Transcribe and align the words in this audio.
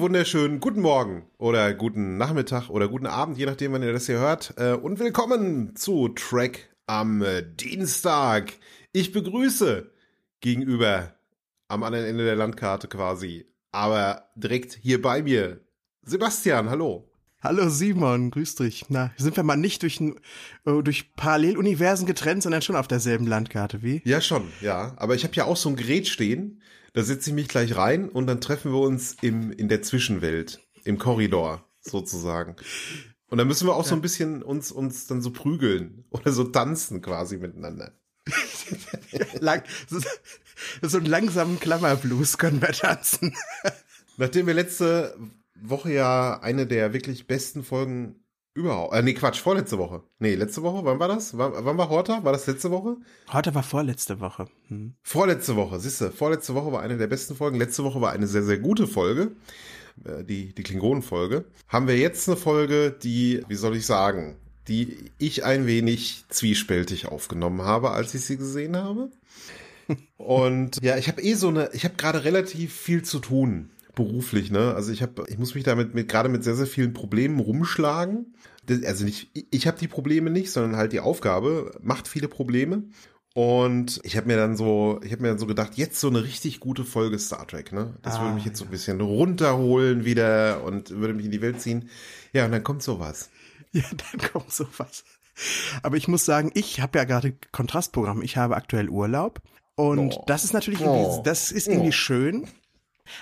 Wunderschönen 0.00 0.60
guten 0.60 0.80
Morgen 0.80 1.26
oder 1.36 1.74
guten 1.74 2.16
Nachmittag 2.16 2.70
oder 2.70 2.88
guten 2.88 3.06
Abend, 3.06 3.36
je 3.36 3.44
nachdem, 3.44 3.72
wann 3.72 3.82
ihr 3.82 3.92
das 3.92 4.06
hier 4.06 4.18
hört. 4.18 4.54
Äh, 4.56 4.72
und 4.72 4.98
willkommen 4.98 5.76
zu 5.76 6.08
Track 6.08 6.70
am 6.86 7.20
äh, 7.20 7.42
Dienstag. 7.42 8.54
Ich 8.92 9.12
begrüße 9.12 9.90
gegenüber 10.40 11.14
am 11.68 11.82
anderen 11.82 12.06
Ende 12.06 12.24
der 12.24 12.34
Landkarte 12.34 12.88
quasi, 12.88 13.44
aber 13.72 14.30
direkt 14.36 14.78
hier 14.80 15.02
bei 15.02 15.22
mir 15.22 15.60
Sebastian, 16.02 16.70
hallo. 16.70 17.06
Hallo 17.42 17.68
Simon, 17.68 18.30
grüß 18.30 18.54
dich. 18.54 18.86
Na, 18.88 19.12
sind 19.18 19.36
wir 19.36 19.42
mal 19.42 19.56
nicht 19.56 19.82
durch, 19.82 20.00
äh, 20.00 20.82
durch 20.82 21.14
Paralleluniversen 21.14 22.06
getrennt, 22.06 22.42
sondern 22.42 22.62
schon 22.62 22.76
auf 22.76 22.88
derselben 22.88 23.26
Landkarte, 23.26 23.82
wie? 23.82 24.00
Ja, 24.06 24.22
schon, 24.22 24.48
ja. 24.62 24.94
Aber 24.96 25.14
ich 25.14 25.24
habe 25.24 25.34
ja 25.34 25.44
auch 25.44 25.58
so 25.58 25.68
ein 25.68 25.76
Gerät 25.76 26.08
stehen, 26.08 26.62
da 26.92 27.02
setze 27.02 27.30
ich 27.30 27.34
mich 27.34 27.48
gleich 27.48 27.76
rein 27.76 28.08
und 28.08 28.26
dann 28.26 28.40
treffen 28.40 28.72
wir 28.72 28.80
uns 28.80 29.16
im, 29.22 29.52
in 29.52 29.68
der 29.68 29.82
Zwischenwelt, 29.82 30.60
im 30.84 30.98
Korridor 30.98 31.64
sozusagen. 31.80 32.56
Und 33.28 33.38
dann 33.38 33.46
müssen 33.46 33.68
wir 33.68 33.74
auch 33.74 33.84
so 33.84 33.94
ein 33.94 34.02
bisschen 34.02 34.42
uns, 34.42 34.72
uns 34.72 35.06
dann 35.06 35.22
so 35.22 35.30
prügeln 35.30 36.04
oder 36.10 36.32
so 36.32 36.44
tanzen 36.44 37.00
quasi 37.00 37.36
miteinander. 37.36 37.92
Lang, 39.40 39.62
so, 39.88 40.00
so 40.82 40.98
einen 40.98 41.06
langsamen 41.06 41.58
Klammerblues 41.58 42.38
können 42.38 42.60
wir 42.60 42.72
tanzen. 42.72 43.34
Nachdem 44.16 44.46
wir 44.46 44.54
letzte 44.54 45.16
Woche 45.54 45.92
ja 45.92 46.40
eine 46.40 46.66
der 46.66 46.92
wirklich 46.92 47.26
besten 47.26 47.62
Folgen 47.62 48.19
Überhaupt. 48.60 48.94
Äh, 48.94 49.02
nee, 49.02 49.14
Quatsch, 49.14 49.40
vorletzte 49.40 49.78
Woche. 49.78 50.02
Nee, 50.18 50.34
letzte 50.34 50.62
Woche, 50.62 50.84
wann 50.84 50.98
war 50.98 51.08
das? 51.08 51.36
Wann, 51.36 51.52
wann 51.56 51.78
war 51.78 51.88
Horta? 51.88 52.22
War 52.24 52.32
das 52.32 52.46
letzte 52.46 52.70
Woche? 52.70 52.96
Horta 53.32 53.54
war 53.54 53.62
vorletzte 53.62 54.20
Woche. 54.20 54.48
Hm. 54.68 54.94
Vorletzte 55.02 55.56
Woche, 55.56 55.80
siehste, 55.80 56.10
vorletzte 56.10 56.54
Woche 56.54 56.70
war 56.70 56.82
eine 56.82 56.98
der 56.98 57.06
besten 57.06 57.34
Folgen. 57.34 57.58
Letzte 57.58 57.84
Woche 57.84 58.00
war 58.00 58.12
eine 58.12 58.26
sehr, 58.26 58.42
sehr 58.42 58.58
gute 58.58 58.86
Folge. 58.86 59.32
Äh, 60.04 60.24
die, 60.24 60.54
die 60.54 60.62
Klingonen-Folge. 60.62 61.46
Haben 61.68 61.88
wir 61.88 61.96
jetzt 61.96 62.28
eine 62.28 62.36
Folge, 62.36 62.90
die, 62.90 63.42
wie 63.48 63.54
soll 63.54 63.76
ich 63.76 63.86
sagen, 63.86 64.36
die 64.68 65.10
ich 65.18 65.44
ein 65.44 65.66
wenig 65.66 66.24
zwiespältig 66.28 67.06
aufgenommen 67.06 67.62
habe, 67.62 67.90
als 67.92 68.14
ich 68.14 68.22
sie 68.22 68.36
gesehen 68.36 68.76
habe. 68.76 69.10
Und 70.18 70.82
ja, 70.82 70.98
ich 70.98 71.08
habe 71.08 71.22
eh 71.22 71.34
so 71.34 71.48
eine, 71.48 71.70
ich 71.72 71.84
habe 71.84 71.94
gerade 71.96 72.24
relativ 72.24 72.74
viel 72.74 73.02
zu 73.02 73.20
tun 73.20 73.70
beruflich, 74.00 74.50
ne? 74.50 74.74
Also 74.74 74.92
ich 74.92 75.02
habe, 75.02 75.24
ich 75.28 75.38
muss 75.38 75.54
mich 75.54 75.64
damit 75.64 75.94
mit 75.94 76.08
gerade 76.08 76.30
mit 76.30 76.42
sehr 76.42 76.56
sehr 76.56 76.66
vielen 76.66 76.94
Problemen 76.94 77.38
rumschlagen. 77.38 78.34
Also 78.84 79.04
nicht, 79.04 79.30
ich 79.50 79.66
habe 79.66 79.78
die 79.78 79.88
Probleme 79.88 80.30
nicht, 80.30 80.52
sondern 80.52 80.76
halt 80.76 80.92
die 80.92 81.00
Aufgabe 81.00 81.72
macht 81.82 82.08
viele 82.08 82.28
Probleme. 82.28 82.84
Und 83.34 84.00
ich 84.02 84.16
habe 84.16 84.26
mir 84.26 84.36
dann 84.36 84.56
so, 84.56 85.00
ich 85.04 85.12
habe 85.12 85.22
mir 85.22 85.28
dann 85.28 85.38
so 85.38 85.46
gedacht, 85.46 85.74
jetzt 85.76 86.00
so 86.00 86.08
eine 86.08 86.24
richtig 86.24 86.60
gute 86.60 86.84
Folge 86.84 87.18
Star 87.18 87.46
Trek, 87.46 87.72
ne? 87.72 87.94
Das 88.02 88.16
ah, 88.16 88.22
würde 88.22 88.34
mich 88.36 88.44
jetzt 88.44 88.58
so 88.58 88.64
ein 88.64 88.70
bisschen 88.70 89.00
runterholen 89.00 90.04
wieder 90.04 90.64
und 90.64 90.90
würde 90.90 91.14
mich 91.14 91.26
in 91.26 91.30
die 91.30 91.42
Welt 91.42 91.60
ziehen. 91.60 91.88
Ja, 92.32 92.46
und 92.46 92.52
dann 92.52 92.64
kommt 92.64 92.82
sowas. 92.82 93.30
Ja, 93.72 93.84
dann 93.88 94.32
kommt 94.32 94.50
sowas. 94.50 95.04
Aber 95.84 95.96
ich 95.96 96.08
muss 96.08 96.24
sagen, 96.24 96.50
ich 96.54 96.80
habe 96.80 96.98
ja 96.98 97.04
gerade 97.04 97.36
Kontrastprogramm. 97.52 98.20
Ich 98.20 98.36
habe 98.36 98.56
aktuell 98.56 98.88
Urlaub 98.88 99.40
und 99.76 100.14
oh. 100.14 100.24
das 100.26 100.42
ist 100.42 100.52
natürlich 100.52 100.80
irgendwie, 100.80 101.04
oh. 101.06 101.22
das 101.24 101.52
ist 101.52 101.68
irgendwie 101.68 101.90
oh. 101.90 101.92
schön. 101.92 102.48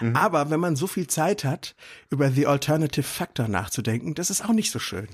Mhm. 0.00 0.16
Aber 0.16 0.50
wenn 0.50 0.61
man 0.61 0.77
so 0.77 0.87
viel 0.87 1.06
Zeit 1.06 1.44
hat, 1.44 1.75
über 2.11 2.31
The 2.31 2.47
Alternative 2.47 3.03
Factor 3.06 3.49
nachzudenken, 3.49 4.15
das 4.15 4.31
ist 4.31 4.44
auch 4.44 4.53
nicht 4.53 4.71
so 4.71 4.78
schön. 4.78 5.09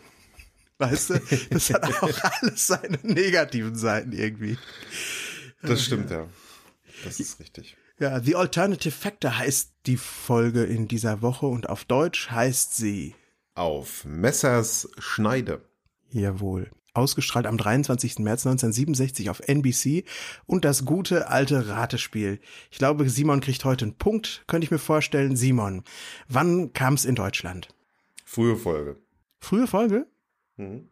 Weißt 0.78 1.10
du, 1.10 1.20
das 1.50 1.70
hat 1.70 1.84
auch 2.02 2.20
alles 2.40 2.66
seine 2.66 2.98
negativen 3.02 3.76
Seiten 3.76 4.12
irgendwie. 4.12 4.58
Das 5.62 5.84
stimmt, 5.84 6.10
ja. 6.10 6.28
Das 7.04 7.20
ist 7.20 7.38
richtig. 7.40 7.76
Ja, 8.00 8.20
The 8.20 8.34
Alternative 8.34 8.92
Factor 8.92 9.38
heißt 9.38 9.72
die 9.86 9.96
Folge 9.96 10.64
in 10.64 10.88
dieser 10.88 11.22
Woche 11.22 11.46
und 11.46 11.68
auf 11.68 11.84
Deutsch 11.84 12.30
heißt 12.30 12.76
sie 12.76 13.14
Auf 13.54 14.04
Messers 14.04 14.88
Schneide. 14.98 15.62
Jawohl 16.10 16.70
ausgestrahlt 16.94 17.46
am 17.46 17.58
23. 17.58 18.20
März 18.20 18.46
1967 18.46 19.28
auf 19.30 19.40
NBC 19.46 20.04
und 20.46 20.64
das 20.64 20.84
gute 20.84 21.28
alte 21.28 21.68
Ratespiel. 21.68 22.40
Ich 22.70 22.78
glaube, 22.78 23.08
Simon 23.10 23.40
kriegt 23.40 23.64
heute 23.64 23.84
einen 23.84 23.96
Punkt, 23.98 24.44
könnte 24.46 24.64
ich 24.64 24.70
mir 24.70 24.78
vorstellen. 24.78 25.36
Simon, 25.36 25.82
wann 26.28 26.72
kam 26.72 26.94
es 26.94 27.04
in 27.04 27.14
Deutschland? 27.14 27.68
Frühe 28.24 28.56
Folge. 28.56 28.96
Frühe 29.40 29.66
Folge? 29.66 30.06
Mhm. 30.56 30.88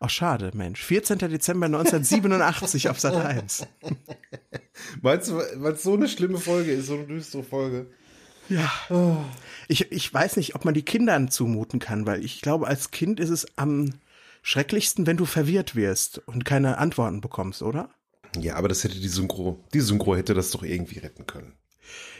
Ach, 0.00 0.10
schade, 0.10 0.52
Mensch. 0.54 0.80
14. 0.84 1.18
Dezember 1.18 1.66
1987 1.66 2.88
auf 2.88 3.00
Sat 3.00 3.14
1. 3.24 3.66
Meinst 5.02 5.28
du, 5.28 5.42
weil 5.56 5.72
es 5.72 5.82
so 5.82 5.94
eine 5.94 6.08
schlimme 6.08 6.38
Folge 6.38 6.72
ist, 6.72 6.86
so 6.86 6.94
eine 6.94 7.06
düstere 7.06 7.42
Folge? 7.42 7.90
Ja. 8.48 8.70
Oh. 8.90 9.16
Ich, 9.66 9.90
ich 9.92 10.14
weiß 10.14 10.36
nicht, 10.36 10.54
ob 10.54 10.64
man 10.64 10.74
die 10.74 10.84
Kindern 10.84 11.30
zumuten 11.30 11.80
kann, 11.80 12.06
weil 12.06 12.24
ich 12.24 12.40
glaube, 12.40 12.66
als 12.66 12.90
Kind 12.90 13.20
ist 13.20 13.30
es 13.30 13.46
am 13.58 13.90
schrecklichsten, 14.42 15.06
wenn 15.06 15.16
du 15.16 15.24
verwirrt 15.24 15.76
wirst 15.76 16.18
und 16.26 16.44
keine 16.44 16.78
Antworten 16.78 17.20
bekommst, 17.20 17.62
oder? 17.62 17.90
Ja, 18.38 18.56
aber 18.56 18.68
das 18.68 18.84
hätte 18.84 19.00
die 19.00 19.08
Synchro, 19.08 19.64
die 19.72 19.80
Synchro 19.80 20.16
hätte 20.16 20.34
das 20.34 20.50
doch 20.50 20.62
irgendwie 20.62 20.98
retten 20.98 21.26
können. 21.26 21.54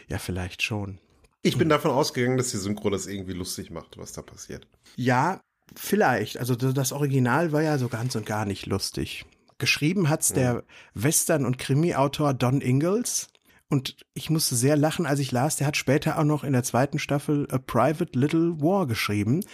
Ja, 0.07 0.17
vielleicht 0.17 0.63
schon. 0.63 0.99
Ich 1.41 1.57
bin 1.57 1.69
davon 1.69 1.91
ausgegangen, 1.91 2.37
dass 2.37 2.51
die 2.51 2.57
Synchro 2.57 2.89
das 2.89 3.07
irgendwie 3.07 3.33
lustig 3.33 3.69
macht, 3.69 3.97
was 3.97 4.11
da 4.11 4.21
passiert. 4.21 4.67
Ja, 4.95 5.41
vielleicht. 5.75 6.37
Also 6.37 6.55
das 6.55 6.91
Original 6.91 7.51
war 7.51 7.61
ja 7.61 7.77
so 7.77 7.87
ganz 7.87 8.15
und 8.15 8.25
gar 8.25 8.45
nicht 8.45 8.65
lustig. 8.65 9.25
Geschrieben 9.57 10.09
hat's 10.09 10.33
der 10.33 10.63
Western- 10.93 11.45
und 11.45 11.57
Krimi-Autor 11.57 12.33
Don 12.33 12.61
Ingalls. 12.61 13.27
Und 13.69 13.97
ich 14.15 14.31
musste 14.31 14.55
sehr 14.55 14.75
lachen, 14.75 15.05
als 15.05 15.19
ich 15.19 15.31
las, 15.31 15.55
der 15.57 15.67
hat 15.67 15.77
später 15.77 16.17
auch 16.17 16.23
noch 16.23 16.43
in 16.43 16.53
der 16.53 16.63
zweiten 16.63 16.97
Staffel 16.97 17.47
A 17.51 17.59
Private 17.59 18.17
Little 18.17 18.59
War 18.59 18.87
geschrieben. 18.87 19.45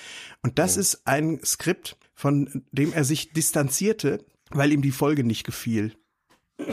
Und 0.41 0.57
das 0.57 0.77
oh. 0.77 0.79
ist 0.79 1.01
ein 1.05 1.41
Skript, 1.43 1.97
von 2.13 2.63
dem 2.71 2.93
er 2.93 3.03
sich 3.03 3.33
distanzierte, 3.33 4.23
weil 4.51 4.71
ihm 4.71 4.81
die 4.81 4.91
Folge 4.91 5.25
nicht 5.25 5.43
gefiel. 5.43 5.93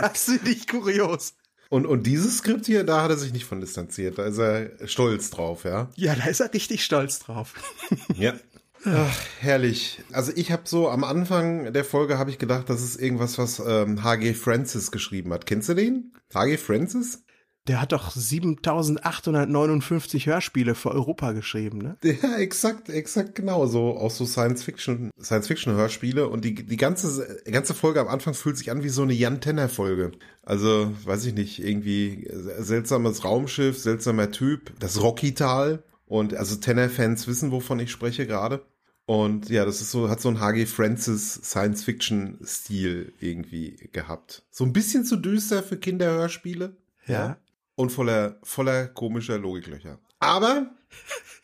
das 0.00 0.24
finde 0.24 0.50
ich 0.50 0.66
kurios. 0.66 1.34
Und, 1.68 1.86
und 1.86 2.04
dieses 2.04 2.38
Skript 2.38 2.66
hier, 2.66 2.82
da 2.82 3.02
hat 3.02 3.12
er 3.12 3.16
sich 3.16 3.32
nicht 3.32 3.44
von 3.44 3.60
distanziert. 3.60 4.18
Da 4.18 4.24
ist 4.24 4.38
er 4.38 4.88
stolz 4.88 5.30
drauf, 5.30 5.62
ja? 5.62 5.88
Ja, 5.94 6.16
da 6.16 6.24
ist 6.24 6.40
er 6.40 6.52
richtig 6.52 6.84
stolz 6.84 7.20
drauf. 7.20 7.54
ja. 8.14 8.34
Ach, 8.84 9.20
herrlich. 9.40 10.00
Also 10.12 10.32
ich 10.34 10.52
habe 10.52 10.62
so 10.64 10.88
am 10.88 11.04
Anfang 11.04 11.72
der 11.72 11.84
Folge 11.84 12.18
habe 12.18 12.30
ich 12.30 12.38
gedacht, 12.38 12.70
das 12.70 12.82
ist 12.82 13.00
irgendwas, 13.00 13.38
was 13.38 13.62
ähm, 13.64 14.02
H.G. 14.02 14.34
Francis 14.34 14.90
geschrieben 14.90 15.32
hat. 15.32 15.46
Kennst 15.46 15.68
du 15.68 15.74
den? 15.74 16.12
H.G. 16.34 16.56
Francis? 16.56 17.22
Der 17.66 17.82
hat 17.82 17.92
doch 17.92 18.10
7859 18.10 20.26
Hörspiele 20.26 20.74
für 20.74 20.92
Europa 20.92 21.32
geschrieben, 21.32 21.76
ne? 21.78 21.98
Ja, 22.02 22.38
exakt, 22.38 22.88
exakt 22.88 23.34
genau. 23.34 23.66
So 23.66 23.98
auch 23.98 24.10
so 24.10 24.24
Science-Fiction, 24.24 25.10
Science-Fiction-Hörspiele. 25.20 26.26
Und 26.26 26.46
die, 26.46 26.54
die 26.54 26.78
ganze, 26.78 27.42
ganze 27.44 27.74
Folge 27.74 28.00
am 28.00 28.08
Anfang 28.08 28.32
fühlt 28.32 28.56
sich 28.56 28.70
an 28.70 28.82
wie 28.82 28.88
so 28.88 29.02
eine 29.02 29.12
Jan 29.12 29.42
Tenner-Folge. 29.42 30.12
Also, 30.42 30.90
weiß 31.04 31.26
ich 31.26 31.34
nicht, 31.34 31.62
irgendwie 31.62 32.26
seltsames 32.32 33.24
Raumschiff, 33.24 33.78
seltsamer 33.78 34.30
Typ, 34.30 34.72
das 34.80 35.02
Rocky-Tal. 35.02 35.82
Und 36.06 36.32
also 36.34 36.56
Tenner-Fans 36.56 37.28
wissen, 37.28 37.50
wovon 37.52 37.78
ich 37.78 37.90
spreche 37.92 38.26
gerade. 38.26 38.62
Und 39.10 39.48
ja, 39.50 39.64
das 39.64 39.80
ist 39.80 39.90
so, 39.90 40.08
hat 40.08 40.20
so 40.20 40.28
ein 40.28 40.38
H.G. 40.38 40.66
Francis 40.66 41.34
Science-Fiction-Stil 41.34 43.12
irgendwie 43.18 43.90
gehabt. 43.90 44.44
So 44.52 44.62
ein 44.62 44.72
bisschen 44.72 45.04
zu 45.04 45.16
düster 45.16 45.64
für 45.64 45.78
Kinderhörspiele. 45.78 46.76
Ja. 47.08 47.36
Und 47.74 47.90
voller, 47.90 48.38
voller 48.44 48.86
komischer 48.86 49.36
Logiklöcher. 49.36 49.98
Aber 50.20 50.70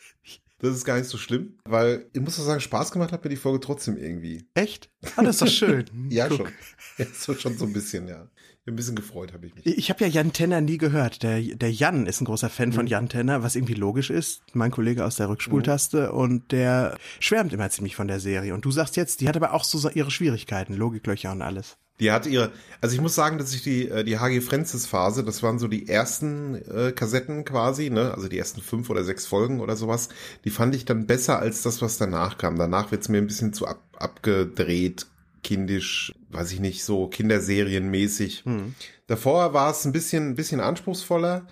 Das 0.58 0.74
ist 0.74 0.84
gar 0.84 0.96
nicht 0.96 1.08
so 1.08 1.18
schlimm, 1.18 1.58
weil 1.64 2.06
ich 2.12 2.20
muss 2.20 2.36
doch 2.36 2.44
sagen, 2.44 2.60
Spaß 2.60 2.90
gemacht 2.90 3.12
hat 3.12 3.22
mir 3.24 3.30
die 3.30 3.36
Folge 3.36 3.60
trotzdem 3.60 3.96
irgendwie. 3.98 4.46
Echt? 4.54 4.88
Ah, 5.16 5.22
das 5.22 5.36
ist 5.36 5.42
doch 5.42 5.48
schön. 5.48 5.84
ja, 6.08 6.28
Guck. 6.28 6.38
schon. 6.38 6.52
Ja, 6.98 7.06
so, 7.12 7.34
schon 7.34 7.58
so 7.58 7.66
ein 7.66 7.72
bisschen, 7.74 8.08
ja. 8.08 8.28
Ein 8.68 8.74
bisschen 8.74 8.96
gefreut 8.96 9.32
habe 9.32 9.46
ich 9.46 9.54
mich. 9.54 9.64
Ich 9.64 9.90
habe 9.90 10.04
ja 10.04 10.10
Jan 10.10 10.32
Tenner 10.32 10.60
nie 10.60 10.76
gehört. 10.76 11.22
Der, 11.22 11.40
der 11.40 11.72
Jan 11.72 12.06
ist 12.06 12.20
ein 12.20 12.24
großer 12.24 12.50
Fan 12.50 12.70
mhm. 12.70 12.72
von 12.72 12.86
Jan 12.88 13.08
Tenner, 13.08 13.44
was 13.44 13.54
irgendwie 13.54 13.74
logisch 13.74 14.10
ist. 14.10 14.42
Mein 14.54 14.72
Kollege 14.72 15.04
aus 15.04 15.14
der 15.16 15.28
Rückspultaste 15.28 16.08
mhm. 16.08 16.18
und 16.18 16.52
der 16.52 16.98
schwärmt 17.20 17.52
immer 17.52 17.70
ziemlich 17.70 17.94
von 17.94 18.08
der 18.08 18.18
Serie. 18.18 18.54
Und 18.54 18.64
du 18.64 18.72
sagst 18.72 18.96
jetzt, 18.96 19.20
die 19.20 19.28
hat 19.28 19.36
aber 19.36 19.52
auch 19.52 19.62
so 19.62 19.88
ihre 19.90 20.10
Schwierigkeiten, 20.10 20.74
Logiklöcher 20.74 21.30
und 21.30 21.42
alles. 21.42 21.76
Die 22.00 22.10
hatte 22.10 22.28
ihre, 22.28 22.50
also 22.80 22.94
ich 22.94 23.00
muss 23.00 23.14
sagen, 23.14 23.38
dass 23.38 23.54
ich 23.54 23.62
die, 23.62 23.88
äh, 23.88 24.04
die 24.04 24.18
HG 24.18 24.40
Francis 24.40 24.84
Phase, 24.84 25.22
das 25.22 25.42
waren 25.42 25.58
so 25.58 25.68
die 25.68 25.88
ersten 25.88 26.56
äh, 26.56 26.92
Kassetten 26.92 27.44
quasi, 27.44 27.88
ne, 27.88 28.12
also 28.12 28.28
die 28.28 28.36
ersten 28.36 28.60
fünf 28.60 28.90
oder 28.90 29.04
sechs 29.04 29.26
Folgen 29.26 29.60
oder 29.60 29.76
sowas, 29.76 30.08
die 30.44 30.50
fand 30.50 30.74
ich 30.74 30.84
dann 30.84 31.06
besser 31.06 31.38
als 31.38 31.62
das, 31.62 31.80
was 31.80 31.96
danach 31.98 32.36
kam. 32.36 32.58
Danach 32.58 32.90
wird's 32.90 33.08
mir 33.08 33.18
ein 33.18 33.26
bisschen 33.26 33.54
zu 33.54 33.66
ab, 33.66 33.80
abgedreht, 33.96 35.06
kindisch, 35.46 36.12
weiß 36.30 36.50
ich 36.50 36.58
nicht, 36.58 36.82
so 36.82 37.06
Kinderserienmäßig. 37.06 38.44
Hm. 38.44 38.74
Davor 39.06 39.54
war 39.54 39.70
es 39.70 39.84
ein 39.84 39.92
bisschen, 39.92 40.30
ein 40.30 40.34
bisschen 40.34 40.58
anspruchsvoller 40.58 41.46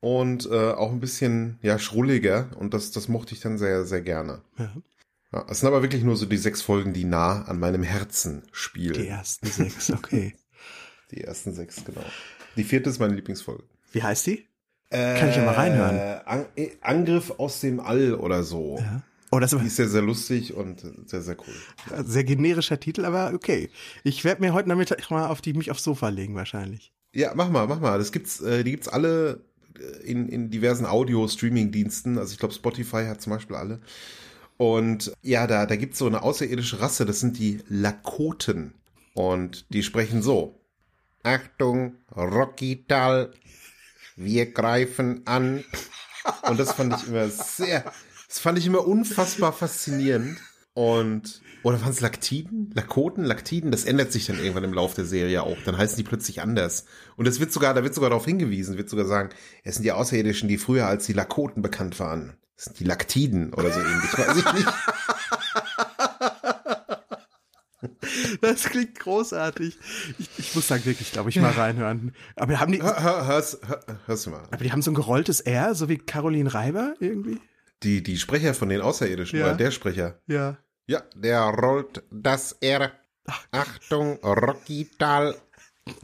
und 0.00 0.48
äh, 0.50 0.70
auch 0.70 0.90
ein 0.90 0.98
bisschen, 0.98 1.58
ja, 1.60 1.78
schrulliger 1.78 2.48
und 2.58 2.72
das, 2.72 2.90
das 2.90 3.08
mochte 3.08 3.34
ich 3.34 3.40
dann 3.40 3.58
sehr, 3.58 3.84
sehr 3.84 4.00
gerne. 4.00 4.40
Ja. 4.58 4.72
Ja, 5.30 5.46
es 5.50 5.60
sind 5.60 5.66
aber 5.66 5.82
wirklich 5.82 6.04
nur 6.04 6.16
so 6.16 6.24
die 6.24 6.38
sechs 6.38 6.62
Folgen, 6.62 6.94
die 6.94 7.04
nah 7.04 7.42
an 7.42 7.58
meinem 7.58 7.82
Herzen 7.82 8.44
spielen. 8.50 8.94
Die 8.94 9.08
ersten 9.08 9.46
sechs, 9.46 9.90
okay. 9.90 10.34
die 11.10 11.22
ersten 11.22 11.52
sechs, 11.52 11.84
genau. 11.84 12.04
Die 12.56 12.64
vierte 12.64 12.88
ist 12.88 12.98
meine 12.98 13.14
Lieblingsfolge. 13.14 13.64
Wie 13.92 14.02
heißt 14.02 14.26
die? 14.26 14.46
Kann 14.88 15.28
ich 15.28 15.36
ja 15.36 15.44
mal 15.44 15.54
reinhören. 15.54 15.96
Äh, 15.96 16.20
An 16.24 16.46
äh, 16.56 16.70
Angriff 16.80 17.32
aus 17.36 17.60
dem 17.60 17.80
All 17.80 18.14
oder 18.14 18.44
so. 18.44 18.78
Ja. 18.78 19.02
Oh, 19.34 19.40
das 19.40 19.50
die 19.50 19.66
ist 19.66 19.78
ja 19.78 19.88
sehr 19.88 20.02
lustig 20.02 20.54
und 20.54 20.80
sehr, 21.06 21.20
sehr 21.20 21.36
cool. 21.40 22.04
Sehr 22.04 22.22
generischer 22.22 22.78
Titel, 22.78 23.04
aber 23.04 23.32
okay. 23.34 23.68
Ich 24.04 24.22
werde 24.22 24.40
mir 24.40 24.52
heute 24.52 24.68
Nachmittag 24.68 25.10
mal 25.10 25.26
auf 25.26 25.40
die, 25.40 25.54
mich 25.54 25.72
aufs 25.72 25.82
Sofa 25.82 26.08
legen 26.08 26.36
wahrscheinlich. 26.36 26.92
Ja, 27.12 27.32
mach 27.34 27.50
mal, 27.50 27.66
mach 27.66 27.80
mal. 27.80 27.98
Das 27.98 28.12
gibt's, 28.12 28.40
äh, 28.40 28.62
die 28.62 28.70
gibt's 28.70 28.86
alle 28.86 29.40
äh, 29.76 30.06
in, 30.08 30.28
in 30.28 30.50
diversen 30.50 30.86
Audio-Streaming-Diensten. 30.86 32.16
Also 32.16 32.32
ich 32.32 32.38
glaube, 32.38 32.54
Spotify 32.54 33.06
hat 33.06 33.22
zum 33.22 33.32
Beispiel 33.32 33.56
alle. 33.56 33.80
Und 34.56 35.12
ja, 35.22 35.48
da, 35.48 35.66
da 35.66 35.74
gibt's 35.74 35.98
so 35.98 36.06
eine 36.06 36.22
außerirdische 36.22 36.80
Rasse, 36.80 37.04
das 37.04 37.18
sind 37.18 37.36
die 37.36 37.58
Lakoten. 37.68 38.74
Und 39.14 39.66
die 39.70 39.82
sprechen 39.82 40.22
so. 40.22 40.60
Achtung, 41.24 41.96
Rocky 42.14 42.84
Tal, 42.86 43.32
wir 44.14 44.52
greifen 44.52 45.26
an. 45.26 45.64
Und 46.48 46.60
das 46.60 46.72
fand 46.74 46.94
ich 46.96 47.08
immer 47.08 47.28
sehr, 47.28 47.84
das 48.34 48.40
fand 48.40 48.58
ich 48.58 48.66
immer 48.66 48.84
unfassbar 48.84 49.52
faszinierend. 49.52 50.38
Und, 50.72 51.40
oder 51.62 51.80
waren 51.80 51.92
es 51.92 52.00
Laktiden? 52.00 52.72
Lakoten? 52.74 53.22
Laktiden? 53.22 53.70
Das 53.70 53.84
ändert 53.84 54.10
sich 54.10 54.26
dann 54.26 54.40
irgendwann 54.40 54.64
im 54.64 54.74
Laufe 54.74 54.96
der 54.96 55.04
Serie 55.04 55.44
auch. 55.44 55.56
Dann 55.64 55.78
heißen 55.78 55.96
die 55.96 56.02
plötzlich 56.02 56.42
anders. 56.42 56.84
Und 57.14 57.28
es 57.28 57.38
wird 57.38 57.52
sogar, 57.52 57.74
da 57.74 57.84
wird 57.84 57.94
sogar 57.94 58.10
darauf 58.10 58.24
hingewiesen, 58.24 58.76
wird 58.76 58.90
sogar 58.90 59.06
sagen, 59.06 59.30
es 59.62 59.76
sind 59.76 59.84
die 59.84 59.92
Außerirdischen, 59.92 60.48
die 60.48 60.58
früher 60.58 60.88
als 60.88 61.06
die 61.06 61.12
Lakoten 61.12 61.62
bekannt 61.62 62.00
waren. 62.00 62.36
Das 62.56 62.64
sind 62.64 62.80
die 62.80 62.84
Laktiden 62.84 63.54
oder 63.54 63.70
so 63.70 63.78
ähnlich, 63.78 64.18
weiß 64.18 64.36
ich 64.36 64.52
nicht. 64.52 64.72
Das 68.40 68.64
klingt 68.64 68.98
großartig. 68.98 69.78
Ich, 70.18 70.28
ich 70.38 70.54
muss 70.56 70.66
da 70.66 70.84
wirklich, 70.84 71.12
glaube 71.12 71.30
ich, 71.30 71.36
mal 71.36 71.52
reinhören. 71.52 72.12
Aber 72.34 72.58
haben 72.58 72.72
die. 72.72 72.82
Hör, 72.82 73.00
hör, 73.00 73.26
hör's, 73.26 73.58
hör, 73.64 73.84
hör's 74.06 74.26
mal. 74.26 74.42
Aber 74.50 74.64
die 74.64 74.72
haben 74.72 74.82
so 74.82 74.90
ein 74.90 74.94
gerolltes 74.94 75.40
R, 75.40 75.74
so 75.74 75.88
wie 75.88 75.98
Caroline 75.98 76.52
Reiber 76.52 76.94
irgendwie? 76.98 77.38
Die, 77.84 78.02
die 78.02 78.16
Sprecher 78.16 78.54
von 78.54 78.68
den 78.68 78.80
Außerirdischen, 78.80 79.38
ja. 79.38 79.54
der 79.54 79.70
Sprecher. 79.70 80.18
Ja. 80.26 80.58
Ja, 80.86 81.02
der 81.14 81.40
rollt 81.42 82.02
das 82.10 82.52
R. 82.60 82.92
Achtung, 83.52 84.18
Rocky 84.22 84.88
Tal. 84.98 85.34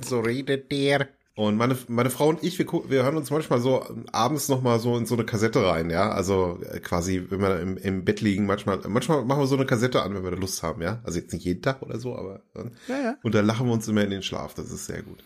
So 0.00 0.20
redet 0.20 0.70
der. 0.70 1.08
Und 1.34 1.56
meine, 1.56 1.76
meine 1.88 2.10
Frau 2.10 2.28
und 2.28 2.42
ich, 2.42 2.58
wir, 2.58 2.66
wir 2.66 3.02
hören 3.02 3.16
uns 3.16 3.30
manchmal 3.30 3.60
so 3.60 3.86
abends 4.12 4.48
nochmal 4.48 4.78
so 4.78 4.96
in 4.98 5.06
so 5.06 5.14
eine 5.14 5.24
Kassette 5.24 5.64
rein, 5.64 5.88
ja. 5.88 6.10
Also 6.10 6.58
äh, 6.70 6.80
quasi, 6.80 7.24
wenn 7.30 7.40
wir 7.40 7.60
im, 7.60 7.78
im 7.78 8.04
Bett 8.04 8.20
liegen, 8.20 8.44
manchmal, 8.44 8.80
manchmal 8.88 9.24
machen 9.24 9.40
wir 9.40 9.46
so 9.46 9.56
eine 9.56 9.64
Kassette 9.64 10.02
an, 10.02 10.14
wenn 10.14 10.22
wir 10.22 10.32
da 10.32 10.36
Lust 10.36 10.62
haben, 10.62 10.82
ja. 10.82 11.00
Also 11.02 11.18
jetzt 11.18 11.32
nicht 11.32 11.44
jeden 11.44 11.62
Tag 11.62 11.80
oder 11.80 11.98
so, 11.98 12.14
aber. 12.14 12.42
Ja, 12.88 13.00
ja. 13.02 13.16
Und 13.22 13.34
dann 13.34 13.46
lachen 13.46 13.66
wir 13.66 13.72
uns 13.72 13.88
immer 13.88 14.04
in 14.04 14.10
den 14.10 14.22
Schlaf, 14.22 14.52
das 14.52 14.70
ist 14.70 14.86
sehr 14.86 15.02
gut. 15.02 15.24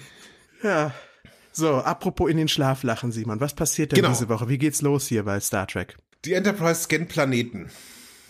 ja. 0.62 0.92
So, 1.58 1.78
apropos 1.78 2.30
in 2.30 2.36
den 2.36 2.46
Schlaf 2.46 2.84
lachen, 2.84 3.10
Simon. 3.10 3.40
Was 3.40 3.52
passiert 3.52 3.90
denn 3.90 3.96
genau. 3.96 4.10
diese 4.10 4.28
Woche? 4.28 4.48
Wie 4.48 4.58
geht's 4.58 4.80
los 4.80 5.08
hier 5.08 5.24
bei 5.24 5.40
Star 5.40 5.66
Trek? 5.66 5.96
Die 6.24 6.34
Enterprise 6.34 6.82
scannt 6.82 7.08
Planeten. 7.08 7.68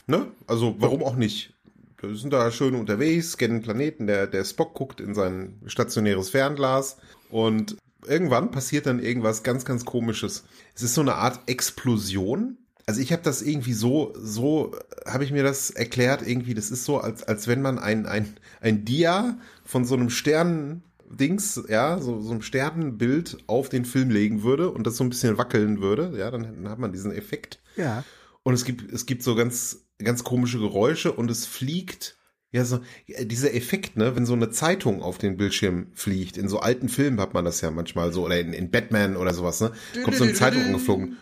Ne? 0.06 0.28
Also, 0.46 0.76
warum 0.78 1.02
auch 1.04 1.14
nicht? 1.14 1.52
Wir 2.00 2.14
sind 2.14 2.32
da 2.32 2.50
schön 2.50 2.74
unterwegs, 2.74 3.32
scannen 3.32 3.60
Planeten. 3.60 4.06
Der, 4.06 4.28
der 4.28 4.44
Spock 4.44 4.72
guckt 4.72 5.02
in 5.02 5.14
sein 5.14 5.60
stationäres 5.66 6.30
Fernglas 6.30 6.96
und 7.28 7.76
irgendwann 8.06 8.50
passiert 8.50 8.86
dann 8.86 8.98
irgendwas 8.98 9.42
ganz, 9.42 9.66
ganz 9.66 9.84
komisches. 9.84 10.44
Es 10.74 10.82
ist 10.82 10.94
so 10.94 11.02
eine 11.02 11.16
Art 11.16 11.40
Explosion. 11.50 12.56
Also 12.86 13.02
ich 13.02 13.12
habe 13.12 13.22
das 13.22 13.42
irgendwie 13.42 13.74
so, 13.74 14.14
so 14.16 14.74
habe 15.04 15.24
ich 15.24 15.32
mir 15.32 15.42
das 15.42 15.68
erklärt, 15.68 16.26
irgendwie, 16.26 16.54
das 16.54 16.70
ist 16.70 16.86
so, 16.86 16.98
als, 16.98 17.24
als 17.24 17.46
wenn 17.46 17.60
man 17.60 17.78
ein, 17.78 18.06
ein, 18.06 18.38
ein 18.62 18.86
Dia 18.86 19.36
von 19.66 19.84
so 19.84 19.96
einem 19.96 20.08
Sternen 20.08 20.82
Dings, 21.10 21.62
ja, 21.68 21.98
so, 22.00 22.20
so 22.20 22.32
ein 22.32 22.42
Sternenbild 22.42 23.38
auf 23.46 23.68
den 23.68 23.84
Film 23.84 24.10
legen 24.10 24.42
würde 24.42 24.70
und 24.70 24.86
das 24.86 24.96
so 24.96 25.04
ein 25.04 25.10
bisschen 25.10 25.38
wackeln 25.38 25.80
würde, 25.80 26.14
ja, 26.18 26.30
dann, 26.30 26.62
dann 26.62 26.68
hat 26.70 26.78
man 26.78 26.92
diesen 26.92 27.12
Effekt. 27.12 27.60
Ja. 27.76 28.04
Und 28.42 28.54
es 28.54 28.64
gibt, 28.64 28.90
es 28.92 29.06
gibt 29.06 29.22
so 29.22 29.34
ganz, 29.34 29.86
ganz 29.98 30.24
komische 30.24 30.58
Geräusche 30.58 31.12
und 31.12 31.30
es 31.30 31.46
fliegt, 31.46 32.16
ja, 32.50 32.64
so, 32.64 32.80
dieser 33.06 33.52
Effekt, 33.54 33.96
ne, 33.96 34.16
wenn 34.16 34.24
so 34.24 34.32
eine 34.32 34.50
Zeitung 34.50 35.02
auf 35.02 35.18
den 35.18 35.36
Bildschirm 35.36 35.88
fliegt, 35.92 36.38
in 36.38 36.48
so 36.48 36.60
alten 36.60 36.88
Filmen 36.88 37.20
hat 37.20 37.34
man 37.34 37.44
das 37.44 37.60
ja 37.60 37.70
manchmal 37.70 38.12
so, 38.12 38.24
oder 38.24 38.40
in, 38.40 38.54
in 38.54 38.70
Batman 38.70 39.16
oder 39.16 39.34
sowas, 39.34 39.60
ne, 39.60 39.72
kommt 40.02 40.16
so 40.16 40.24
eine 40.24 40.32
Zeitung 40.32 40.62
angeflogen. 40.62 41.18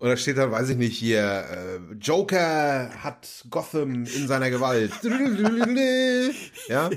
Und 0.00 0.08
da 0.08 0.16
steht 0.16 0.38
dann, 0.38 0.52
weiß 0.52 0.68
ich 0.68 0.76
nicht, 0.76 0.96
hier, 0.96 1.44
äh, 1.50 1.94
Joker 2.00 2.90
hat 3.02 3.44
Gotham 3.50 4.04
in 4.04 4.28
seiner 4.28 4.48
Gewalt. 4.50 4.92
ja. 6.68 6.88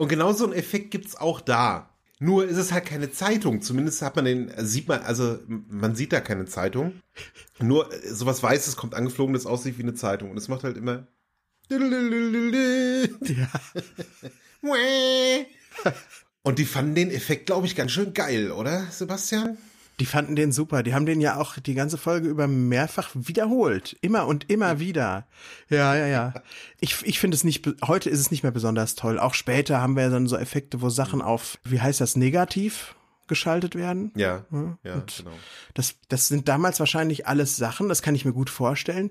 Und 0.00 0.08
genau 0.08 0.32
so 0.32 0.44
einen 0.44 0.54
Effekt 0.54 0.92
gibt's 0.92 1.14
auch 1.14 1.42
da. 1.42 1.90
Nur 2.20 2.48
ist 2.48 2.56
es 2.56 2.72
halt 2.72 2.86
keine 2.86 3.12
Zeitung. 3.12 3.60
Zumindest 3.60 4.00
hat 4.00 4.16
man 4.16 4.24
den, 4.24 4.50
sieht 4.56 4.88
man, 4.88 5.02
also 5.02 5.38
man 5.46 5.94
sieht 5.94 6.14
da 6.14 6.22
keine 6.22 6.46
Zeitung. 6.46 6.94
Nur 7.58 7.92
äh, 7.92 8.08
sowas 8.08 8.42
Weißes 8.42 8.76
kommt 8.76 8.94
angeflogen, 8.94 9.34
das 9.34 9.44
aussieht 9.44 9.76
wie 9.76 9.82
eine 9.82 9.92
Zeitung. 9.92 10.30
Und 10.30 10.38
es 10.38 10.48
macht 10.48 10.64
halt 10.64 10.78
immer. 10.78 11.06
Ja. 13.28 13.50
Und 16.44 16.58
die 16.58 16.64
fanden 16.64 16.94
den 16.94 17.10
Effekt, 17.10 17.44
glaube 17.44 17.66
ich, 17.66 17.76
ganz 17.76 17.92
schön 17.92 18.14
geil, 18.14 18.52
oder, 18.52 18.86
Sebastian? 18.90 19.58
Die 20.00 20.06
fanden 20.06 20.34
den 20.34 20.50
super. 20.50 20.82
Die 20.82 20.94
haben 20.94 21.04
den 21.04 21.20
ja 21.20 21.36
auch 21.36 21.58
die 21.58 21.74
ganze 21.74 21.98
Folge 21.98 22.28
über 22.28 22.48
mehrfach 22.48 23.10
wiederholt. 23.14 23.96
Immer 24.00 24.26
und 24.26 24.50
immer 24.50 24.80
wieder. 24.80 25.26
Ja, 25.68 25.94
ja, 25.94 26.06
ja. 26.06 26.34
Ich, 26.80 27.02
ich 27.04 27.20
finde 27.20 27.34
es 27.34 27.44
nicht, 27.44 27.68
heute 27.86 28.08
ist 28.08 28.18
es 28.18 28.30
nicht 28.30 28.42
mehr 28.42 28.50
besonders 28.50 28.94
toll. 28.94 29.18
Auch 29.18 29.34
später 29.34 29.80
haben 29.80 29.96
wir 29.96 30.08
dann 30.08 30.26
so 30.26 30.36
Effekte, 30.36 30.80
wo 30.80 30.88
Sachen 30.88 31.20
auf, 31.20 31.58
wie 31.64 31.80
heißt 31.80 32.00
das, 32.00 32.16
negativ 32.16 32.96
geschaltet 33.26 33.74
werden. 33.74 34.10
Ja, 34.16 34.46
ja, 34.50 34.78
ja 34.82 35.04
genau. 35.18 35.30
Das, 35.74 35.96
das 36.08 36.28
sind 36.28 36.48
damals 36.48 36.80
wahrscheinlich 36.80 37.28
alles 37.28 37.56
Sachen, 37.56 37.88
das 37.88 38.02
kann 38.02 38.14
ich 38.14 38.24
mir 38.24 38.32
gut 38.32 38.50
vorstellen, 38.50 39.10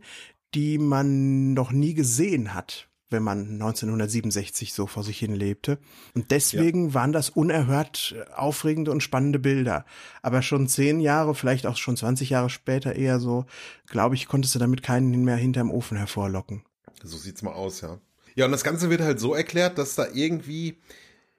die 0.56 0.80
man 0.80 1.54
noch 1.54 1.72
nie 1.72 1.94
gesehen 1.94 2.54
hat 2.54 2.89
wenn 3.10 3.24
man 3.24 3.54
1967 3.54 4.74
so 4.74 4.88
vor 4.88 5.04
sich 5.04 5.20
hin 5.20 5.36
lebte. 5.36 5.80
Und 6.14 6.32
deswegen 6.32 6.90
ja. 6.90 6.94
waren 6.94 7.12
das 7.12 7.30
unerhört 7.30 8.16
aufregende 8.36 8.92
und 8.92 9.02
spannende 9.02 9.40
Bilder. 9.40 9.86
Aber 10.22 10.42
schon 10.42 10.68
zehn 10.68 11.00
Jahre, 11.00 11.36
vielleicht 11.36 11.66
auch 11.66 11.78
schon 11.78 11.98
20 11.98 12.30
Jahre 12.30 12.50
später 12.50 12.96
eher 12.96 13.20
so, 13.20 13.46
glaube 13.88 14.16
ich, 14.16 14.28
konntest 14.28 14.56
du 14.56 14.60
damit 14.60 14.84
keinen 14.84 15.24
mehr 15.24 15.38
hinterm 15.38 15.72
Ofen 15.72 15.98
hervorlocken. 15.98 16.64
So 17.04 17.18
sieht's 17.18 17.42
mal 17.42 17.54
aus, 17.54 17.82
ja. 17.82 18.00
Ja, 18.36 18.46
und 18.46 18.52
das 18.52 18.64
Ganze 18.64 18.90
wird 18.90 19.02
halt 19.02 19.20
so 19.20 19.34
erklärt, 19.34 19.78
dass 19.78 19.96
da 19.96 20.08
irgendwie, 20.14 20.78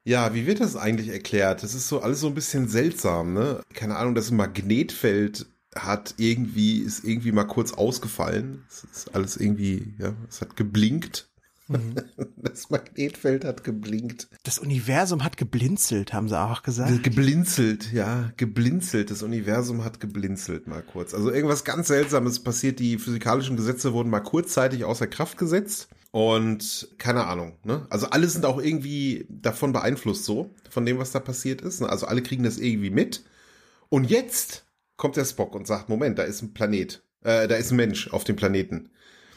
ja, 0.05 0.35
wie 0.35 0.47
wird 0.47 0.61
das 0.61 0.77
eigentlich 0.77 1.09
erklärt? 1.09 1.63
Das 1.63 1.75
ist 1.75 1.89
so 1.89 2.01
alles 2.01 2.21
so 2.21 2.27
ein 2.27 2.35
bisschen 2.35 2.69
seltsam, 2.69 3.33
ne? 3.33 3.63
Keine 3.73 3.97
Ahnung, 3.97 4.15
das 4.15 4.31
Magnetfeld 4.31 5.47
hat 5.75 6.15
irgendwie, 6.17 6.81
ist 6.81 7.05
irgendwie 7.05 7.33
mal 7.33 7.45
kurz 7.45 7.73
ausgefallen. 7.73 8.65
Es 8.69 8.85
ist 8.85 9.15
alles 9.15 9.37
irgendwie, 9.37 9.95
ja, 9.99 10.15
es 10.29 10.41
hat 10.41 10.57
geblinkt 10.57 11.30
Mhm. 11.71 11.95
Das 12.43 12.71
Magnetfeld 12.71 13.45
hat 13.45 13.65
geblinkt. 13.65 14.29
Das 14.43 14.59
Universum 14.59 15.23
hat 15.23 15.37
geblinzelt, 15.37 16.13
haben 16.13 16.29
sie 16.29 16.41
auch 16.41 16.63
gesagt. 16.63 17.03
Geblinzelt, 17.03 17.93
ja, 17.93 18.33
geblinzelt. 18.37 19.11
Das 19.11 19.23
Universum 19.23 19.85
hat 19.85 20.01
geblinzelt 20.01 20.67
mal 20.67 20.83
kurz. 20.83 21.15
Also 21.15 21.31
irgendwas 21.31 21.65
ganz 21.65 21.89
Seltsames 21.89 22.41
passiert. 22.41 22.79
Die 22.79 22.99
physikalischen 22.99 23.57
Gesetze 23.57 23.93
wurden 23.93 24.11
mal 24.11 24.21
kurzzeitig 24.21 24.85
außer 24.85 25.07
Kraft 25.07 25.39
gesetzt. 25.39 25.89
Und 26.13 26.89
keine 26.99 27.27
Ahnung, 27.27 27.53
ne? 27.63 27.87
Also 27.89 28.07
alle 28.07 28.29
sind 28.29 28.45
auch 28.45 28.61
irgendwie 28.61 29.27
davon 29.29 29.73
beeinflusst 29.73 30.25
so, 30.25 30.51
von 30.69 30.85
dem, 30.85 30.99
was 30.99 31.13
da 31.13 31.21
passiert 31.21 31.61
ist. 31.61 31.83
Also 31.83 32.07
alle 32.07 32.23
kriegen 32.23 32.43
das 32.43 32.59
irgendwie 32.59 32.91
mit. 32.91 33.23
Und 33.91 34.11
jetzt 34.11 34.65
kommt 34.97 35.17
der 35.17 35.25
Spock 35.25 35.55
und 35.55 35.67
sagt, 35.67 35.89
Moment, 35.89 36.19
da 36.19 36.25
ist 36.25 36.43
ein 36.43 36.53
Planet. 36.53 37.03
Äh, 37.23 37.47
da 37.49 37.57
ist 37.57 37.71
ein 37.71 37.77
Mensch 37.77 38.09
auf 38.09 38.25
dem 38.25 38.37
Planeten, 38.37 38.91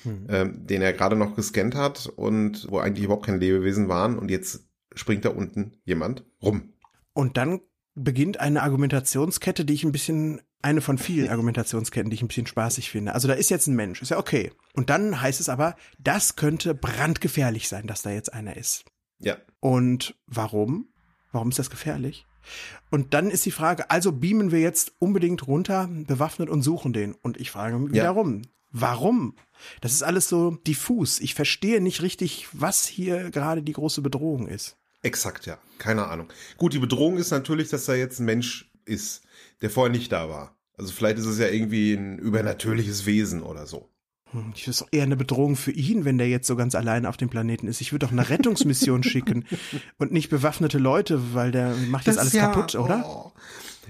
hm. 0.04 0.28
ähm, 0.30 0.68
den 0.68 0.82
er 0.82 0.94
gerade 0.94 1.16
noch 1.16 1.36
gescannt 1.36 1.76
hat 1.76 2.08
und 2.08 2.68
wo 2.70 2.80
eigentlich 2.80 3.06
überhaupt 3.06 3.26
keine 3.26 3.38
Lebewesen 3.38 3.90
waren 3.90 4.18
und 4.18 4.30
jetzt 4.30 4.68
springt 4.96 5.26
da 5.26 5.30
unten 5.30 5.78
jemand 5.86 6.26
rum. 6.42 6.74
Und 7.14 7.38
dann 7.38 7.62
beginnt 7.96 8.40
eine 8.40 8.64
Argumentationskette, 8.64 9.66
die 9.66 9.74
ich 9.74 9.84
ein 9.84 9.92
bisschen, 9.92 10.42
eine 10.62 10.82
von 10.82 10.98
vielen 10.98 11.30
Argumentationsketten, 11.30 12.10
die 12.10 12.16
ich 12.16 12.22
ein 12.22 12.28
bisschen 12.28 12.48
spaßig 12.48 12.90
finde. 12.90 13.14
Also 13.14 13.28
da 13.28 13.34
ist 13.34 13.50
jetzt 13.50 13.68
ein 13.68 13.76
Mensch, 13.76 14.02
ist 14.02 14.10
ja 14.10 14.18
okay. 14.18 14.52
Und 14.74 14.90
dann 14.90 15.22
heißt 15.22 15.40
es 15.40 15.50
aber, 15.50 15.76
das 16.00 16.36
könnte 16.36 16.74
brandgefährlich 16.74 17.68
sein, 17.68 17.88
dass 17.88 18.02
da 18.02 18.12
jetzt 18.12 18.34
einer 18.34 18.58
ist. 18.58 18.86
Ja. 19.20 19.38
Und 19.60 20.16
warum? 20.28 20.90
Warum 21.32 21.50
ist 21.50 21.60
das 21.60 21.70
gefährlich? 21.70 22.26
Und 22.90 23.14
dann 23.14 23.30
ist 23.30 23.46
die 23.46 23.52
Frage, 23.52 23.90
also 23.90 24.12
beamen 24.12 24.52
wir 24.52 24.60
jetzt 24.60 24.94
unbedingt 25.00 25.48
runter, 25.48 25.90
bewaffnet 25.90 26.50
und 26.50 26.62
suchen 26.62 26.94
den. 26.94 27.14
Und 27.14 27.40
ich 27.40 27.52
frage 27.52 27.78
mich 27.78 27.94
wiederum, 27.94 28.42
ja. 28.42 28.50
warum? 28.72 29.36
Das 29.82 29.94
ist 29.94 30.04
alles 30.04 30.30
so 30.30 30.52
diffus. 30.68 31.20
Ich 31.20 31.34
verstehe 31.34 31.82
nicht 31.82 32.02
richtig, 32.02 32.48
was 32.52 32.86
hier 32.86 33.32
gerade 33.32 33.62
die 33.64 33.74
große 33.74 34.02
Bedrohung 34.02 34.48
ist. 34.48 34.78
Exakt, 35.02 35.46
ja. 35.46 35.58
Keine 35.78 36.08
Ahnung. 36.08 36.28
Gut, 36.58 36.74
die 36.74 36.80
Bedrohung 36.80 37.18
ist 37.18 37.32
natürlich, 37.32 37.70
dass 37.70 37.86
da 37.86 37.94
jetzt 37.94 38.20
ein 38.20 38.26
Mensch 38.26 38.72
ist, 38.86 39.22
der 39.62 39.70
vorher 39.70 39.92
nicht 39.92 40.12
da 40.12 40.30
war. 40.30 40.56
Also 40.78 40.92
vielleicht 40.92 41.20
ist 41.20 41.26
es 41.26 41.40
ja 41.40 41.48
irgendwie 41.48 41.94
ein 41.94 42.18
übernatürliches 42.18 43.06
Wesen 43.06 43.44
oder 43.44 43.68
so. 43.68 43.90
Hm, 44.32 44.54
das 44.54 44.68
ist 44.68 44.82
doch 44.82 44.88
eher 44.92 45.04
eine 45.04 45.16
Bedrohung 45.16 45.56
für 45.56 45.72
ihn, 45.72 46.06
wenn 46.06 46.18
der 46.18 46.28
jetzt 46.28 46.48
so 46.48 46.56
ganz 46.56 46.74
allein 46.74 47.06
auf 47.06 47.18
dem 47.18 47.30
Planeten 47.30 47.68
ist. 47.68 47.82
Ich 47.82 47.92
würde 47.92 48.06
doch 48.06 48.12
eine 48.12 48.30
Rettungsmission 48.30 49.04
schicken 49.04 49.46
und 49.98 50.12
nicht 50.12 50.30
bewaffnete 50.30 50.80
Leute, 50.80 51.34
weil 51.34 51.52
der 51.52 51.76
macht 51.76 52.08
das 52.08 52.16
jetzt 52.16 52.22
alles 52.22 52.34
ja, 52.34 52.48
kaputt, 52.48 52.76
oder? 52.76 53.04
Oh, 53.06 53.32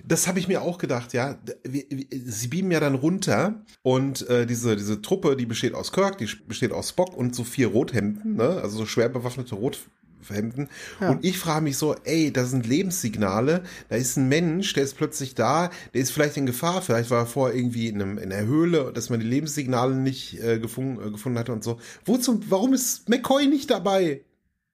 das 0.05 0.27
habe 0.27 0.39
ich 0.39 0.47
mir 0.47 0.61
auch 0.61 0.77
gedacht, 0.77 1.13
ja. 1.13 1.37
Sie 1.63 2.47
beamen 2.47 2.71
ja 2.71 2.79
dann 2.79 2.95
runter 2.95 3.63
und 3.81 4.27
äh, 4.29 4.45
diese, 4.45 4.75
diese 4.75 5.01
Truppe, 5.01 5.35
die 5.35 5.45
besteht 5.45 5.73
aus 5.73 5.91
Kirk, 5.91 6.17
die 6.17 6.29
besteht 6.47 6.71
aus 6.71 6.89
Spock 6.89 7.15
und 7.15 7.35
so 7.35 7.43
vier 7.43 7.67
Rothemden, 7.67 8.35
ne? 8.35 8.59
also 8.61 8.77
so 8.77 8.85
schwer 8.85 9.09
bewaffnete 9.09 9.55
Rothemden. 9.55 9.91
Hemden. 10.29 10.69
Ja. 11.01 11.09
Und 11.09 11.25
ich 11.25 11.37
frage 11.37 11.63
mich 11.63 11.77
so, 11.77 11.95
ey, 12.03 12.31
das 12.31 12.51
sind 12.51 12.65
Lebenssignale. 12.65 13.63
Da 13.89 13.95
ist 13.95 14.17
ein 14.17 14.27
Mensch, 14.27 14.73
der 14.73 14.83
ist 14.83 14.95
plötzlich 14.95 15.35
da, 15.35 15.69
der 15.93 16.01
ist 16.01 16.11
vielleicht 16.11 16.37
in 16.37 16.45
Gefahr. 16.45 16.81
Vielleicht 16.81 17.09
war 17.09 17.19
er 17.19 17.25
vorher 17.25 17.55
irgendwie 17.55 17.87
in, 17.87 18.01
einem, 18.01 18.17
in 18.17 18.31
einer 18.31 18.45
Höhle, 18.45 18.91
dass 18.93 19.09
man 19.09 19.19
die 19.19 19.25
Lebenssignale 19.25 19.95
nicht 19.95 20.41
äh, 20.41 20.59
gefunden, 20.59 21.05
äh, 21.05 21.11
gefunden 21.11 21.39
hatte 21.39 21.51
und 21.51 21.63
so. 21.63 21.79
Wozu, 22.05 22.39
warum 22.49 22.73
ist 22.73 23.09
McCoy 23.09 23.47
nicht 23.47 23.69
dabei? 23.69 24.21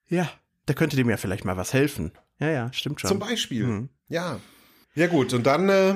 Ja, 0.08 0.30
da 0.66 0.74
könnte 0.74 0.96
dem 0.96 1.10
ja 1.10 1.18
vielleicht 1.18 1.46
mal 1.46 1.58
was 1.58 1.74
helfen. 1.74 2.12
Ja, 2.40 2.50
ja, 2.50 2.74
stimmt 2.74 3.02
schon. 3.02 3.10
Zum 3.10 3.20
Beispiel. 3.20 3.66
Mhm. 3.66 3.90
Ja. 4.08 4.40
Ja, 4.96 5.08
gut. 5.08 5.34
Und 5.34 5.46
dann 5.46 5.70
äh, 5.70 5.96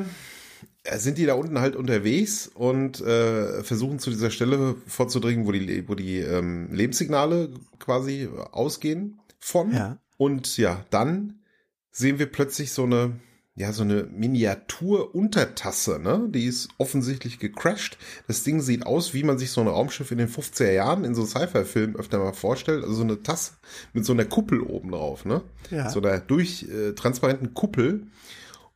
sind 0.97 1.17
die 1.17 1.25
da 1.25 1.33
unten 1.35 1.59
halt 1.59 1.75
unterwegs 1.75 2.47
und 2.47 3.01
äh, 3.01 3.63
versuchen 3.63 3.99
zu 3.99 4.09
dieser 4.09 4.31
Stelle 4.31 4.75
vorzudringen, 4.87 5.45
wo 5.45 5.51
die, 5.51 5.87
wo 5.87 5.95
die 5.95 6.19
ähm, 6.19 6.69
Lebenssignale 6.71 7.49
quasi 7.79 8.29
ausgehen 8.51 9.19
von. 9.39 9.73
Ja. 9.73 9.97
Und 10.17 10.57
ja, 10.57 10.85
dann 10.89 11.39
sehen 11.91 12.19
wir 12.19 12.25
plötzlich 12.25 12.71
so 12.71 12.83
eine, 12.83 13.13
ja, 13.55 13.71
so 13.71 13.83
eine 13.83 14.03
Miniatur-Untertasse, 14.03 15.99
ne? 15.99 16.27
Die 16.29 16.45
ist 16.45 16.69
offensichtlich 16.77 17.39
gecrashed. 17.39 17.97
Das 18.27 18.43
Ding 18.43 18.61
sieht 18.61 18.85
aus, 18.85 19.13
wie 19.13 19.23
man 19.23 19.37
sich 19.37 19.51
so 19.51 19.61
ein 19.61 19.67
Raumschiff 19.67 20.11
in 20.11 20.17
den 20.17 20.29
50er 20.29 20.71
Jahren 20.71 21.03
in 21.03 21.15
so 21.15 21.25
Sci-Fi-Filmen 21.25 21.95
öfter 21.95 22.19
mal 22.19 22.33
vorstellt. 22.33 22.83
Also 22.83 22.95
so 22.95 23.03
eine 23.03 23.21
Tasse 23.21 23.53
mit 23.93 24.05
so 24.05 24.13
einer 24.13 24.25
Kuppel 24.25 24.61
oben 24.61 24.91
drauf, 24.91 25.23
ne? 25.25 25.41
Ja. 25.69 25.89
So 25.89 26.01
einer 26.01 26.19
durch 26.19 26.63
äh, 26.63 26.93
Kuppel. 27.53 28.07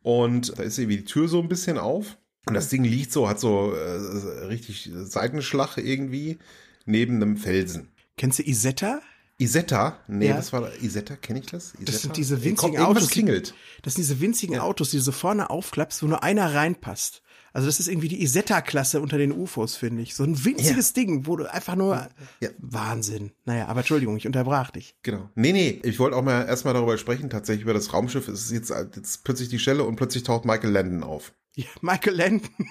Und 0.07 0.57
da 0.57 0.63
ist 0.63 0.77
irgendwie 0.77 0.99
die 0.99 1.03
Tür 1.03 1.27
so 1.27 1.41
ein 1.41 1.49
bisschen 1.49 1.77
auf. 1.77 2.17
Und 2.45 2.53
das 2.53 2.69
Ding 2.69 2.85
liegt 2.85 3.11
so, 3.11 3.27
hat 3.27 3.41
so 3.41 3.73
äh, 3.73 4.45
richtig 4.45 4.89
Seitenschlag 4.93 5.75
irgendwie 5.75 6.37
neben 6.85 7.17
einem 7.17 7.35
Felsen. 7.35 7.89
Kennst 8.15 8.39
du 8.39 8.43
Isetta? 8.43 9.01
Isetta? 9.37 9.99
Nee, 10.07 10.29
ja. 10.29 10.37
das 10.37 10.53
war 10.53 10.71
Isetta, 10.81 11.17
kenne 11.17 11.39
ich 11.39 11.47
das? 11.47 11.73
Isetta? 11.73 11.91
Das 11.91 12.01
sind 12.03 12.15
diese 12.15 12.41
winzigen 12.41 12.79
Autos. 12.79 13.09
Klingelt. 13.09 13.53
Das 13.81 13.95
sind 13.95 14.03
diese 14.03 14.21
winzigen 14.21 14.55
ja. 14.55 14.61
Autos, 14.61 14.91
die 14.91 14.95
du 14.97 15.03
so 15.03 15.11
vorne 15.11 15.49
aufklappst, 15.49 16.01
wo 16.01 16.07
nur 16.07 16.23
einer 16.23 16.53
reinpasst. 16.53 17.21
Also 17.53 17.67
das 17.67 17.79
ist 17.79 17.87
irgendwie 17.87 18.07
die 18.07 18.21
Isetta-Klasse 18.21 19.01
unter 19.01 19.17
den 19.17 19.31
UFOs, 19.31 19.75
finde 19.75 20.03
ich. 20.03 20.15
So 20.15 20.23
ein 20.23 20.43
winziges 20.45 20.89
ja. 20.89 20.93
Ding, 21.01 21.25
wo 21.25 21.35
du 21.35 21.51
einfach 21.51 21.75
nur 21.75 22.07
ja. 22.39 22.49
Wahnsinn. 22.59 23.31
Naja, 23.45 23.67
aber 23.67 23.79
Entschuldigung, 23.79 24.15
ich 24.17 24.27
unterbrach 24.27 24.71
dich. 24.71 24.95
Genau. 25.03 25.29
Nee, 25.35 25.53
nee, 25.53 25.79
ich 25.83 25.99
wollte 25.99 26.15
auch 26.15 26.23
mal 26.23 26.45
erstmal 26.45 26.73
darüber 26.73 26.97
sprechen, 26.97 27.29
tatsächlich 27.29 27.63
über 27.63 27.73
das 27.73 27.93
Raumschiff. 27.93 28.27
Es 28.27 28.45
ist 28.45 28.51
jetzt, 28.51 28.73
jetzt 28.95 29.23
plötzlich 29.23 29.49
die 29.49 29.59
Stelle 29.59 29.83
und 29.83 29.95
plötzlich 29.95 30.23
taucht 30.23 30.45
Michael 30.45 30.71
Landon 30.71 31.03
auf. 31.03 31.33
Ja, 31.55 31.65
Michael 31.81 32.15
Landon. 32.15 32.49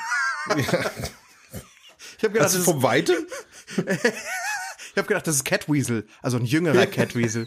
ja. 0.49 0.90
Ich 2.18 2.25
habe 2.25 2.33
gedacht, 2.33 2.54
also 2.54 2.62
vom 2.62 2.83
Weitem? 2.83 3.16
Ich 4.97 4.99
habe 4.99 5.09
gedacht, 5.09 5.26
das 5.26 5.37
ist 5.37 5.45
Catweasel, 5.45 6.06
also 6.23 6.38
ein 6.38 6.47
jüngerer 6.47 6.87
Catweasel. 6.87 7.45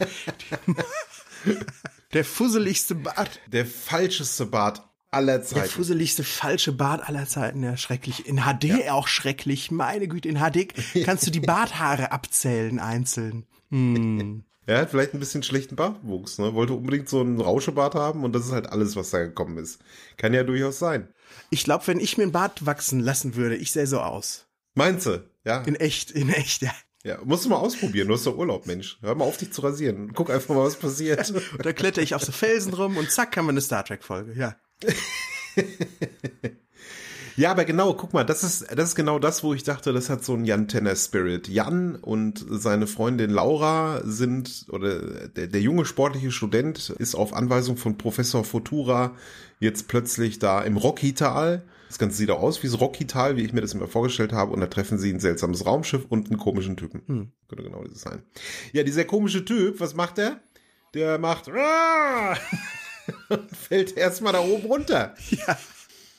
Der 2.13 2.23
fusseligste 2.23 2.93
Bart. 2.93 3.39
Der 3.47 3.65
falscheste 3.65 4.45
Bart 4.45 4.87
aller 5.11 5.41
Zeiten. 5.43 5.61
Der 5.61 5.69
fusseligste 5.69 6.23
falsche 6.23 6.71
Bart 6.71 7.07
aller 7.07 7.27
Zeiten, 7.27 7.63
ja, 7.63 7.77
schrecklich. 7.77 8.27
In 8.27 8.41
HD 8.41 8.65
ja. 8.65 8.93
auch 8.93 9.07
schrecklich. 9.07 9.71
Meine 9.71 10.07
Güte, 10.07 10.29
in 10.29 10.37
HD 10.37 10.73
kannst 11.05 11.25
du 11.25 11.31
die 11.31 11.39
Barthaare 11.39 12.11
abzählen 12.11 12.79
einzeln. 12.79 13.45
Hm. 13.69 14.43
Er 14.65 14.81
hat 14.81 14.91
vielleicht 14.91 15.15
ein 15.15 15.19
bisschen 15.19 15.41
schlechten 15.41 15.75
Bartwuchs, 15.75 16.37
ne? 16.37 16.53
Wollte 16.53 16.73
unbedingt 16.73 17.09
so 17.09 17.21
einen 17.21 17.41
Rauschebart 17.41 17.95
haben 17.95 18.23
und 18.23 18.33
das 18.33 18.45
ist 18.45 18.51
halt 18.51 18.69
alles, 18.69 18.95
was 18.95 19.09
da 19.09 19.19
gekommen 19.19 19.57
ist. 19.57 19.79
Kann 20.17 20.33
ja 20.33 20.43
durchaus 20.43 20.77
sein. 20.77 21.07
Ich 21.49 21.63
glaube, 21.63 21.87
wenn 21.87 21.99
ich 21.99 22.17
mir 22.17 22.23
einen 22.23 22.31
Bart 22.31 22.65
wachsen 22.65 22.99
lassen 22.99 23.35
würde, 23.35 23.55
ich 23.55 23.71
sähe 23.71 23.87
so 23.87 23.99
aus. 23.99 24.45
Meinst 24.75 25.07
du? 25.07 25.27
Ja. 25.43 25.61
In 25.63 25.75
echt, 25.75 26.11
in 26.11 26.29
echt, 26.29 26.61
ja. 26.61 26.71
Ja, 27.03 27.17
musst 27.23 27.45
du 27.45 27.49
mal 27.49 27.55
ausprobieren. 27.55 28.09
Du 28.09 28.13
hast 28.13 28.27
doch 28.27 28.37
Urlaub, 28.37 28.67
Mensch. 28.67 28.99
Hör 29.01 29.15
mal 29.15 29.25
auf, 29.25 29.37
dich 29.37 29.53
zu 29.53 29.61
rasieren. 29.61 30.11
Guck 30.13 30.29
einfach 30.29 30.53
mal, 30.53 30.65
was 30.65 30.75
passiert. 30.75 31.31
und 31.31 31.41
da 31.65 31.73
kletter 31.73 32.01
ich 32.01 32.13
auf 32.13 32.23
so 32.23 32.31
Felsen 32.31 32.73
rum 32.73 32.97
und 32.97 33.09
zack, 33.09 33.37
haben 33.37 33.45
wir 33.45 33.51
eine 33.51 33.61
Star 33.61 33.85
Trek-Folge, 33.85 34.33
ja. 34.37 34.55
Ja, 37.35 37.51
aber 37.51 37.65
genau, 37.65 37.93
guck 37.93 38.13
mal, 38.13 38.23
das 38.23 38.43
ist, 38.43 38.67
das 38.75 38.89
ist 38.89 38.95
genau 38.95 39.19
das, 39.19 39.43
wo 39.43 39.53
ich 39.53 39.63
dachte, 39.63 39.93
das 39.93 40.09
hat 40.09 40.23
so 40.23 40.33
einen 40.33 40.45
Jan 40.45 40.67
Tenner 40.67 40.95
Spirit. 40.95 41.47
Jan 41.47 41.95
und 41.95 42.45
seine 42.49 42.87
Freundin 42.87 43.31
Laura 43.31 44.01
sind, 44.03 44.65
oder 44.69 45.27
der, 45.27 45.47
der 45.47 45.61
junge 45.61 45.85
sportliche 45.85 46.31
Student 46.31 46.89
ist 46.97 47.15
auf 47.15 47.33
Anweisung 47.33 47.77
von 47.77 47.97
Professor 47.97 48.43
Futura 48.43 49.15
jetzt 49.59 49.87
plötzlich 49.87 50.39
da 50.39 50.61
im 50.61 50.77
Rocky-Tal 50.77 51.63
das 51.89 51.97
Ganze 51.97 52.17
sieht 52.17 52.29
auch 52.29 52.41
aus 52.41 52.61
wie 52.61 52.67
das 52.67 52.79
Rocky-Tal, 52.79 53.35
wie 53.35 53.41
ich 53.41 53.51
mir 53.51 53.61
das 53.61 53.73
immer 53.73 53.87
vorgestellt 53.87 54.31
habe. 54.31 54.53
Und 54.53 54.59
da 54.61 54.67
treffen 54.67 54.99
sie 54.99 55.11
ein 55.11 55.19
seltsames 55.19 55.65
Raumschiff 55.65 56.05
und 56.07 56.27
einen 56.27 56.37
komischen 56.37 56.77
Typen. 56.77 57.01
Hm. 57.07 57.31
Könnte 57.47 57.63
genau 57.63 57.83
dieses 57.83 58.01
sein. 58.01 58.21
Ja, 58.73 58.83
dieser 58.83 59.05
komische 59.05 59.43
Typ, 59.43 59.79
was 59.79 59.95
macht 59.95 60.19
er? 60.19 60.39
Der 60.93 61.17
macht 61.17 61.47
und 63.29 63.55
fällt 63.55 63.95
erstmal 63.97 64.33
da 64.33 64.39
oben 64.39 64.65
runter. 64.65 65.15
Ja. 65.29 65.57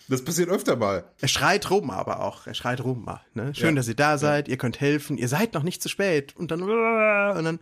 Das 0.09 0.25
passiert 0.25 0.49
öfter 0.49 0.75
mal. 0.75 1.05
Er 1.21 1.29
schreit 1.29 1.71
rum 1.71 1.91
aber 1.91 2.25
auch. 2.25 2.47
Er 2.49 2.55
schreit 2.55 2.83
rum 2.83 3.05
mal. 3.05 3.21
Ne? 3.35 3.55
Schön, 3.55 3.71
ja. 3.71 3.75
dass 3.77 3.87
ihr 3.87 3.95
da 3.95 4.19
seid. 4.19 4.49
Ja. 4.49 4.53
Ihr 4.53 4.59
könnt 4.59 4.81
helfen. 4.81 5.17
Ihr 5.17 5.29
seid 5.29 5.55
noch 5.55 5.63
nicht 5.63 5.81
zu 5.81 5.89
spät. 5.89 6.35
Und 6.37 6.51
dann, 6.51 6.63
und 6.63 7.45
dann, 7.45 7.61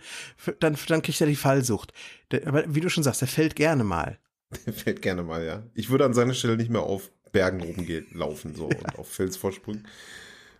dann, 0.58 0.78
dann 0.88 1.02
kriegt 1.02 1.20
er 1.20 1.26
die 1.26 1.36
Fallsucht. 1.36 1.92
Der, 2.30 2.46
aber 2.46 2.64
wie 2.74 2.80
du 2.80 2.88
schon 2.88 3.04
sagst, 3.04 3.20
er 3.20 3.28
fällt 3.28 3.54
gerne 3.54 3.84
mal. 3.84 4.18
Der 4.64 4.72
fällt 4.72 5.02
gerne 5.02 5.22
mal, 5.22 5.44
ja. 5.44 5.62
Ich 5.74 5.90
würde 5.90 6.06
an 6.06 6.14
seiner 6.14 6.32
Stelle 6.32 6.56
nicht 6.56 6.70
mehr 6.70 6.82
auf 6.82 7.10
Bergen 7.32 7.60
oben 7.60 8.06
laufen 8.12 8.54
so 8.54 8.70
ja. 8.70 8.78
und 8.78 8.98
auf 8.98 9.08
Felsvorsprüngen. 9.10 9.86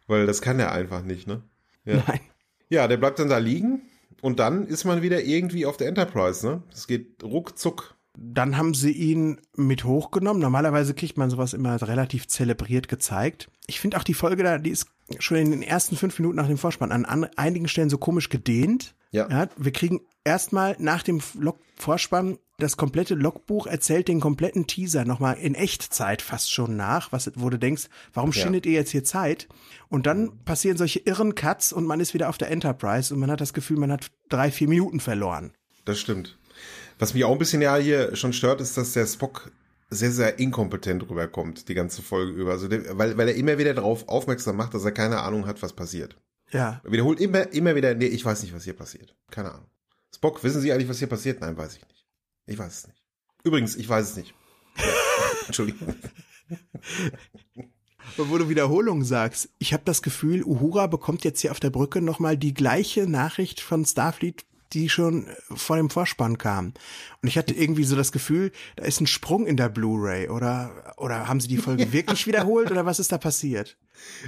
Weil 0.07 0.27
das 0.27 0.43
kann 0.43 0.61
er 0.61 0.73
einfach 0.73 1.03
nicht, 1.03 1.27
ne? 1.27 1.43
Ja. 1.87 2.03
Nein. 2.07 2.21
Ja, 2.69 2.87
der 2.87 2.99
bleibt 2.99 3.19
dann 3.19 3.31
da 3.31 3.39
liegen 3.39 3.81
und 4.21 4.41
dann 4.41 4.67
ist 4.67 4.85
man 4.85 5.01
wieder 5.01 5.23
irgendwie 5.23 5.65
auf 5.65 5.79
der 5.79 5.89
Enterprise, 5.89 6.47
ne? 6.47 6.63
Es 6.71 6.87
geht 6.87 7.23
ruckzuck. 7.23 7.95
Dann 8.21 8.57
haben 8.57 8.75
sie 8.75 8.91
ihn 8.91 9.41
mit 9.55 9.85
hochgenommen. 9.85 10.43
Normalerweise 10.43 10.93
kriegt 10.93 11.17
man 11.17 11.31
sowas 11.31 11.53
immer 11.55 11.81
relativ 11.81 12.27
zelebriert 12.27 12.89
gezeigt. 12.89 13.49
Ich 13.67 13.79
finde 13.79 13.97
auch 13.97 14.03
die 14.03 14.15
Folge 14.15 14.43
da, 14.43 14.59
die 14.59 14.71
ist 14.71 14.87
schon 15.21 15.37
in 15.37 15.53
den 15.53 15.63
ersten 15.63 15.97
fünf 15.97 16.19
Minuten 16.19 16.37
nach 16.37 16.49
dem 16.49 16.59
Vorspann 16.59 16.91
an, 16.91 17.25
einigen 17.37 17.69
Stellen 17.69 17.91
so 17.91 17.99
komisch 17.99 18.29
gedehnt. 18.29 18.97
Ja. 19.13 19.29
ja 19.29 19.49
wir 19.57 19.73
kriegen 19.73 20.01
erstmal 20.25 20.75
nach 20.81 21.05
dem 21.05 21.21
Log 21.39 21.59
Vorspann 21.77 22.39
das 22.59 22.77
komplette 22.77 23.15
Logbuch 23.15 23.69
erzählt 23.69 24.09
den 24.09 24.19
kompletten 24.19 24.67
Teaser 24.67 25.05
nochmal 25.05 25.37
in 25.37 25.55
Echtzeit 25.55 26.23
fast 26.23 26.53
schon 26.53 26.77
nach, 26.77 27.13
was, 27.13 27.31
wo 27.37 27.51
du 27.51 27.59
denkst, 27.59 27.85
warum 28.13 28.33
ja. 28.33 28.43
schindet 28.43 28.67
ihr 28.67 28.73
jetzt 28.73 28.91
hier 28.91 29.05
Zeit? 29.05 29.47
Und 29.89 30.07
dann 30.07 30.45
passieren 30.45 30.77
solche 30.77 30.99
irren 30.99 31.37
Cuts 31.37 31.73
und 31.73 31.87
man 31.87 32.01
ist 32.01 32.15
wieder 32.15 32.29
auf 32.29 32.37
der 32.37 32.51
Enterprise 32.51 33.15
und 33.15 33.21
man 33.21 33.31
hat 33.31 33.41
das 33.41 33.53
Gefühl, 33.53 33.79
man 33.79 33.93
hat 33.93 34.11
drei, 34.29 34.51
vier 34.51 34.69
Minuten 34.69 34.99
verloren. 34.99 35.53
Das 35.85 36.01
stimmt. 36.01 36.37
Was 36.99 37.15
mich 37.15 37.25
auch 37.25 37.33
ein 37.33 37.39
bisschen 37.39 37.63
ja 37.63 37.77
hier 37.77 38.17
schon 38.17 38.33
stört, 38.33 38.61
ist, 38.61 38.77
dass 38.77 38.93
der 38.93 39.07
Spock 39.07 39.51
sehr, 39.91 40.11
sehr 40.11 40.39
inkompetent 40.39 41.09
rüberkommt, 41.09 41.69
die 41.69 41.75
ganze 41.75 42.03
Folge 42.03 42.33
über. 42.33 42.53
Also, 42.53 42.69
weil, 42.71 43.17
weil 43.17 43.29
er 43.29 43.35
immer 43.35 43.59
wieder 43.59 43.75
darauf 43.75 44.09
aufmerksam 44.09 44.57
macht, 44.57 44.75
dass 44.75 44.85
er 44.85 44.93
keine 44.93 45.21
Ahnung 45.21 45.47
hat, 45.47 45.63
was 45.63 45.73
passiert. 45.73 46.17
Ja. 46.51 46.81
Er 46.85 46.93
wiederholt 46.93 47.21
immer, 47.21 47.53
immer 47.53 47.75
wieder, 47.75 47.95
nee, 47.95 48.07
ich 48.07 48.25
weiß 48.25 48.43
nicht, 48.43 48.55
was 48.55 48.65
hier 48.65 48.77
passiert. 48.77 49.15
Keine 49.31 49.53
Ahnung. 49.53 49.67
Spock, 50.15 50.43
wissen 50.43 50.61
Sie 50.61 50.73
eigentlich, 50.73 50.89
was 50.89 50.99
hier 50.99 51.09
passiert? 51.09 51.41
Nein, 51.41 51.57
weiß 51.57 51.77
ich 51.77 51.87
nicht. 51.87 52.07
Ich 52.47 52.59
weiß 52.59 52.79
es 52.79 52.87
nicht. 52.87 53.03
Übrigens, 53.45 53.77
ich 53.77 53.89
weiß 53.89 54.11
es 54.11 54.17
nicht. 54.17 54.35
Ja. 54.77 54.85
Entschuldigung. 55.47 55.95
Und 58.17 58.31
wo 58.31 58.39
du 58.39 58.49
Wiederholung 58.49 59.05
sagst, 59.05 59.51
ich 59.59 59.73
habe 59.73 59.85
das 59.85 60.03
Gefühl, 60.03 60.43
Uhura 60.43 60.87
bekommt 60.87 61.25
jetzt 61.25 61.41
hier 61.41 61.51
auf 61.51 61.61
der 61.61 61.71
Brücke 61.71 62.01
nochmal 62.01 62.37
die 62.37 62.55
gleiche 62.55 63.07
Nachricht 63.07 63.61
von 63.61 63.85
Starfleet, 63.85 64.45
die 64.73 64.89
schon 64.89 65.27
vor 65.55 65.77
dem 65.77 65.91
Vorspann 65.91 66.39
kam. 66.39 66.75
Und 67.23 67.29
ich 67.29 67.39
hatte 67.39 67.55
irgendwie 67.55 67.85
so 67.85 67.97
das 67.97 68.13
Gefühl, 68.13 68.53
da 68.77 68.85
ist 68.85 69.01
ein 69.01 69.07
Sprung 69.07 69.47
in 69.47 69.57
der 69.57 69.69
Blu-ray 69.69 70.29
oder 70.29 70.95
oder 70.97 71.29
haben 71.29 71.41
sie 71.41 71.49
die 71.49 71.57
Folge 71.59 71.93
wirklich 71.93 72.27
wiederholt 72.27 72.71
oder 72.71 72.87
was 72.87 72.99
ist 72.99 73.13
da 73.13 73.19
passiert? 73.19 73.77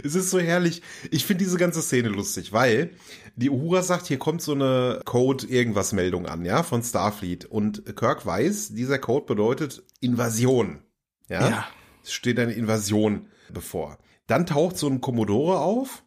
Es 0.03 0.15
ist 0.15 0.31
so 0.31 0.41
herrlich. 0.41 0.83
Ich 1.11 1.25
finde 1.25 1.45
diese 1.45 1.59
ganze 1.59 1.83
Szene 1.83 2.09
lustig, 2.09 2.53
weil 2.53 2.91
die 3.37 3.51
Uhura 3.51 3.83
sagt, 3.83 4.07
hier 4.07 4.19
kommt 4.19 4.43
so 4.43 4.53
eine 4.53 5.01
Code 5.05 5.47
irgendwas 5.47 5.93
Meldung 5.93 6.27
an, 6.27 6.45
ja, 6.45 6.63
von 6.63 6.83
Starfleet 6.83 7.45
und 7.45 7.97
Kirk 7.97 8.27
weiß, 8.27 8.71
dieser 8.71 8.99
Code 8.99 9.27
bedeutet 9.27 9.83
Invasion. 10.01 10.83
Ja. 11.29 11.49
ja. 11.49 11.69
Es 12.03 12.13
steht 12.13 12.39
eine 12.39 12.53
Invasion 12.53 13.29
bevor. 13.53 13.99
Dann 14.27 14.47
taucht 14.47 14.79
so 14.79 14.89
ein 14.89 15.01
Commodore 15.01 15.59
auf, 15.59 16.05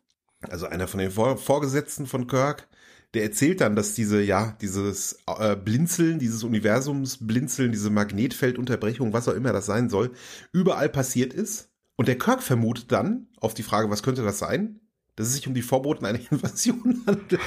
also 0.49 0.65
einer 0.65 0.87
von 0.87 0.99
den 0.99 1.11
Vorgesetzten 1.11 2.07
von 2.07 2.27
Kirk, 2.27 2.67
der 3.13 3.23
erzählt 3.23 3.61
dann, 3.61 3.75
dass 3.75 3.93
diese, 3.93 4.21
ja, 4.21 4.57
dieses 4.61 5.19
äh, 5.27 5.55
Blinzeln, 5.55 6.19
dieses 6.19 6.43
Universumsblinzeln, 6.43 7.71
diese 7.71 7.89
Magnetfeldunterbrechung, 7.91 9.13
was 9.13 9.27
auch 9.27 9.35
immer 9.35 9.53
das 9.53 9.67
sein 9.67 9.89
soll, 9.89 10.11
überall 10.51 10.89
passiert 10.89 11.33
ist. 11.33 11.69
Und 11.95 12.07
der 12.07 12.17
Kirk 12.17 12.41
vermutet 12.41 12.91
dann, 12.91 13.27
auf 13.39 13.53
die 13.53 13.63
Frage, 13.63 13.89
was 13.89 14.01
könnte 14.01 14.23
das 14.23 14.39
sein, 14.39 14.79
dass 15.15 15.27
es 15.27 15.35
sich 15.35 15.47
um 15.47 15.53
die 15.53 15.61
Vorboten 15.61 16.05
einer 16.05 16.19
Invasion 16.31 17.03
handelt. 17.05 17.41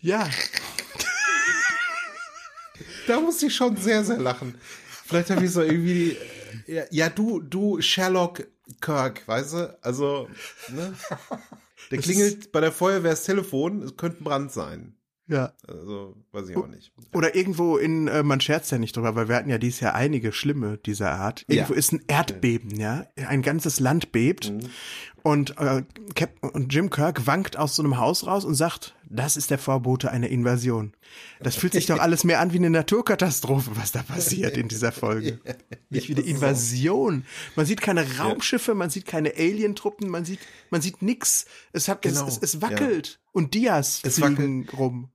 Ja. 0.00 0.28
da 3.06 3.20
muss 3.20 3.42
ich 3.42 3.54
schon 3.54 3.76
sehr, 3.76 4.04
sehr 4.04 4.18
lachen. 4.18 4.54
Vielleicht 5.04 5.30
habe 5.30 5.44
ich 5.44 5.50
so 5.50 5.60
irgendwie, 5.60 6.16
ja, 6.66 6.84
ja, 6.90 7.08
du, 7.10 7.40
du 7.40 7.82
Sherlock 7.82 8.46
Kirk, 8.80 9.26
weißt 9.26 9.52
du? 9.52 9.78
Also, 9.82 10.30
ne? 10.68 10.94
Der 11.90 11.98
das 11.98 12.06
klingelt 12.06 12.52
bei 12.52 12.60
der 12.60 12.72
Feuerwehr 12.72 13.10
das 13.10 13.24
Telefon, 13.24 13.82
es 13.82 13.96
könnte 13.96 14.22
ein 14.22 14.24
Brand 14.24 14.52
sein. 14.52 14.96
Ja. 15.30 15.52
Also, 15.66 16.16
weiß 16.32 16.48
ich 16.48 16.56
auch 16.56 16.66
nicht. 16.66 16.92
Oder 17.14 17.36
irgendwo 17.36 17.76
in, 17.76 18.08
äh, 18.08 18.24
man 18.24 18.40
scherzt 18.40 18.72
ja 18.72 18.78
nicht 18.78 18.96
drüber, 18.96 19.14
weil 19.14 19.28
wir 19.28 19.36
hatten 19.36 19.48
ja 19.48 19.58
dieses 19.58 19.78
Jahr 19.78 19.94
einige 19.94 20.32
schlimme 20.32 20.78
dieser 20.78 21.12
Art. 21.12 21.44
Irgendwo 21.46 21.72
ja. 21.72 21.78
ist 21.78 21.92
ein 21.92 22.02
Erdbeben, 22.08 22.78
ja. 22.80 23.06
Ein 23.14 23.42
ganzes 23.42 23.78
Land 23.78 24.10
bebt. 24.10 24.50
Mhm. 24.50 24.60
Und, 25.22 25.56
äh, 25.58 25.84
Cap 26.16 26.30
und 26.40 26.74
Jim 26.74 26.90
Kirk 26.90 27.28
wankt 27.28 27.56
aus 27.56 27.76
so 27.76 27.82
einem 27.82 27.98
Haus 27.98 28.26
raus 28.26 28.44
und 28.44 28.54
sagt, 28.54 28.96
das 29.10 29.36
ist 29.36 29.50
der 29.50 29.58
Vorbote 29.58 30.10
einer 30.10 30.28
Invasion. 30.28 30.92
Das 31.40 31.56
fühlt 31.56 31.72
sich 31.72 31.86
doch 31.86 31.98
alles 32.00 32.22
mehr 32.24 32.40
an 32.40 32.52
wie 32.52 32.58
eine 32.58 32.70
Naturkatastrophe, 32.70 33.72
was 33.74 33.90
da 33.92 34.02
passiert 34.02 34.56
in 34.56 34.68
dieser 34.68 34.92
Folge. 34.92 35.40
Nicht 35.90 36.08
wie 36.08 36.14
eine 36.14 36.24
Invasion. 36.24 37.24
Man 37.56 37.66
sieht 37.66 37.80
keine 37.80 38.18
Raumschiffe, 38.18 38.74
man 38.74 38.88
sieht 38.88 39.06
keine 39.06 39.34
Alientruppen, 39.36 40.08
man 40.08 40.24
sieht, 40.24 40.38
man 40.70 40.80
sieht 40.80 41.02
nix. 41.02 41.46
Es 41.72 41.88
hat, 41.88 42.02
genau. 42.02 42.26
es, 42.26 42.36
es, 42.36 42.54
es 42.54 42.62
wackelt. 42.62 43.08
Ja. 43.08 43.30
Und 43.32 43.54
Dias 43.54 44.00
es 44.04 44.16
fliegen 44.16 44.62
wackelt. 44.62 44.78
rum. 44.78 45.10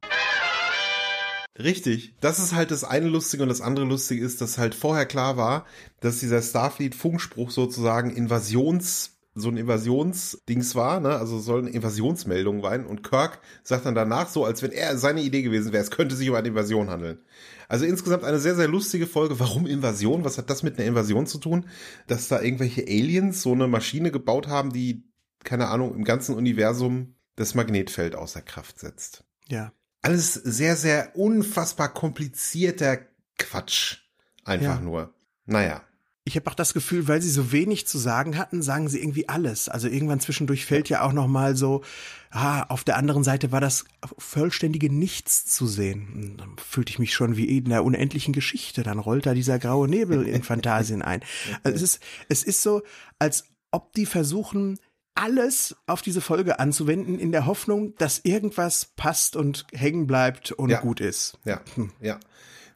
Richtig. 1.58 2.16
Das 2.20 2.40
ist 2.40 2.54
halt 2.54 2.72
das 2.72 2.84
eine 2.84 3.08
Lustige 3.08 3.44
und 3.44 3.50
das 3.50 3.62
andere 3.62 3.86
Lustige 3.86 4.26
ist, 4.26 4.42
dass 4.42 4.58
halt 4.58 4.76
vorher 4.76 5.06
klar 5.06 5.38
war, 5.38 5.66
dass 6.02 6.20
dieser 6.20 6.42
Starfleet-Funkspruch 6.42 7.50
sozusagen 7.50 8.14
Invasions 8.14 9.15
so 9.38 9.50
ein 9.50 9.58
Invasionsdings 9.58 10.76
war, 10.76 11.02
ne? 11.02 11.18
Also 11.18 11.40
soll 11.40 11.60
eine 11.60 11.70
Invasionsmeldung 11.70 12.62
sein. 12.62 12.86
Und 12.86 13.04
Kirk 13.04 13.42
sagt 13.64 13.86
dann 13.86 13.94
danach 13.94 14.30
so, 14.30 14.46
als 14.46 14.64
wenn 14.64 14.72
er 14.72 14.98
seine 14.98 15.22
Idee 15.22 15.42
gewesen 15.42 15.74
wäre, 15.74 15.84
es 15.84 15.92
könnte 15.92 16.16
sich 16.16 16.30
um 16.30 16.36
eine 16.36 16.48
Invasion 16.48 16.90
handeln. 16.90 17.20
Also 17.68 17.86
insgesamt 17.86 18.24
eine 18.24 18.40
sehr, 18.40 18.56
sehr 18.56 18.70
lustige 18.70 19.08
Folge. 19.08 19.38
Warum 19.40 19.68
Invasion? 19.68 20.24
Was 20.24 20.38
hat 20.38 20.50
das 20.50 20.64
mit 20.64 20.80
einer 20.80 20.88
Invasion 20.88 21.28
zu 21.28 21.38
tun? 21.38 21.68
Dass 22.08 22.30
da 22.30 22.42
irgendwelche 22.42 22.84
Aliens 22.84 23.42
so 23.42 23.52
eine 23.52 23.68
Maschine 23.68 24.10
gebaut 24.10 24.48
haben, 24.48 24.72
die, 24.72 25.04
keine 25.44 25.68
Ahnung, 25.68 25.94
im 25.94 26.06
ganzen 26.06 26.34
Universum 26.34 27.16
das 27.36 27.56
Magnetfeld 27.56 28.16
außer 28.16 28.42
Kraft 28.42 28.80
setzt. 28.80 29.26
Ja. 29.48 29.74
Alles 30.02 30.34
sehr, 30.34 30.78
sehr 30.78 31.14
unfassbar 31.18 31.94
komplizierter 31.94 33.00
Quatsch. 33.38 33.98
Einfach 34.46 34.78
ja. 34.78 34.82
nur. 34.82 35.14
Naja 35.46 35.84
ich 36.28 36.36
habe 36.36 36.50
auch 36.50 36.56
das 36.56 36.74
Gefühl, 36.74 37.08
weil 37.08 37.22
sie 37.22 37.30
so 37.30 37.52
wenig 37.52 37.86
zu 37.86 38.00
sagen 38.00 38.36
hatten, 38.38 38.64
sagen 38.64 38.90
sie 38.90 39.00
irgendwie 39.00 39.30
alles. 39.30 39.70
Also 39.70 39.88
irgendwann 39.88 40.20
zwischendurch 40.20 40.66
fällt 40.66 40.90
ja 40.90 41.04
auch 41.04 41.14
noch 41.14 41.28
mal 41.28 41.56
so, 41.56 41.84
ah, 42.32 42.64
auf 42.64 42.84
der 42.84 42.98
anderen 42.98 43.24
Seite 43.24 43.52
war 43.52 43.62
das 43.62 43.86
vollständige 44.18 44.92
Nichts 44.92 45.46
zu 45.46 45.68
sehen. 45.68 46.34
Dann 46.38 46.56
fühlte 46.58 46.90
ich 46.90 46.98
mich 46.98 47.14
schon 47.14 47.38
wie 47.38 47.58
in 47.58 47.70
der 47.70 47.84
unendlichen 47.84 48.34
Geschichte. 48.34 48.82
Dann 48.82 48.98
rollt 48.98 49.28
da 49.28 49.36
dieser 49.36 49.60
graue 49.60 49.88
Nebel 49.88 50.28
in 50.28 50.42
Fantasien 50.42 51.04
ein. 51.04 51.22
Also 51.62 51.76
es 51.76 51.82
ist, 51.84 52.00
es 52.28 52.44
ist 52.44 52.64
so, 52.64 52.82
als 53.20 53.46
ob 53.70 53.94
die 53.94 54.08
versuchen, 54.08 54.80
alles 55.14 55.76
auf 55.86 56.02
diese 56.02 56.22
Folge 56.22 56.60
anzuwenden, 56.60 57.20
in 57.20 57.32
der 57.32 57.46
Hoffnung, 57.46 57.96
dass 57.98 58.20
irgendwas 58.24 58.86
passt 58.96 59.36
und 59.36 59.68
hängen 59.74 60.08
bleibt 60.08 60.52
und 60.52 60.70
ja. 60.72 60.82
gut 60.82 61.00
ist. 61.00 61.38
Ja, 61.46 61.62
ja. 62.02 62.20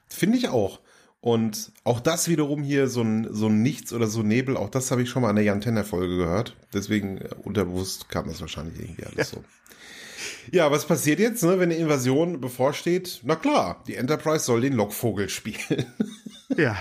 Finde 0.08 0.38
ich 0.38 0.50
auch. 0.50 0.82
Und 1.22 1.74
auch 1.84 2.00
das 2.00 2.30
wiederum 2.30 2.64
hier, 2.64 2.88
so 2.88 3.02
ein, 3.02 3.28
so 3.32 3.48
ein 3.48 3.62
Nichts 3.62 3.92
oder 3.92 4.08
so 4.08 4.24
Nebel, 4.24 4.56
auch 4.56 4.70
das 4.70 4.90
habe 4.90 5.02
ich 5.02 5.10
schon 5.10 5.22
mal 5.22 5.32
in 5.32 5.36
der 5.36 5.46
Jan 5.46 5.62
Tenner 5.62 5.84
Folge 5.84 6.16
gehört. 6.16 6.56
Deswegen 6.74 7.18
äh, 7.18 7.30
unterbewusst 7.44 8.10
kam 8.10 8.28
das 8.28 8.40
wahrscheinlich 8.40 8.80
irgendwie 8.80 9.04
alles 9.04 9.18
ja. 9.18 9.24
so. 9.26 9.44
Ja, 10.52 10.72
was 10.72 10.86
passiert 10.86 11.20
jetzt, 11.20 11.44
ne, 11.44 11.60
wenn 11.60 11.72
eine 11.72 11.76
Invasion 11.76 12.40
bevorsteht? 12.40 13.22
Na 13.24 13.36
klar, 13.36 13.84
die 13.88 13.96
Enterprise 13.96 14.46
soll 14.46 14.62
den 14.62 14.74
Lockvogel 14.74 15.30
spielen. 15.30 15.86
Ja. 16.58 16.76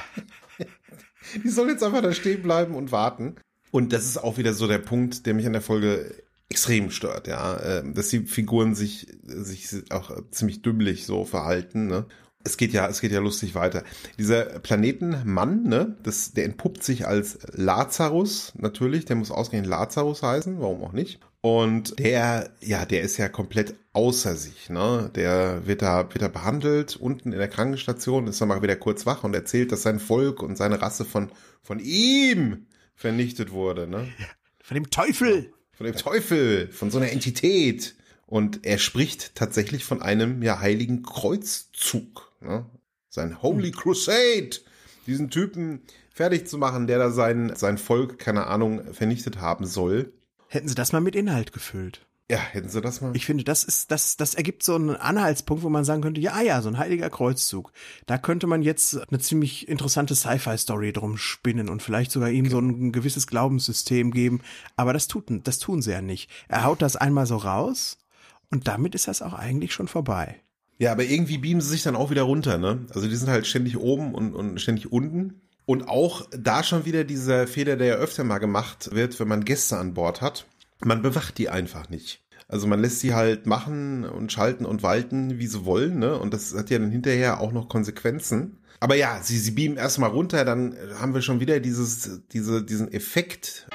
Die 1.45 1.51
soll 1.51 1.69
jetzt 1.69 1.85
einfach 1.85 2.01
da 2.01 2.15
stehen 2.15 2.43
bleiben 2.43 2.75
und 2.75 2.91
warten. 2.91 3.37
Und 3.71 3.93
das 3.93 4.07
ist 4.07 4.17
auch 4.17 4.39
wieder 4.39 4.55
so 4.55 4.67
der 4.67 4.79
Punkt, 4.79 5.27
der 5.27 5.35
mich 5.35 5.47
an 5.47 5.53
der 5.53 5.61
Folge 5.61 6.11
extrem 6.49 6.91
stört, 6.91 7.27
ja, 7.27 7.57
äh, 7.59 7.93
dass 7.93 8.09
die 8.09 8.21
Figuren 8.21 8.75
sich, 8.75 9.07
sich 9.23 9.93
auch 9.93 10.11
ziemlich 10.31 10.63
dümmlich 10.63 11.05
so 11.05 11.27
verhalten, 11.27 11.87
ne? 11.87 12.07
Es 12.49 12.57
geht 12.57 12.73
ja, 12.73 12.89
es 12.89 13.01
geht 13.01 13.13
ja 13.13 13.21
lustig 13.21 13.55
weiter. 13.55 13.85
Dieser 14.19 14.45
Planetenmann, 14.45 15.65
ne, 15.65 15.97
das, 16.03 16.33
der 16.33 16.47
entpuppt 16.47 16.83
sich 16.83 17.07
als 17.07 17.39
Lazarus, 17.53 18.53
natürlich, 18.57 19.05
der 19.05 19.17
muss 19.17 19.31
ausgehend 19.31 19.67
Lazarus 19.67 20.23
heißen, 20.23 20.59
warum 20.61 20.83
auch 20.83 20.93
nicht. 20.93 21.21
Und 21.41 21.99
der, 21.99 22.51
ja, 22.61 22.85
der 22.85 23.03
ist 23.03 23.17
ja 23.17 23.29
komplett 23.29 23.75
außer 23.93 24.35
sich, 24.35 24.71
ne? 24.71 25.11
Der 25.15 25.67
wird 25.67 25.83
da, 25.83 26.09
wird 26.13 26.23
da 26.23 26.29
behandelt, 26.29 26.97
unten 26.97 27.33
in 27.33 27.39
der 27.39 27.49
Krankenstation, 27.49 28.27
ist 28.27 28.41
dann 28.41 28.49
mal 28.49 28.63
wieder 28.63 28.77
kurz 28.77 29.07
wach 29.07 29.23
und 29.25 29.35
erzählt, 29.35 29.71
dass 29.71 29.83
sein 29.83 30.01
Volk 30.01 30.43
und 30.43 30.57
seine 30.57 30.83
Rasse 30.83 31.05
von, 31.05 31.31
von 31.63 31.79
ihm 31.79 32.67
vernichtet 32.97 33.53
wurde, 33.53 33.87
ne? 33.87 34.09
Von 34.63 34.75
dem 34.75 34.91
Teufel! 34.91 35.53
Von 35.73 35.87
dem 35.87 35.95
Teufel, 35.95 36.73
von 36.73 36.91
so 36.91 36.99
einer 36.99 37.13
Entität. 37.13 37.95
Und 38.27 38.67
er 38.67 38.79
spricht 38.79 39.37
tatsächlich 39.37 39.85
von 39.85 40.03
einem 40.03 40.43
ja 40.43 40.59
heiligen 40.59 41.03
Kreuzzug. 41.03 42.28
Ne? 42.41 42.67
Sein 43.09 43.43
Holy 43.43 43.71
Crusade, 43.71 44.51
diesen 45.07 45.31
Typen 45.31 45.83
fertig 46.11 46.47
zu 46.47 46.59
machen, 46.59 46.87
der 46.87 46.99
da 46.99 47.11
sein, 47.11 47.53
sein 47.57 47.79
Volk, 47.79 48.19
keine 48.19 48.47
Ahnung, 48.47 48.93
vernichtet 48.93 49.41
haben 49.41 49.67
soll. 49.67 50.13
Hätten 50.49 50.69
sie 50.69 50.75
das 50.75 50.93
mal 50.93 51.01
mit 51.01 51.17
Inhalt 51.17 51.53
gefüllt. 51.53 52.07
Ja, 52.31 52.37
hätten 52.37 52.69
sie 52.69 52.83
das 52.83 53.01
mal. 53.01 53.17
Ich 53.17 53.25
finde, 53.25 53.43
das 53.43 53.65
ist, 53.65 53.91
das, 53.91 54.19
das 54.19 54.35
ergibt 54.35 54.63
so 54.63 54.75
einen 54.75 54.97
Anhaltspunkt, 54.97 55.63
wo 55.63 55.71
man 55.71 55.85
sagen 55.85 56.03
könnte, 56.03 56.21
ja, 56.21 56.43
ja, 56.43 56.61
so 56.61 56.69
ein 56.69 56.77
heiliger 56.77 57.09
Kreuzzug. 57.09 57.73
Da 58.05 58.19
könnte 58.19 58.47
man 58.47 58.61
jetzt 58.61 59.09
eine 59.09 59.19
ziemlich 59.19 59.67
interessante 59.67 60.15
Sci-Fi-Story 60.15 60.93
drum 60.93 61.17
spinnen 61.17 61.71
und 61.71 61.83
vielleicht 61.83 62.11
sogar 62.11 62.29
ihm 62.29 62.51
so 62.51 62.59
ein 62.59 62.93
gewisses 62.93 63.29
Glaubenssystem 63.29 64.11
geben. 64.11 64.43
Aber 64.77 64.93
das 64.93 65.09
tut, 65.09 65.25
das 65.47 65.59
tun 65.59 65.81
sie 65.81 65.93
ja 65.93 66.03
nicht. 66.03 66.31
Er 66.49 66.65
haut 66.65 66.83
das 66.83 66.97
einmal 66.97 67.25
so 67.25 67.37
raus 67.37 67.97
und 68.51 68.69
damit 68.69 68.95
ist 68.95 69.09
das 69.09 69.23
auch 69.23 69.33
eigentlich 69.33 69.73
schon 69.73 69.89
vorbei. 69.89 70.43
Ja, 70.79 70.93
aber 70.93 71.05
irgendwie 71.05 71.39
beamen 71.39 71.61
sie 71.61 71.71
sich 71.71 71.83
dann 71.83 71.97
auch 71.97 72.11
wieder 72.11 72.23
runter, 72.23 72.57
ne? 72.57 72.87
Also 72.95 73.09
die 73.09 73.17
sind 73.17 73.29
halt 73.29 73.47
ständig 73.47 73.79
oben 73.79 74.15
und, 74.15 74.35
und 74.35 74.61
ständig 74.61 74.93
unten. 74.93 75.41
Und 75.67 75.89
auch 75.89 76.27
da 76.31 76.63
schon 76.63 76.87
wieder 76.87 77.05
dieser 77.05 77.47
Fehler, 77.47 77.77
der 77.77 77.87
ja 77.89 77.95
öfter 77.97 78.25
mal 78.25 78.39
gemacht 78.39 78.91
wird, 78.93 79.19
wenn 79.21 79.29
man 79.29 79.45
Gäste 79.45 79.77
an 79.77 79.93
Bord 79.95 80.23
hat. 80.23 80.47
Man 80.83 81.03
bewacht 81.03 81.37
die 81.37 81.51
einfach 81.51 81.91
nicht. 81.91 82.23
Also 82.47 82.67
man 82.67 82.81
lässt 82.81 83.01
sie 83.01 83.13
halt 83.13 83.47
machen 83.47 84.05
und 84.05 84.33
schalten 84.33 84.65
und 84.65 84.83
walten, 84.83 85.39
wie 85.39 85.47
sie 85.47 85.67
wollen, 85.67 85.99
ne? 85.99 86.19
Und 86.19 86.33
das 86.33 86.55
hat 86.55 86.71
ja 86.71 86.79
dann 86.79 86.91
hinterher 86.91 87.41
auch 87.41 87.53
noch 87.53 87.69
Konsequenzen. 87.69 88.59
Aber 88.81 88.95
ja, 88.95 89.21
sie, 89.23 89.39
sie 89.39 89.51
beamen 89.51 89.77
erstmal 89.77 90.11
runter, 90.11 90.45
dann 90.45 90.77
haben 90.99 91.13
wir 91.13 91.21
schon 91.21 91.41
wieder 91.41 91.59
dieses, 91.61 92.23
diese, 92.33 92.65
diesen 92.65 92.93
Effekt 92.93 93.67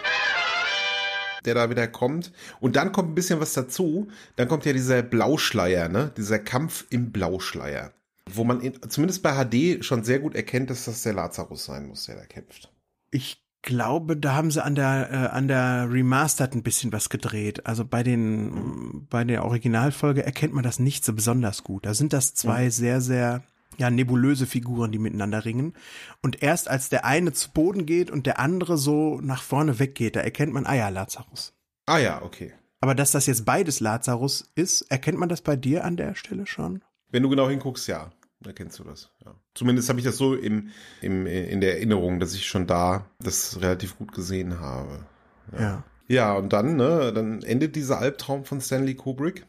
der 1.45 1.56
da 1.56 1.69
wieder 1.69 1.88
kommt. 1.88 2.32
Und 2.60 2.75
dann 2.75 2.91
kommt 2.91 3.12
ein 3.12 3.15
bisschen 3.15 3.39
was 3.39 3.53
dazu. 3.53 4.08
Dann 4.36 4.47
kommt 4.47 4.65
ja 4.65 4.73
dieser 4.73 5.01
Blauschleier, 5.01 5.89
ne? 5.89 6.12
Dieser 6.17 6.39
Kampf 6.39 6.86
im 6.89 7.12
Blauschleier. 7.12 7.93
Wo 8.32 8.43
man 8.43 8.62
in, 8.62 8.73
zumindest 8.89 9.21
bei 9.21 9.34
HD 9.34 9.84
schon 9.84 10.03
sehr 10.03 10.19
gut 10.19 10.36
erkennt, 10.36 10.69
dass 10.69 10.86
das 10.86 11.03
der 11.03 11.13
Lazarus 11.13 11.65
sein 11.65 11.88
muss, 11.88 12.06
der 12.06 12.15
da 12.15 12.25
kämpft. 12.25 12.71
Ich 13.12 13.43
glaube, 13.63 14.17
da 14.17 14.36
haben 14.36 14.51
sie 14.51 14.63
an 14.63 14.75
der 14.75 15.10
äh, 15.12 15.15
an 15.36 15.47
der 15.47 15.88
Remastered 15.89 16.53
ein 16.53 16.63
bisschen 16.63 16.91
was 16.91 17.10
gedreht. 17.10 17.65
Also 17.65 17.86
bei 17.86 18.03
den 18.03 18.43
mhm. 18.45 19.08
bei 19.10 19.23
der 19.23 19.45
Originalfolge 19.45 20.23
erkennt 20.23 20.53
man 20.53 20.63
das 20.63 20.79
nicht 20.79 21.03
so 21.03 21.13
besonders 21.13 21.63
gut. 21.63 21.86
Da 21.86 21.93
sind 21.93 22.13
das 22.13 22.36
zwei 22.36 22.65
mhm. 22.65 22.71
sehr 22.71 23.01
sehr 23.01 23.43
ja, 23.78 23.90
nebulöse 23.90 24.46
Figuren, 24.46 24.92
die 24.92 25.00
miteinander 25.00 25.46
ringen. 25.46 25.74
Und 26.22 26.42
erst 26.42 26.70
als 26.70 26.90
der 26.90 27.06
eine 27.06 27.34
zu 27.34 27.52
Boden 27.52 27.86
geht 27.86 28.12
und 28.12 28.26
der 28.26 28.40
andere 28.40 28.78
so 28.78 29.20
nach 29.22 29.42
vorne 29.42 29.80
weggeht, 29.80 30.16
da 30.16 30.22
erkennt 30.22 30.54
man, 30.54 30.66
ah 30.66 30.76
ja, 30.76 30.90
Lazarus. 30.90 31.54
Ah 31.86 31.98
ja, 31.98 32.22
okay. 32.22 32.54
Aber 32.82 32.96
dass 32.96 33.12
das 33.12 33.28
jetzt 33.28 33.46
beides 33.46 33.80
Lazarus 33.80 34.52
ist, 34.56 34.82
erkennt 34.84 35.18
man 35.18 35.30
das 35.30 35.42
bei 35.42 35.56
dir 35.56 35.86
an 35.86 35.98
der 35.98 36.16
Stelle 36.16 36.46
schon? 36.46 36.84
Wenn 37.12 37.24
du 37.24 37.30
genau 37.30 37.50
hinguckst, 37.50 37.88
ja, 37.88 38.12
erkennst 38.46 38.80
du 38.80 38.84
das. 38.84 39.12
Ja. 39.24 39.36
Zumindest 39.54 39.90
habe 39.90 40.00
ich 40.00 40.06
das 40.06 40.18
so 40.18 40.36
im, 40.36 40.72
im, 41.02 41.26
in 41.26 41.62
der 41.62 41.76
Erinnerung, 41.76 42.20
dass 42.20 42.34
ich 42.34 42.46
schon 42.46 42.68
da 42.68 43.06
das 43.20 43.62
relativ 43.62 43.98
gut 43.98 44.12
gesehen 44.14 44.60
habe. 44.60 45.06
Ja. 45.54 45.62
ja. 45.62 45.84
Ja, 46.08 46.34
und 46.34 46.52
dann, 46.54 46.76
ne, 46.76 47.14
dann 47.14 47.42
endet 47.44 47.76
dieser 47.76 48.00
Albtraum 48.00 48.46
von 48.46 48.62
Stanley 48.62 48.96
Kubrick. 48.96 49.46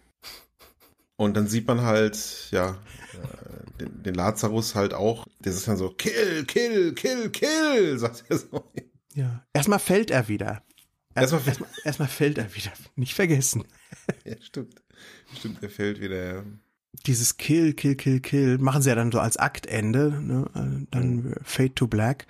Und 1.16 1.36
dann 1.36 1.46
sieht 1.46 1.66
man 1.66 1.82
halt, 1.82 2.48
ja, 2.50 2.76
den, 3.80 4.02
den 4.02 4.14
Lazarus 4.14 4.74
halt 4.74 4.94
auch, 4.94 5.26
der 5.40 5.52
ist 5.52 5.66
dann 5.68 5.76
so, 5.76 5.90
kill, 5.90 6.44
kill, 6.44 6.94
kill, 6.94 7.30
kill, 7.30 7.98
sagt 7.98 8.24
er 8.28 8.38
so. 8.38 8.72
Ja, 9.14 9.44
erstmal 9.52 9.78
fällt 9.78 10.10
er 10.10 10.28
wieder. 10.28 10.62
Erstmal, 11.14 11.46
erstmal, 11.46 11.68
erstmal 11.84 12.08
fällt 12.08 12.38
er 12.38 12.54
wieder. 12.54 12.72
Nicht 12.96 13.14
vergessen. 13.14 13.64
Ja, 14.24 14.34
stimmt. 14.40 14.82
Stimmt, 15.38 15.62
er 15.62 15.70
fällt 15.70 16.00
wieder, 16.00 16.34
ja. 16.34 16.44
Dieses 17.06 17.36
Kill, 17.36 17.72
Kill, 17.72 17.94
Kill, 17.94 18.20
Kill 18.20 18.58
machen 18.58 18.82
sie 18.82 18.90
ja 18.90 18.94
dann 18.96 19.12
so 19.12 19.20
als 19.20 19.36
Aktende, 19.36 20.20
ne? 20.20 20.44
Äh, 20.54 20.86
dann 20.90 21.14
mhm. 21.16 21.34
Fade 21.42 21.74
to 21.74 21.86
Black. 21.86 22.26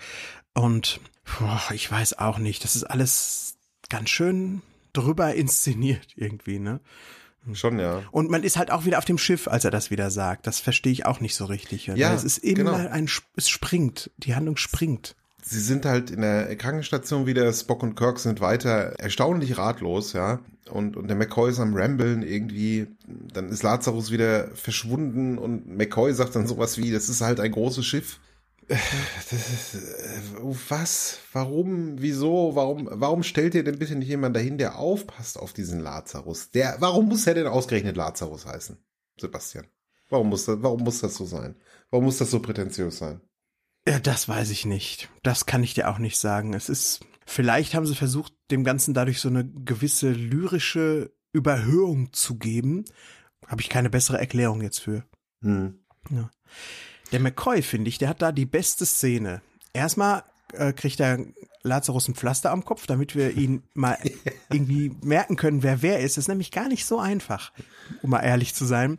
Und 0.52 1.00
boah, 1.24 1.62
ich 1.72 1.90
weiß 1.90 2.18
auch 2.18 2.38
nicht, 2.38 2.62
das 2.62 2.76
ist 2.76 2.84
alles 2.84 3.56
ganz 3.88 4.10
schön 4.10 4.62
drüber 4.92 5.34
inszeniert 5.34 6.08
irgendwie, 6.16 6.58
ne? 6.58 6.80
Schon, 7.52 7.78
ja. 7.78 8.02
Und 8.10 8.30
man 8.30 8.42
ist 8.42 8.56
halt 8.56 8.70
auch 8.70 8.84
wieder 8.84 8.98
auf 8.98 9.04
dem 9.04 9.18
Schiff, 9.18 9.48
als 9.48 9.64
er 9.64 9.70
das 9.70 9.90
wieder 9.90 10.10
sagt. 10.10 10.46
Das 10.46 10.60
verstehe 10.60 10.92
ich 10.92 11.06
auch 11.06 11.20
nicht 11.20 11.34
so 11.34 11.44
richtig. 11.44 11.86
Ja, 11.88 12.14
es 12.14 12.24
ist 12.24 12.38
immer 12.38 12.78
genau. 12.78 12.90
ein, 12.90 13.08
es 13.36 13.48
springt. 13.48 14.10
Die 14.18 14.34
Handlung 14.34 14.56
springt. 14.56 15.14
Sie 15.42 15.60
sind 15.60 15.84
halt 15.84 16.10
in 16.10 16.22
der 16.22 16.56
Krankenstation 16.56 17.26
wieder. 17.26 17.52
Spock 17.52 17.82
und 17.82 17.96
Kirk 17.96 18.18
sind 18.18 18.40
weiter 18.40 18.94
erstaunlich 18.98 19.58
ratlos, 19.58 20.14
ja. 20.14 20.40
Und, 20.70 20.96
und 20.96 21.08
der 21.08 21.16
McCoy 21.16 21.50
ist 21.50 21.60
am 21.60 21.74
Rambeln 21.74 22.22
irgendwie. 22.22 22.86
Dann 23.06 23.50
ist 23.50 23.62
Lazarus 23.62 24.10
wieder 24.10 24.48
verschwunden 24.54 25.36
und 25.36 25.68
McCoy 25.68 26.14
sagt 26.14 26.34
dann 26.34 26.46
sowas 26.46 26.78
wie, 26.78 26.90
das 26.90 27.10
ist 27.10 27.20
halt 27.20 27.40
ein 27.40 27.52
großes 27.52 27.84
Schiff. 27.84 28.20
Ist, 29.30 29.76
was? 30.68 31.18
Warum? 31.32 32.00
Wieso? 32.00 32.54
Warum? 32.54 32.88
Warum 32.90 33.22
stellt 33.22 33.54
ihr 33.54 33.64
denn 33.64 33.78
bitte 33.78 33.94
nicht 33.96 34.08
jemand 34.08 34.34
dahin, 34.36 34.58
der 34.58 34.78
aufpasst 34.78 35.38
auf 35.38 35.52
diesen 35.52 35.80
Lazarus? 35.80 36.50
Der, 36.50 36.76
warum 36.80 37.08
muss 37.08 37.26
er 37.26 37.34
denn 37.34 37.46
ausgerechnet 37.46 37.96
Lazarus 37.96 38.46
heißen, 38.46 38.78
Sebastian? 39.20 39.66
Warum 40.08 40.28
muss 40.28 40.46
das, 40.46 40.62
warum 40.62 40.82
muss 40.82 41.00
das 41.00 41.14
so 41.14 41.24
sein? 41.24 41.56
Warum 41.90 42.04
muss 42.04 42.18
das 42.18 42.30
so 42.30 42.40
prätentiös 42.40 42.98
sein? 42.98 43.20
Ja, 43.86 43.98
das 43.98 44.28
weiß 44.28 44.50
ich 44.50 44.64
nicht. 44.64 45.10
Das 45.22 45.46
kann 45.46 45.62
ich 45.62 45.74
dir 45.74 45.90
auch 45.90 45.98
nicht 45.98 46.18
sagen. 46.18 46.54
Es 46.54 46.68
ist, 46.68 47.00
vielleicht 47.26 47.74
haben 47.74 47.86
sie 47.86 47.94
versucht, 47.94 48.32
dem 48.50 48.64
Ganzen 48.64 48.94
dadurch 48.94 49.20
so 49.20 49.28
eine 49.28 49.44
gewisse 49.46 50.10
lyrische 50.10 51.12
Überhöhung 51.32 52.12
zu 52.12 52.36
geben. 52.36 52.84
Habe 53.46 53.60
ich 53.60 53.68
keine 53.68 53.90
bessere 53.90 54.18
Erklärung 54.18 54.62
jetzt 54.62 54.78
für. 54.78 55.04
Hm. 55.42 55.80
Ja. 56.10 56.30
Der 57.14 57.20
McCoy, 57.20 57.62
finde 57.62 57.88
ich, 57.90 57.98
der 57.98 58.08
hat 58.08 58.22
da 58.22 58.32
die 58.32 58.44
beste 58.44 58.84
Szene. 58.84 59.40
Erstmal 59.72 60.24
äh, 60.52 60.72
kriegt 60.72 60.98
der 60.98 61.24
Lazarus 61.62 62.08
ein 62.08 62.16
Pflaster 62.16 62.50
am 62.50 62.64
Kopf, 62.64 62.88
damit 62.88 63.14
wir 63.14 63.36
ihn 63.36 63.62
mal 63.74 63.96
irgendwie 64.50 64.90
merken 65.00 65.36
können, 65.36 65.62
wer 65.62 65.80
wer 65.80 66.00
ist. 66.00 66.16
Das 66.16 66.24
ist 66.24 66.28
nämlich 66.28 66.50
gar 66.50 66.66
nicht 66.66 66.84
so 66.86 66.98
einfach, 66.98 67.52
um 68.02 68.10
mal 68.10 68.22
ehrlich 68.22 68.52
zu 68.52 68.64
sein. 68.64 68.96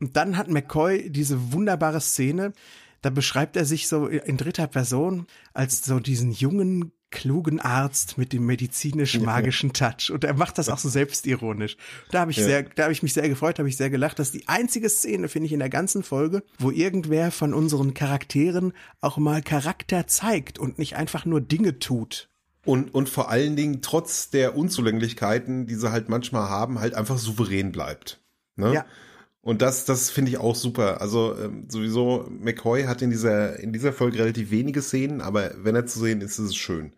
Und 0.00 0.16
dann 0.16 0.38
hat 0.38 0.48
McCoy 0.48 1.10
diese 1.10 1.52
wunderbare 1.52 2.00
Szene, 2.00 2.54
da 3.02 3.10
beschreibt 3.10 3.58
er 3.58 3.66
sich 3.66 3.88
so 3.88 4.06
in 4.06 4.38
dritter 4.38 4.66
Person 4.66 5.26
als 5.52 5.84
so 5.84 6.00
diesen 6.00 6.32
jungen, 6.32 6.92
klugen 7.10 7.60
Arzt 7.60 8.18
mit 8.18 8.32
dem 8.32 8.46
medizinisch-magischen 8.46 9.72
Touch. 9.74 10.10
Und 10.10 10.24
er 10.24 10.34
macht 10.34 10.58
das 10.58 10.68
auch 10.68 10.78
so 10.78 10.88
selbstironisch. 10.88 11.76
Da 12.10 12.20
habe 12.20 12.30
ich 12.30 12.36
ja. 12.36 12.44
sehr, 12.44 12.62
da 12.62 12.84
habe 12.84 12.92
ich 12.92 13.02
mich 13.02 13.12
sehr 13.12 13.28
gefreut, 13.28 13.58
habe 13.58 13.68
ich 13.68 13.76
sehr 13.76 13.90
gelacht. 13.90 14.18
Das 14.18 14.28
ist 14.28 14.34
die 14.34 14.48
einzige 14.48 14.88
Szene, 14.88 15.28
finde 15.28 15.46
ich, 15.46 15.52
in 15.52 15.58
der 15.58 15.70
ganzen 15.70 16.02
Folge, 16.02 16.42
wo 16.58 16.70
irgendwer 16.70 17.30
von 17.30 17.54
unseren 17.54 17.94
Charakteren 17.94 18.72
auch 19.00 19.18
mal 19.18 19.42
Charakter 19.42 20.06
zeigt 20.06 20.58
und 20.58 20.78
nicht 20.78 20.96
einfach 20.96 21.24
nur 21.24 21.40
Dinge 21.40 21.78
tut. 21.78 22.28
Und, 22.64 22.94
und 22.94 23.08
vor 23.08 23.30
allen 23.30 23.56
Dingen 23.56 23.80
trotz 23.82 24.30
der 24.30 24.56
Unzulänglichkeiten, 24.56 25.66
die 25.66 25.74
sie 25.74 25.90
halt 25.90 26.08
manchmal 26.08 26.48
haben, 26.48 26.78
halt 26.78 26.94
einfach 26.94 27.18
souverän 27.18 27.72
bleibt. 27.72 28.20
Ne? 28.56 28.74
Ja. 28.74 28.86
Und 29.42 29.62
das, 29.62 29.86
das 29.86 30.10
finde 30.10 30.30
ich 30.30 30.38
auch 30.38 30.54
super. 30.54 31.00
Also 31.00 31.36
ähm, 31.38 31.64
sowieso, 31.68 32.28
McCoy 32.28 32.84
hat 32.84 33.00
in 33.00 33.10
dieser, 33.10 33.58
in 33.58 33.72
dieser 33.72 33.92
Folge 33.92 34.18
relativ 34.18 34.50
wenige 34.50 34.82
Szenen, 34.82 35.22
aber 35.22 35.52
wenn 35.56 35.74
er 35.74 35.86
zu 35.86 35.98
sehen 36.00 36.20
ist, 36.20 36.38
ist 36.38 36.50
es 36.50 36.56
schön. 36.56 36.92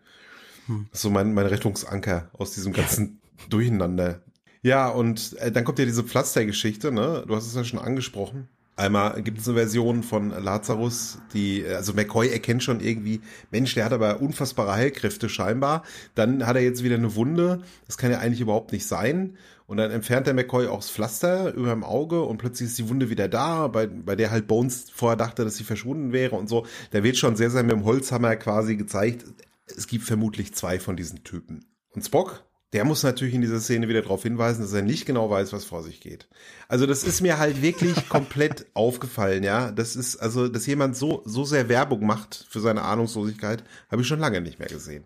Hm. 0.67 0.87
Das 0.91 0.99
ist 0.99 1.03
so 1.03 1.09
mein, 1.09 1.33
mein 1.33 1.45
Rettungsanker 1.45 2.29
aus 2.33 2.53
diesem 2.53 2.73
ganzen 2.73 3.19
Durcheinander. 3.49 4.21
Ja, 4.61 4.87
und 4.89 5.35
äh, 5.39 5.51
dann 5.51 5.65
kommt 5.65 5.79
ja 5.79 5.85
diese 5.85 6.03
Pflastergeschichte, 6.03 6.91
ne? 6.91 7.25
Du 7.27 7.35
hast 7.35 7.47
es 7.47 7.55
ja 7.55 7.63
schon 7.63 7.79
angesprochen. 7.79 8.47
Einmal 8.75 9.21
gibt 9.21 9.39
es 9.39 9.47
eine 9.47 9.57
Version 9.57 10.01
von 10.01 10.31
Lazarus, 10.31 11.19
die, 11.33 11.63
also 11.63 11.93
McCoy 11.93 12.29
erkennt 12.29 12.63
schon 12.63 12.79
irgendwie, 12.79 13.21
Mensch, 13.51 13.75
der 13.75 13.85
hat 13.85 13.93
aber 13.93 14.19
unfassbare 14.19 14.73
Heilkräfte 14.73 15.29
scheinbar. 15.29 15.83
Dann 16.15 16.47
hat 16.47 16.55
er 16.55 16.63
jetzt 16.63 16.83
wieder 16.83 16.95
eine 16.95 17.13
Wunde. 17.13 17.61
Das 17.85 17.99
kann 17.99 18.09
ja 18.09 18.17
eigentlich 18.17 18.41
überhaupt 18.41 18.71
nicht 18.71 18.87
sein. 18.87 19.37
Und 19.67 19.77
dann 19.77 19.91
entfernt 19.91 20.25
der 20.25 20.33
McCoy 20.33 20.67
auch 20.67 20.79
das 20.79 20.89
Pflaster 20.89 21.53
über 21.53 21.69
dem 21.69 21.83
Auge 21.83 22.23
und 22.23 22.37
plötzlich 22.37 22.69
ist 22.69 22.79
die 22.79 22.89
Wunde 22.89 23.09
wieder 23.09 23.29
da, 23.29 23.67
bei, 23.67 23.85
bei 23.87 24.15
der 24.15 24.31
halt 24.31 24.47
Bones 24.47 24.87
vorher 24.93 25.17
dachte, 25.17 25.43
dass 25.43 25.55
sie 25.55 25.63
verschwunden 25.63 26.11
wäre 26.11 26.35
und 26.35 26.49
so. 26.49 26.65
Da 26.91 27.03
wird 27.03 27.17
schon 27.17 27.35
sehr, 27.35 27.51
sehr 27.51 27.63
mit 27.63 27.71
dem 27.71 27.85
Holzhammer 27.85 28.35
quasi 28.35 28.75
gezeigt, 28.75 29.25
es 29.65 29.87
gibt 29.87 30.05
vermutlich 30.05 30.53
zwei 30.53 30.79
von 30.79 30.95
diesen 30.95 31.23
Typen. 31.23 31.65
Und 31.91 32.03
Spock, 32.03 32.43
der 32.73 32.85
muss 32.85 33.03
natürlich 33.03 33.35
in 33.35 33.41
dieser 33.41 33.59
Szene 33.59 33.87
wieder 33.87 34.01
darauf 34.01 34.23
hinweisen, 34.23 34.61
dass 34.61 34.73
er 34.73 34.81
nicht 34.81 35.05
genau 35.05 35.29
weiß, 35.29 35.53
was 35.53 35.63
vor 35.63 35.83
sich 35.83 36.01
geht. 36.01 36.27
Also 36.67 36.87
das 36.87 37.03
ist 37.03 37.21
mir 37.21 37.37
halt 37.37 37.61
wirklich 37.61 38.09
komplett 38.09 38.65
aufgefallen, 38.73 39.43
ja. 39.43 39.71
Das 39.71 39.95
ist, 39.95 40.17
also, 40.17 40.47
dass 40.47 40.65
jemand 40.65 40.97
so, 40.97 41.21
so 41.25 41.45
sehr 41.45 41.69
Werbung 41.69 42.05
macht 42.05 42.47
für 42.49 42.59
seine 42.59 42.81
Ahnungslosigkeit, 42.81 43.63
habe 43.91 44.01
ich 44.01 44.07
schon 44.07 44.19
lange 44.19 44.41
nicht 44.41 44.59
mehr 44.59 44.69
gesehen. 44.69 45.05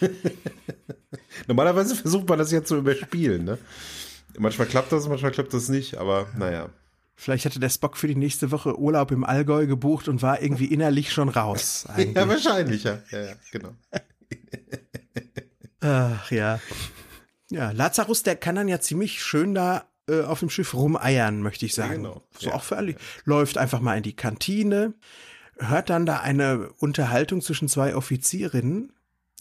Normalerweise 1.46 1.96
versucht 1.96 2.28
man 2.28 2.38
das 2.38 2.52
ja 2.52 2.62
zu 2.62 2.76
überspielen, 2.76 3.44
ne? 3.44 3.58
Manchmal 4.38 4.66
klappt 4.66 4.92
das, 4.92 5.08
manchmal 5.08 5.30
klappt 5.30 5.54
das 5.54 5.68
nicht, 5.68 5.96
aber 5.96 6.26
naja. 6.36 6.70
Vielleicht 7.16 7.44
hatte 7.44 7.60
der 7.60 7.68
Spock 7.68 7.96
für 7.96 8.08
die 8.08 8.16
nächste 8.16 8.50
Woche 8.50 8.78
Urlaub 8.78 9.12
im 9.12 9.24
Allgäu 9.24 9.66
gebucht 9.66 10.08
und 10.08 10.20
war 10.22 10.42
irgendwie 10.42 10.66
innerlich 10.66 11.12
schon 11.12 11.28
raus. 11.28 11.86
Eigentlich. 11.94 12.16
Ja, 12.16 12.28
wahrscheinlich, 12.28 12.84
ja. 12.84 12.98
Ja, 13.10 13.20
ja 13.20 13.34
genau. 13.52 13.74
Ach 15.80 16.30
ja. 16.30 16.60
Ja, 17.50 17.70
Lazarus, 17.70 18.22
der 18.22 18.36
kann 18.36 18.56
dann 18.56 18.68
ja 18.68 18.80
ziemlich 18.80 19.22
schön 19.22 19.54
da 19.54 19.86
äh, 20.08 20.22
auf 20.22 20.40
dem 20.40 20.50
Schiff 20.50 20.74
rumeiern, 20.74 21.40
möchte 21.40 21.66
ich 21.66 21.74
sagen. 21.74 21.90
Ja, 21.90 21.96
genau. 21.96 22.22
So 22.38 22.50
ja. 22.50 22.56
auch 22.56 22.62
für 22.62 22.76
alle. 22.76 22.96
Läuft 23.24 23.58
einfach 23.58 23.80
mal 23.80 23.96
in 23.96 24.02
die 24.02 24.16
Kantine, 24.16 24.94
hört 25.58 25.90
dann 25.90 26.06
da 26.06 26.18
eine 26.18 26.70
Unterhaltung 26.78 27.42
zwischen 27.42 27.68
zwei 27.68 27.94
Offizierinnen, 27.94 28.92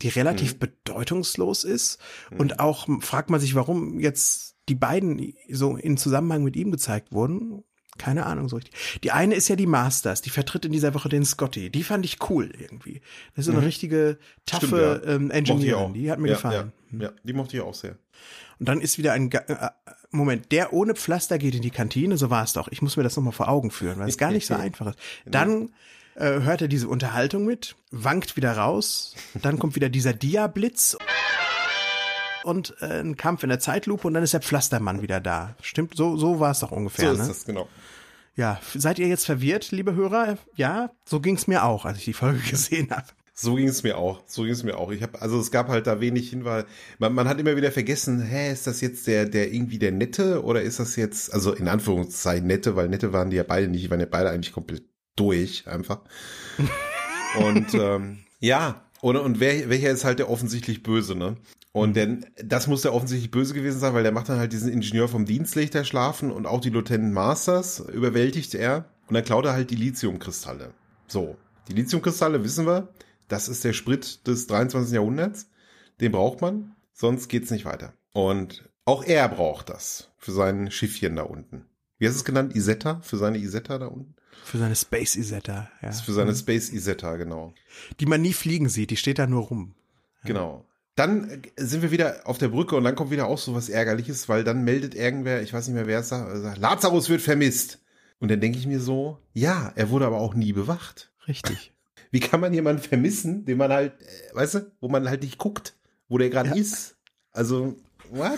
die 0.02 0.10
relativ 0.10 0.56
mhm. 0.56 0.60
bedeutungslos 0.60 1.64
ist. 1.64 2.00
Mhm. 2.30 2.40
Und 2.40 2.60
auch 2.60 2.88
fragt 3.02 3.30
man 3.30 3.40
sich, 3.40 3.56
warum 3.56 4.00
jetzt 4.00 4.53
die 4.70 4.76
beiden 4.76 5.34
so 5.50 5.76
in 5.76 5.98
Zusammenhang 5.98 6.44
mit 6.44 6.56
ihm 6.56 6.72
gezeigt 6.72 7.12
wurden. 7.12 7.64
Keine 7.98 8.26
Ahnung 8.26 8.50
so 8.50 8.56
richtig. 8.56 8.74
Die 9.04 9.12
eine 9.12 9.36
ist 9.36 9.48
ja 9.50 9.56
die 9.56 9.68
Masters, 9.68 10.22
die 10.22 10.32
vertritt 10.32 10.66
in 10.66 10.72
dieser 10.72 10.96
Woche 10.96 11.10
den 11.10 11.26
Scotty. 11.26 11.70
Die 11.70 11.84
fand 11.84 12.06
ich 12.06 12.18
cool 12.30 12.52
irgendwie. 12.58 13.02
Das 13.36 13.44
ist 13.44 13.46
so 13.46 13.52
eine 13.52 13.62
mhm. 13.62 13.68
richtige 13.68 14.18
taffe 14.48 15.04
ja. 15.06 15.14
ähm, 15.14 15.30
Engineerin. 15.30 15.94
Die 15.94 16.10
hat 16.10 16.20
mir 16.20 16.30
ja, 16.30 16.34
gefallen. 16.34 16.72
Ja, 16.92 17.00
ja, 17.00 17.12
die 17.24 17.34
mochte 17.34 17.56
ich 17.56 17.62
auch 17.62 17.76
sehr. 17.76 17.98
Und 18.60 18.68
dann 18.68 18.82
ist 18.82 18.98
wieder 18.98 19.14
ein 19.14 19.32
äh, 19.32 19.70
Moment, 20.10 20.52
der 20.52 20.74
ohne 20.74 20.96
Pflaster 20.96 21.38
geht 21.38 21.54
in 21.54 21.62
die 21.62 21.70
Kantine, 21.70 22.18
so 22.18 22.30
war 22.30 22.44
es 22.44 22.54
doch. 22.54 22.68
Ich 22.70 22.82
muss 22.82 22.98
mir 22.98 23.04
das 23.04 23.16
nochmal 23.16 23.34
vor 23.34 23.50
Augen 23.50 23.70
führen, 23.70 24.00
weil 24.00 24.10
es 24.10 24.18
gar 24.18 24.32
nicht 24.32 24.48
so 24.48 24.54
einfach 24.56 24.88
ist. 24.88 25.00
Dann 25.26 25.72
äh, 26.16 26.42
hört 26.42 26.62
er 26.62 26.68
diese 26.68 26.88
Unterhaltung 26.88 27.46
mit, 27.46 27.76
wankt 27.92 28.38
wieder 28.38 28.54
raus, 28.54 29.16
dann 29.42 29.60
kommt 29.60 29.76
wieder 29.76 29.90
dieser 29.90 30.14
Dia-Blitz 30.14 30.98
und 32.44 32.76
äh, 32.82 33.00
ein 33.00 33.18
Kampf 33.18 33.44
in 33.44 33.50
der 33.50 33.60
Zeitlupe 33.60 34.08
und 34.08 34.14
dann 34.14 34.24
ist 34.24 34.34
der 34.34 34.42
Pflastermann 34.42 35.02
wieder 35.02 35.20
da. 35.20 35.56
Stimmt, 35.62 35.96
so, 35.96 36.18
so 36.18 36.40
war 36.40 36.52
es 36.52 36.60
doch 36.60 36.72
ungefähr. 36.72 37.08
So 37.08 37.14
ist 37.14 37.20
ne? 37.22 37.28
das, 37.28 37.46
genau. 37.46 37.68
Ja, 38.36 38.60
seid 38.74 38.98
ihr 39.00 39.08
jetzt 39.08 39.26
verwirrt, 39.26 39.72
liebe 39.72 39.94
Hörer? 39.94 40.38
Ja, 40.56 40.92
so 41.06 41.20
ging's 41.20 41.46
mir 41.48 41.64
auch, 41.64 41.86
als 41.86 42.00
ich 42.00 42.06
die 42.06 42.14
Folge 42.14 42.40
gesehen 42.50 42.90
habe. 42.90 43.06
So 43.36 43.56
ging 43.56 43.68
es 43.68 43.82
mir 43.82 43.98
auch. 43.98 44.22
So 44.28 44.44
ging 44.44 44.52
es 44.52 44.64
mir 44.64 44.78
auch. 44.78 44.92
Ich 44.92 45.02
habe 45.02 45.20
also 45.20 45.40
es 45.40 45.50
gab 45.50 45.68
halt 45.68 45.88
da 45.88 46.00
wenig 46.00 46.30
Hinweis. 46.30 46.66
Man, 47.00 47.14
man 47.14 47.28
hat 47.28 47.40
immer 47.40 47.56
wieder 47.56 47.72
vergessen, 47.72 48.22
hä, 48.22 48.52
ist 48.52 48.68
das 48.68 48.80
jetzt 48.82 49.08
der 49.08 49.26
der 49.26 49.52
irgendwie 49.52 49.80
der 49.80 49.92
nette 49.92 50.44
oder 50.44 50.62
ist 50.62 50.80
das 50.80 50.96
jetzt 50.96 51.34
also 51.34 51.52
in 51.52 51.68
Anführungszeichen 51.68 52.46
nette, 52.46 52.76
weil 52.76 52.90
nette 52.90 53.12
waren 53.12 53.32
die 53.32 53.38
ja 53.38 53.44
beide 53.44 53.68
nicht, 53.68 53.86
die 53.86 53.90
waren 53.90 54.00
ja 54.00 54.06
beide 54.10 54.30
eigentlich 54.30 54.54
komplett 54.54 54.84
durch 55.16 55.68
einfach. 55.68 56.02
und 57.40 57.74
ähm, 57.74 58.20
ja, 58.40 58.84
und, 59.02 59.18
und 59.18 59.40
wer, 59.40 59.68
welcher 59.70 59.90
ist 59.90 60.06
halt 60.06 60.20
der 60.20 60.30
offensichtlich 60.30 60.84
Böse, 60.84 61.16
ne? 61.16 61.36
Und 61.74 61.90
mhm. 61.90 61.94
denn 61.94 62.26
das 62.38 62.68
muss 62.68 62.84
der 62.84 62.94
offensichtlich 62.94 63.32
böse 63.32 63.54
gewesen 63.54 63.80
sein, 63.80 63.94
weil 63.94 64.04
der 64.04 64.12
macht 64.12 64.30
dann 64.30 64.40
halt 64.40 64.54
diesen 64.54 64.72
Ingenieur 64.72 65.10
vom 65.10 65.26
Dienstlichter 65.26 65.84
schlafen 65.84 66.32
und 66.32 66.46
auch 66.46 66.62
die 66.62 66.70
Lieutenant 66.70 67.14
Masters 67.14 67.80
überwältigt 67.80 68.54
er. 68.54 68.86
Und 69.08 69.16
dann 69.16 69.26
klaut 69.26 69.46
er 69.46 69.54
halt 69.54 69.72
die 69.72 69.76
Lithiumkristalle. 69.76 70.74
So, 71.08 71.36
die 71.68 71.74
Lithiumkristalle 71.74 72.44
wissen 72.44 72.66
wir, 72.66 72.94
das 73.28 73.50
ist 73.50 73.64
der 73.64 73.74
Sprit 73.74 74.26
des 74.28 74.48
23. 74.48 74.94
Jahrhunderts. 74.94 75.50
Den 76.00 76.12
braucht 76.12 76.42
man, 76.42 76.76
sonst 76.94 77.28
geht's 77.28 77.52
nicht 77.52 77.66
weiter. 77.66 77.94
Und 78.14 78.70
auch 78.86 79.04
er 79.04 79.28
braucht 79.28 79.70
das 79.70 80.12
für 80.18 80.32
sein 80.32 80.70
Schiffchen 80.72 81.16
da 81.16 81.24
unten. 81.24 81.66
Wie 81.98 82.08
hast 82.08 82.16
du 82.16 82.20
es 82.20 82.26
genannt? 82.26 82.56
Isetta? 82.56 83.02
Für 83.02 83.18
seine 83.18 83.40
Isetta 83.40 83.80
da 83.80 83.88
unten? 83.88 84.16
Für 84.44 84.58
seine 84.58 84.76
Space 84.76 85.16
Isetta, 85.16 85.70
ja. 85.82 85.92
Für 85.92 86.14
seine 86.14 86.36
Space 86.36 86.70
Isetta, 86.70 87.16
genau. 87.16 87.54
Die 88.00 88.06
man 88.06 88.22
nie 88.22 88.34
fliegen 88.34 88.70
sieht, 88.70 88.92
die 88.92 88.98
steht 88.98 89.20
da 89.20 89.26
nur 89.26 89.44
rum. 89.44 89.76
Genau. 90.26 90.66
Dann 90.96 91.42
sind 91.58 91.82
wir 91.82 91.90
wieder 91.92 92.22
auf 92.26 92.38
der 92.38 92.50
Brücke 92.50 92.76
und 92.76 92.84
dann 92.84 92.96
kommt 92.96 93.10
wieder 93.10 93.26
auch 93.28 93.40
so 93.40 93.56
was 93.56 93.70
Ärgerliches, 93.70 94.30
weil 94.30 94.44
dann 94.44 94.64
meldet 94.64 94.94
irgendwer, 94.94 95.42
ich 95.42 95.52
weiß 95.52 95.68
nicht 95.68 95.76
mehr 95.76 95.88
wer 95.88 96.00
es 96.00 96.10
sagt, 96.10 96.38
sagt, 96.42 96.58
Lazarus 96.60 97.10
wird 97.10 97.22
vermisst. 97.22 97.80
Und 98.20 98.30
dann 98.30 98.40
denke 98.40 98.58
ich 98.60 98.68
mir 98.68 98.80
so, 98.80 99.18
ja, 99.34 99.74
er 99.76 99.90
wurde 99.90 100.06
aber 100.06 100.18
auch 100.20 100.34
nie 100.36 100.54
bewacht. 100.54 101.12
Richtig. 101.28 101.74
Wie 102.12 102.20
kann 102.20 102.40
man 102.40 102.54
jemanden 102.54 102.82
vermissen, 102.82 103.44
den 103.46 103.58
man 103.58 103.72
halt, 103.72 103.94
äh, 104.02 104.36
weißt 104.36 104.54
du, 104.56 104.72
wo 104.82 104.88
man 104.88 105.10
halt 105.10 105.24
nicht 105.24 105.40
guckt, 105.40 105.74
wo 106.10 106.20
der 106.20 106.30
gerade 106.30 106.50
Ja. 106.50 106.56
ist? 106.56 106.96
Also, 107.32 107.76
what? 108.12 108.38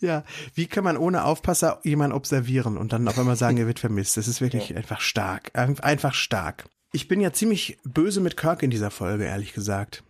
Ja, 0.00 0.22
wie 0.54 0.66
kann 0.66 0.84
man 0.84 0.96
ohne 0.96 1.24
Aufpasser 1.24 1.80
jemanden 1.82 2.14
observieren 2.14 2.76
und 2.76 2.92
dann 2.92 3.08
auf 3.08 3.18
einmal 3.18 3.36
sagen, 3.36 3.56
er 3.56 3.66
wird 3.66 3.78
vermisst? 3.80 4.16
Das 4.16 4.28
ist 4.28 4.40
wirklich 4.40 4.76
einfach 4.76 5.00
stark. 5.00 5.50
Ein- 5.54 5.80
Einfach 5.80 6.14
stark. 6.14 6.66
Ich 6.92 7.08
bin 7.08 7.20
ja 7.20 7.32
ziemlich 7.32 7.78
böse 7.84 8.20
mit 8.20 8.36
Kirk 8.36 8.62
in 8.62 8.70
dieser 8.70 8.90
Folge, 8.92 9.24
ehrlich 9.24 9.54
gesagt. 9.54 10.04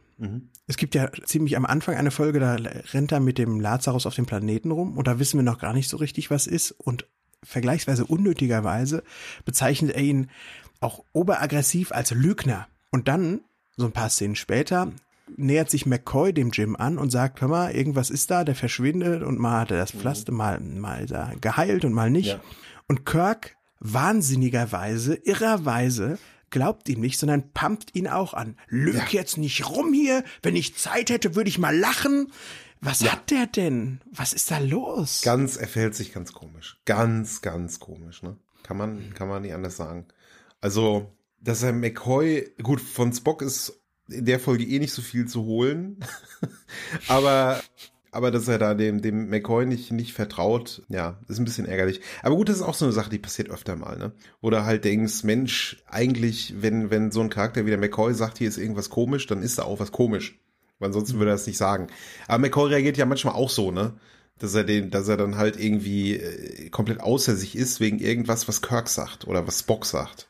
Es 0.66 0.76
gibt 0.76 0.94
ja 0.94 1.10
ziemlich 1.24 1.56
am 1.56 1.66
Anfang 1.66 1.96
eine 1.96 2.10
Folge, 2.10 2.40
da 2.40 2.54
rennt 2.92 3.12
er 3.12 3.20
mit 3.20 3.38
dem 3.38 3.60
Lazarus 3.60 4.06
auf 4.06 4.14
dem 4.14 4.26
Planeten 4.26 4.70
rum 4.70 4.96
und 4.96 5.06
da 5.06 5.18
wissen 5.18 5.38
wir 5.38 5.44
noch 5.44 5.58
gar 5.58 5.72
nicht 5.72 5.88
so 5.88 5.96
richtig, 5.96 6.30
was 6.30 6.46
ist. 6.46 6.70
Und 6.72 7.06
vergleichsweise 7.42 8.06
unnötigerweise 8.06 9.02
bezeichnet 9.44 9.92
er 9.92 10.02
ihn 10.02 10.30
auch 10.80 11.04
oberaggressiv 11.12 11.92
als 11.92 12.10
Lügner. 12.12 12.68
Und 12.90 13.08
dann, 13.08 13.40
so 13.76 13.86
ein 13.86 13.92
paar 13.92 14.08
Szenen 14.08 14.36
später, 14.36 14.92
nähert 15.36 15.70
sich 15.70 15.86
McCoy 15.86 16.32
dem 16.32 16.50
Jim 16.50 16.76
an 16.76 16.98
und 16.98 17.10
sagt, 17.10 17.40
hör 17.40 17.48
mal, 17.48 17.72
irgendwas 17.72 18.10
ist 18.10 18.30
da, 18.30 18.44
der 18.44 18.54
verschwindet 18.54 19.22
und 19.22 19.38
mal 19.38 19.60
hat 19.60 19.70
er 19.70 19.78
das 19.78 19.92
Pflaster, 19.92 20.32
mal, 20.32 20.60
mal 20.60 21.10
er 21.10 21.32
geheilt 21.40 21.84
und 21.84 21.92
mal 21.92 22.10
nicht. 22.10 22.28
Ja. 22.28 22.40
Und 22.86 23.06
Kirk, 23.06 23.56
wahnsinnigerweise, 23.80 25.14
irrerweise, 25.14 26.18
glaubt 26.54 26.88
ihm 26.88 27.00
nicht, 27.00 27.18
sondern 27.18 27.50
pumpt 27.50 27.96
ihn 27.96 28.06
auch 28.06 28.32
an. 28.32 28.56
Lüg 28.68 29.12
jetzt 29.12 29.38
nicht 29.38 29.68
rum 29.68 29.92
hier, 29.92 30.22
wenn 30.40 30.54
ich 30.54 30.76
Zeit 30.76 31.10
hätte, 31.10 31.34
würde 31.34 31.50
ich 31.50 31.58
mal 31.58 31.76
lachen. 31.76 32.30
Was 32.80 33.02
hat 33.10 33.32
der 33.32 33.48
denn? 33.48 34.00
Was 34.12 34.32
ist 34.32 34.52
da 34.52 34.58
los? 34.58 35.22
Ganz, 35.22 35.56
er 35.56 35.66
verhält 35.66 35.96
sich 35.96 36.14
ganz 36.14 36.32
komisch. 36.32 36.80
Ganz, 36.84 37.42
ganz 37.42 37.80
komisch, 37.80 38.22
ne? 38.22 38.36
Kann 38.62 38.76
man, 38.76 39.12
kann 39.14 39.26
man 39.26 39.42
nicht 39.42 39.52
anders 39.52 39.76
sagen. 39.76 40.06
Also, 40.60 41.12
dass 41.40 41.64
er 41.64 41.72
McCoy, 41.72 42.54
gut, 42.62 42.80
von 42.80 43.12
Spock 43.12 43.42
ist 43.42 43.82
in 44.08 44.24
der 44.24 44.38
Folge 44.38 44.64
eh 44.64 44.78
nicht 44.78 44.92
so 44.92 45.02
viel 45.02 45.26
zu 45.26 45.42
holen. 45.42 46.04
aber, 47.08 47.60
aber 48.14 48.30
dass 48.30 48.46
er 48.46 48.58
da 48.58 48.74
dem, 48.74 49.02
dem 49.02 49.28
McCoy 49.28 49.66
nicht, 49.66 49.90
nicht 49.90 50.12
vertraut, 50.12 50.82
ja, 50.88 51.18
ist 51.28 51.38
ein 51.38 51.44
bisschen 51.44 51.66
ärgerlich. 51.66 52.00
Aber 52.22 52.36
gut, 52.36 52.48
das 52.48 52.56
ist 52.56 52.62
auch 52.62 52.74
so 52.74 52.84
eine 52.84 52.92
Sache, 52.92 53.10
die 53.10 53.18
passiert 53.18 53.50
öfter 53.50 53.74
mal, 53.76 53.98
ne? 53.98 54.12
Du 54.40 54.64
halt 54.64 54.84
denkst, 54.84 55.24
Mensch, 55.24 55.82
eigentlich, 55.86 56.54
wenn, 56.60 56.90
wenn 56.90 57.10
so 57.10 57.20
ein 57.20 57.30
Charakter 57.30 57.66
wie 57.66 57.70
der 57.70 57.78
McCoy 57.78 58.14
sagt, 58.14 58.38
hier 58.38 58.48
ist 58.48 58.56
irgendwas 58.56 58.88
komisch, 58.88 59.26
dann 59.26 59.42
ist 59.42 59.58
da 59.58 59.64
auch 59.64 59.80
was 59.80 59.90
komisch. 59.90 60.38
Weil 60.78 60.88
ansonsten 60.88 61.18
würde 61.18 61.32
er 61.32 61.36
es 61.36 61.46
nicht 61.46 61.58
sagen. 61.58 61.88
Aber 62.28 62.38
McCoy 62.38 62.68
reagiert 62.68 62.96
ja 62.96 63.06
manchmal 63.06 63.34
auch 63.34 63.50
so, 63.50 63.70
ne? 63.70 63.94
Dass 64.38 64.54
er 64.54 64.64
den, 64.64 64.90
dass 64.90 65.08
er 65.08 65.16
dann 65.16 65.36
halt 65.36 65.58
irgendwie 65.58 66.16
äh, 66.16 66.70
komplett 66.70 67.00
außer 67.00 67.34
sich 67.34 67.56
ist 67.56 67.80
wegen 67.80 67.98
irgendwas, 67.98 68.48
was 68.48 68.62
Kirk 68.62 68.88
sagt 68.88 69.26
oder 69.26 69.46
was 69.46 69.60
Spock 69.60 69.86
sagt. 69.86 70.28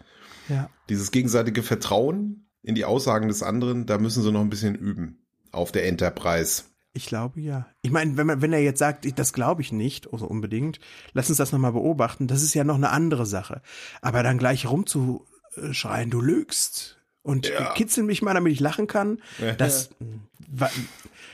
Ja. 0.49 0.71
Dieses 0.89 1.11
gegenseitige 1.11 1.63
Vertrauen 1.63 2.47
in 2.63 2.75
die 2.75 2.85
Aussagen 2.85 3.29
des 3.29 3.43
anderen, 3.43 3.87
da 3.87 3.99
müssen 3.99 4.23
sie 4.23 4.33
noch 4.33 4.41
ein 4.41 4.51
bisschen 4.51 4.75
üben. 4.75 5.19
Auf 5.53 5.71
der 5.71 5.87
Enterprise. 5.87 6.65
Ich 6.97 7.07
glaube 7.07 7.41
ja. 7.41 7.67
Ich 7.83 7.91
meine, 7.91 8.17
wenn 8.17 8.27
man, 8.27 8.41
wenn 8.41 8.53
er 8.53 8.63
jetzt 8.63 8.79
sagt, 8.79 9.05
ich, 9.05 9.15
das 9.15 9.33
glaube 9.33 9.63
ich 9.63 9.73
nicht, 9.73 10.13
also 10.13 10.27
unbedingt, 10.27 10.79
lass 11.13 11.29
uns 11.29 11.39
das 11.39 11.51
nochmal 11.51 11.73
beobachten, 11.73 12.29
das 12.29 12.43
ist 12.43 12.55
ja 12.55 12.63
noch 12.63 12.77
eine 12.77 12.91
andere 12.91 13.27
Sache. 13.27 13.63
Aber 14.01 14.23
dann 14.23 14.39
gleich 14.39 14.67
rumzuschreien, 14.67 16.11
du 16.11 16.21
lügst 16.21 16.99
und 17.23 17.49
Ja. 17.49 17.73
kitzel 17.75 18.05
mich 18.05 18.23
mal, 18.23 18.35
damit 18.35 18.53
ich 18.53 18.61
lachen 18.61 18.87
kann, 18.87 19.21
das 19.59 19.91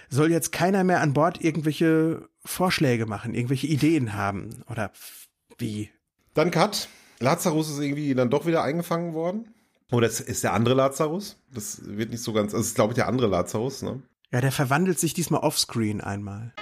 soll 0.09 0.31
jetzt 0.31 0.51
keiner 0.51 0.83
mehr 0.83 1.01
an 1.03 1.13
Bord 1.13 1.45
irgendwelche 1.45 2.29
Vorschläge 2.45 3.05
machen, 3.05 3.35
irgendwelche 3.35 3.67
Ideen 3.67 4.15
haben 4.15 4.63
oder 4.71 4.93
wie. 5.59 5.91
Dann 6.35 6.51
Cut. 6.51 6.89
Lazarus 7.19 7.69
ist 7.69 7.81
irgendwie 7.81 8.15
dann 8.15 8.31
doch 8.31 8.47
wieder 8.47 8.63
eingefangen 8.63 9.13
worden. 9.13 9.53
Oder 9.93 10.07
es 10.07 10.21
ist 10.21 10.43
der 10.43 10.55
andere 10.55 10.75
Lazarus? 10.75 11.37
Das 11.53 11.81
wird 11.85 12.11
nicht 12.11 12.23
so 12.23 12.33
ganz, 12.33 12.55
also 12.55 12.63
es 12.63 12.69
ist 12.69 12.75
glaube 12.77 12.93
ich 12.93 12.95
der 12.95 13.09
andere 13.09 13.27
Lazarus, 13.27 13.83
ne? 13.83 14.01
Ja, 14.33 14.41
der 14.41 14.53
verwandelt 14.53 14.99
sich 14.99 15.13
diesmal 15.13 15.41
offscreen 15.41 16.01
einmal. 16.01 16.55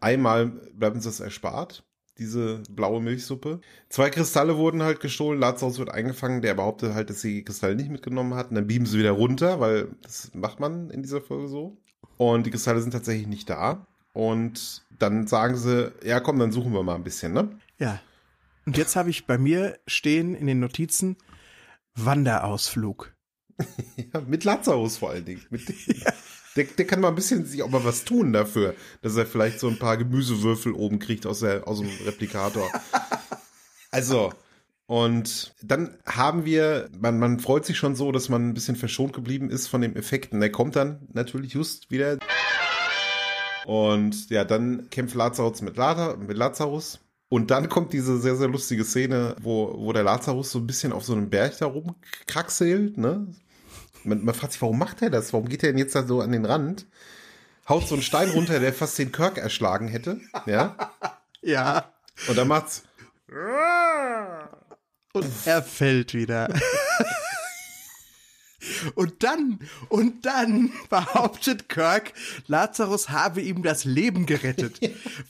Einmal 0.00 0.46
bleibt 0.46 0.96
uns 0.96 1.04
das 1.04 1.20
erspart, 1.20 1.82
diese 2.18 2.62
blaue 2.68 3.00
Milchsuppe. 3.00 3.60
Zwei 3.88 4.10
Kristalle 4.10 4.58
wurden 4.58 4.82
halt 4.82 5.00
gestohlen, 5.00 5.40
Lazarus 5.40 5.78
wird 5.78 5.90
eingefangen, 5.90 6.42
der 6.42 6.54
behauptet 6.54 6.92
halt, 6.92 7.08
dass 7.08 7.22
sie 7.22 7.36
die 7.36 7.44
Kristalle 7.44 7.74
nicht 7.74 7.90
mitgenommen 7.90 8.34
hat. 8.34 8.50
Und 8.50 8.56
dann 8.56 8.66
beamen 8.66 8.84
sie 8.86 8.98
wieder 8.98 9.12
runter, 9.12 9.60
weil 9.60 9.88
das 10.02 10.30
macht 10.34 10.60
man 10.60 10.90
in 10.90 11.02
dieser 11.02 11.22
Folge 11.22 11.48
so. 11.48 11.78
Und 12.18 12.44
die 12.44 12.50
Kristalle 12.50 12.82
sind 12.82 12.92
tatsächlich 12.92 13.26
nicht 13.26 13.48
da. 13.48 13.86
Und 14.12 14.84
dann 14.98 15.26
sagen 15.26 15.56
sie, 15.56 15.92
ja 16.04 16.20
komm, 16.20 16.38
dann 16.38 16.52
suchen 16.52 16.74
wir 16.74 16.82
mal 16.82 16.96
ein 16.96 17.04
bisschen, 17.04 17.32
ne? 17.32 17.58
Ja. 17.78 18.00
Und 18.66 18.76
jetzt 18.76 18.94
habe 18.94 19.08
ich 19.08 19.26
bei 19.26 19.38
mir 19.38 19.78
stehen 19.86 20.34
in 20.34 20.46
den 20.46 20.60
Notizen 20.60 21.16
Wanderausflug. 21.94 23.14
Ja, 24.12 24.20
mit 24.20 24.44
Lazarus 24.44 24.96
vor 24.96 25.10
allen 25.10 25.24
Dingen. 25.24 25.42
Mit 25.50 25.62
der, 26.56 26.64
der 26.64 26.86
kann 26.86 27.00
mal 27.00 27.08
ein 27.08 27.14
bisschen 27.14 27.44
sich 27.46 27.62
auch 27.62 27.70
mal 27.70 27.84
was 27.84 28.04
tun 28.04 28.32
dafür, 28.32 28.74
dass 29.02 29.16
er 29.16 29.26
vielleicht 29.26 29.60
so 29.60 29.68
ein 29.68 29.78
paar 29.78 29.96
Gemüsewürfel 29.96 30.72
oben 30.72 30.98
kriegt 30.98 31.26
aus, 31.26 31.40
der, 31.40 31.66
aus 31.68 31.80
dem 31.80 31.90
Replikator. 32.04 32.70
Also, 33.92 34.32
und 34.86 35.52
dann 35.62 35.98
haben 36.06 36.44
wir, 36.44 36.88
man, 36.96 37.18
man 37.18 37.40
freut 37.40 37.64
sich 37.64 37.76
schon 37.76 37.96
so, 37.96 38.12
dass 38.12 38.28
man 38.28 38.48
ein 38.48 38.54
bisschen 38.54 38.76
verschont 38.76 39.12
geblieben 39.12 39.50
ist 39.50 39.66
von 39.66 39.80
dem 39.80 39.96
Effekt. 39.96 40.32
Und 40.32 40.38
der 40.38 40.52
kommt 40.52 40.76
dann 40.76 41.08
natürlich 41.12 41.54
just 41.54 41.90
wieder. 41.90 42.18
Und 43.66 44.30
ja, 44.30 44.44
dann 44.44 44.88
kämpft 44.90 45.16
Lazarus 45.16 45.60
mit, 45.60 45.76
Lata, 45.76 46.16
mit 46.16 46.36
Lazarus. 46.36 47.00
Und 47.28 47.52
dann 47.52 47.68
kommt 47.68 47.92
diese 47.92 48.18
sehr, 48.18 48.34
sehr 48.34 48.48
lustige 48.48 48.84
Szene, 48.84 49.36
wo, 49.40 49.72
wo 49.78 49.92
der 49.92 50.02
Lazarus 50.02 50.50
so 50.50 50.58
ein 50.58 50.66
bisschen 50.66 50.92
auf 50.92 51.04
so 51.04 51.12
einem 51.12 51.30
Berg 51.30 51.56
da 51.58 51.66
rumkraxelt, 51.66 52.98
ne? 52.98 53.28
Man, 54.04 54.24
man 54.24 54.34
fragt 54.34 54.52
sich, 54.52 54.62
warum 54.62 54.78
macht 54.78 55.02
er 55.02 55.10
das? 55.10 55.32
Warum 55.32 55.48
geht 55.48 55.62
er 55.62 55.70
denn 55.70 55.78
jetzt 55.78 55.94
da 55.94 56.06
so 56.06 56.20
an 56.20 56.32
den 56.32 56.44
Rand? 56.44 56.86
Haut 57.68 57.86
so 57.86 57.94
einen 57.94 58.02
Stein 58.02 58.30
runter, 58.30 58.58
der 58.58 58.72
fast 58.72 58.98
den 58.98 59.12
Kirk 59.12 59.38
erschlagen 59.38 59.88
hätte, 59.88 60.20
ja? 60.46 60.76
Ja. 61.42 61.90
Und 62.28 62.36
dann 62.36 62.48
macht's, 62.48 62.82
Und 65.12 65.26
er 65.46 65.62
fällt 65.62 66.12
wieder. 66.12 66.48
Und 68.94 69.22
dann, 69.22 69.58
und 69.88 70.26
dann 70.26 70.72
behauptet 70.90 71.68
Kirk, 71.68 72.12
Lazarus 72.46 73.08
habe 73.08 73.40
ihm 73.40 73.62
das 73.62 73.84
Leben 73.84 74.26
gerettet. 74.26 74.80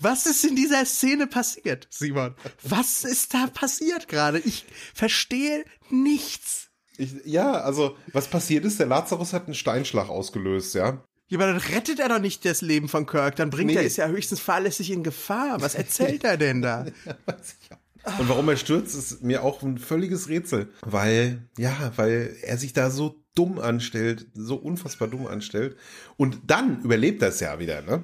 Was 0.00 0.26
ist 0.26 0.44
in 0.44 0.56
dieser 0.56 0.84
Szene 0.84 1.26
passiert, 1.28 1.86
Simon? 1.90 2.34
Was 2.62 3.04
ist 3.04 3.32
da 3.34 3.46
passiert 3.46 4.08
gerade? 4.08 4.40
Ich 4.40 4.66
verstehe 4.94 5.64
nichts. 5.90 6.69
Ich, 7.00 7.14
ja, 7.24 7.52
also, 7.52 7.96
was 8.12 8.28
passiert 8.28 8.64
ist, 8.64 8.78
der 8.78 8.86
Lazarus 8.86 9.32
hat 9.32 9.46
einen 9.46 9.54
Steinschlag 9.54 10.08
ausgelöst, 10.08 10.74
ja? 10.74 11.02
Ja, 11.28 11.38
aber 11.38 11.46
dann 11.46 11.56
rettet 11.58 12.00
er 12.00 12.08
doch 12.08 12.18
nicht 12.18 12.44
das 12.44 12.60
Leben 12.60 12.88
von 12.88 13.06
Kirk. 13.06 13.36
Dann 13.36 13.50
bringt 13.50 13.70
Nee. 13.70 13.76
er, 13.76 13.82
ist 13.84 13.96
ja 13.96 14.08
höchstens 14.08 14.40
fahrlässig 14.40 14.90
in 14.90 15.02
Gefahr. 15.04 15.60
Was 15.60 15.74
erzählt 15.76 16.24
er 16.24 16.36
denn 16.36 16.60
da? 16.60 16.86
Weiß 17.26 17.56
ich 17.60 17.72
auch. 17.72 18.18
Und 18.18 18.28
warum 18.28 18.48
er 18.48 18.56
stürzt, 18.56 18.96
ist 18.96 19.22
mir 19.22 19.44
auch 19.44 19.62
ein 19.62 19.78
völliges 19.78 20.28
Rätsel. 20.28 20.72
Weil, 20.82 21.48
ja, 21.58 21.92
weil 21.96 22.36
er 22.42 22.56
sich 22.56 22.72
da 22.72 22.90
so 22.90 23.22
dumm 23.36 23.58
anstellt, 23.60 24.26
so 24.34 24.56
unfassbar 24.56 25.06
dumm 25.06 25.26
anstellt. 25.26 25.76
Und 26.16 26.38
dann 26.48 26.80
überlebt 26.82 27.22
er 27.22 27.28
es 27.28 27.40
ja 27.40 27.58
wieder, 27.60 27.82
ne? 27.82 28.02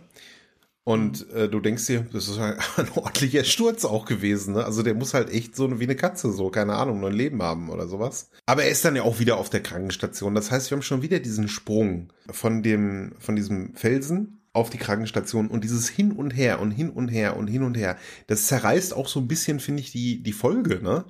Und 0.88 1.29
äh, 1.33 1.49
du 1.49 1.59
denkst 1.59 1.85
dir, 1.87 2.07
das 2.12 2.29
ist 2.29 2.38
ein, 2.38 2.55
ein 2.77 2.88
ordentlicher 2.94 3.42
Sturz 3.42 3.85
auch 3.85 4.05
gewesen, 4.05 4.55
ne? 4.55 4.64
Also 4.64 4.85
der 4.85 4.94
muss 4.94 5.14
halt 5.14 5.31
echt 5.31 5.57
so 5.57 5.64
eine, 5.64 5.81
wie 5.81 5.85
eine 5.85 5.96
Katze, 5.96 6.31
so, 6.31 6.49
keine 6.49 6.75
Ahnung, 6.75 7.01
nur 7.01 7.11
ein 7.11 7.16
Leben 7.16 7.42
haben 7.42 7.70
oder 7.70 7.88
sowas. 7.88 8.31
Aber 8.46 8.62
er 8.62 8.70
ist 8.70 8.85
dann 8.85 8.94
ja 8.94 9.03
auch 9.03 9.18
wieder 9.18 9.37
auf 9.37 9.51
der 9.51 9.64
Krankenstation. 9.64 10.37
Das 10.37 10.53
heißt, 10.53 10.70
wir 10.70 10.77
haben 10.77 10.83
schon 10.83 11.03
wieder 11.03 11.18
diesen 11.18 11.49
Sprung 11.49 12.12
von 12.31 12.62
dem, 12.62 13.14
von 13.18 13.35
diesem 13.35 13.75
Felsen 13.75 14.42
auf 14.53 14.70
die 14.70 14.79
Krankenstation 14.79 15.49
und 15.49 15.64
dieses 15.64 15.88
hin 15.88 16.12
und 16.12 16.31
her 16.31 16.61
und 16.61 16.70
hin 16.70 16.90
und 16.90 17.09
her 17.09 17.37
und 17.37 17.49
hin 17.49 17.64
und 17.64 17.77
her. 17.77 17.96
Das 18.29 18.46
zerreißt 18.46 18.94
auch 18.94 19.09
so 19.09 19.18
ein 19.18 19.27
bisschen, 19.27 19.59
finde 19.59 19.81
ich, 19.81 19.90
die, 19.90 20.22
die 20.22 20.33
Folge, 20.33 20.81
ne? 20.81 21.05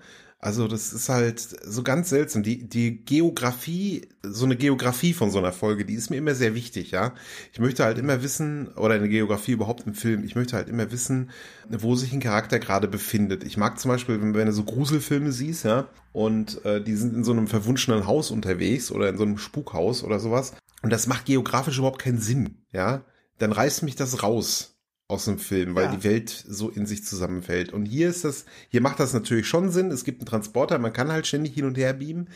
Also 0.47 0.69
das 0.69 0.93
ist 0.93 1.09
halt 1.09 1.41
so 1.41 1.83
ganz 1.83 2.09
seltsam. 2.09 2.45
Die, 2.45 2.69
die 2.69 3.05
Geografie, 3.05 4.07
so 4.23 4.45
eine 4.45 4.55
Geografie 4.55 5.13
von 5.13 5.33
so 5.33 5.39
einer 5.39 5.51
Folge, 5.51 5.85
die 5.85 5.95
ist 5.95 6.09
mir 6.09 6.19
immer 6.19 6.37
sehr 6.37 6.55
wichtig, 6.55 6.93
ja. 6.93 7.15
Ich 7.53 7.59
möchte 7.59 7.83
halt 7.83 7.99
immer 7.99 8.23
wissen, 8.23 8.69
oder 8.77 8.95
eine 8.95 9.09
Geografie 9.09 9.51
überhaupt 9.51 9.89
im 9.89 9.95
Film, 9.95 10.23
ich 10.23 10.37
möchte 10.37 10.55
halt 10.55 10.69
immer 10.69 10.93
wissen, 10.93 11.31
wo 11.69 11.97
sich 11.97 12.13
ein 12.13 12.21
Charakter 12.21 12.61
gerade 12.61 12.87
befindet. 12.87 13.43
Ich 13.43 13.57
mag 13.57 13.81
zum 13.81 13.89
Beispiel, 13.89 14.23
wenn, 14.23 14.35
wenn 14.35 14.47
du 14.47 14.53
so 14.53 14.63
Gruselfilme 14.63 15.33
siehst, 15.33 15.65
ja, 15.65 15.89
und 16.13 16.65
äh, 16.65 16.81
die 16.81 16.95
sind 16.95 17.17
in 17.17 17.25
so 17.25 17.33
einem 17.33 17.49
verwunschenen 17.49 18.07
Haus 18.07 18.31
unterwegs 18.31 18.93
oder 18.93 19.09
in 19.09 19.17
so 19.17 19.25
einem 19.25 19.39
Spukhaus 19.39 20.05
oder 20.05 20.21
sowas. 20.21 20.53
Und 20.81 20.93
das 20.93 21.09
macht 21.09 21.25
geografisch 21.25 21.79
überhaupt 21.79 22.01
keinen 22.01 22.21
Sinn, 22.21 22.59
ja. 22.71 23.05
Dann 23.39 23.51
reißt 23.51 23.83
mich 23.83 23.97
das 23.97 24.23
raus 24.23 24.76
aus 25.09 25.27
dem 25.27 25.39
Film, 25.39 25.75
weil 25.75 25.87
ja. 25.87 25.97
die 25.97 26.05
Welt 26.05 26.31
so 26.31 26.69
in 26.69 26.87
sich 26.87 27.05
zusammenfällt. 27.05 27.73
Und 27.73 27.87
hier 27.87 28.09
ist 28.09 28.25
das, 28.25 28.45
hier 28.69 28.81
macht 28.81 28.99
das 28.99 29.13
natürlich 29.13 29.47
schon 29.47 29.71
Sinn. 29.71 29.91
Es 29.91 30.05
gibt 30.05 30.21
einen 30.21 30.27
Transporter, 30.27 30.79
man 30.79 30.93
kann 30.93 31.13
halt 31.13 31.27
ständig 31.27 31.55
hin 31.55 31.65
und 31.65 31.79
her 31.79 31.93
beamen, 31.93 32.29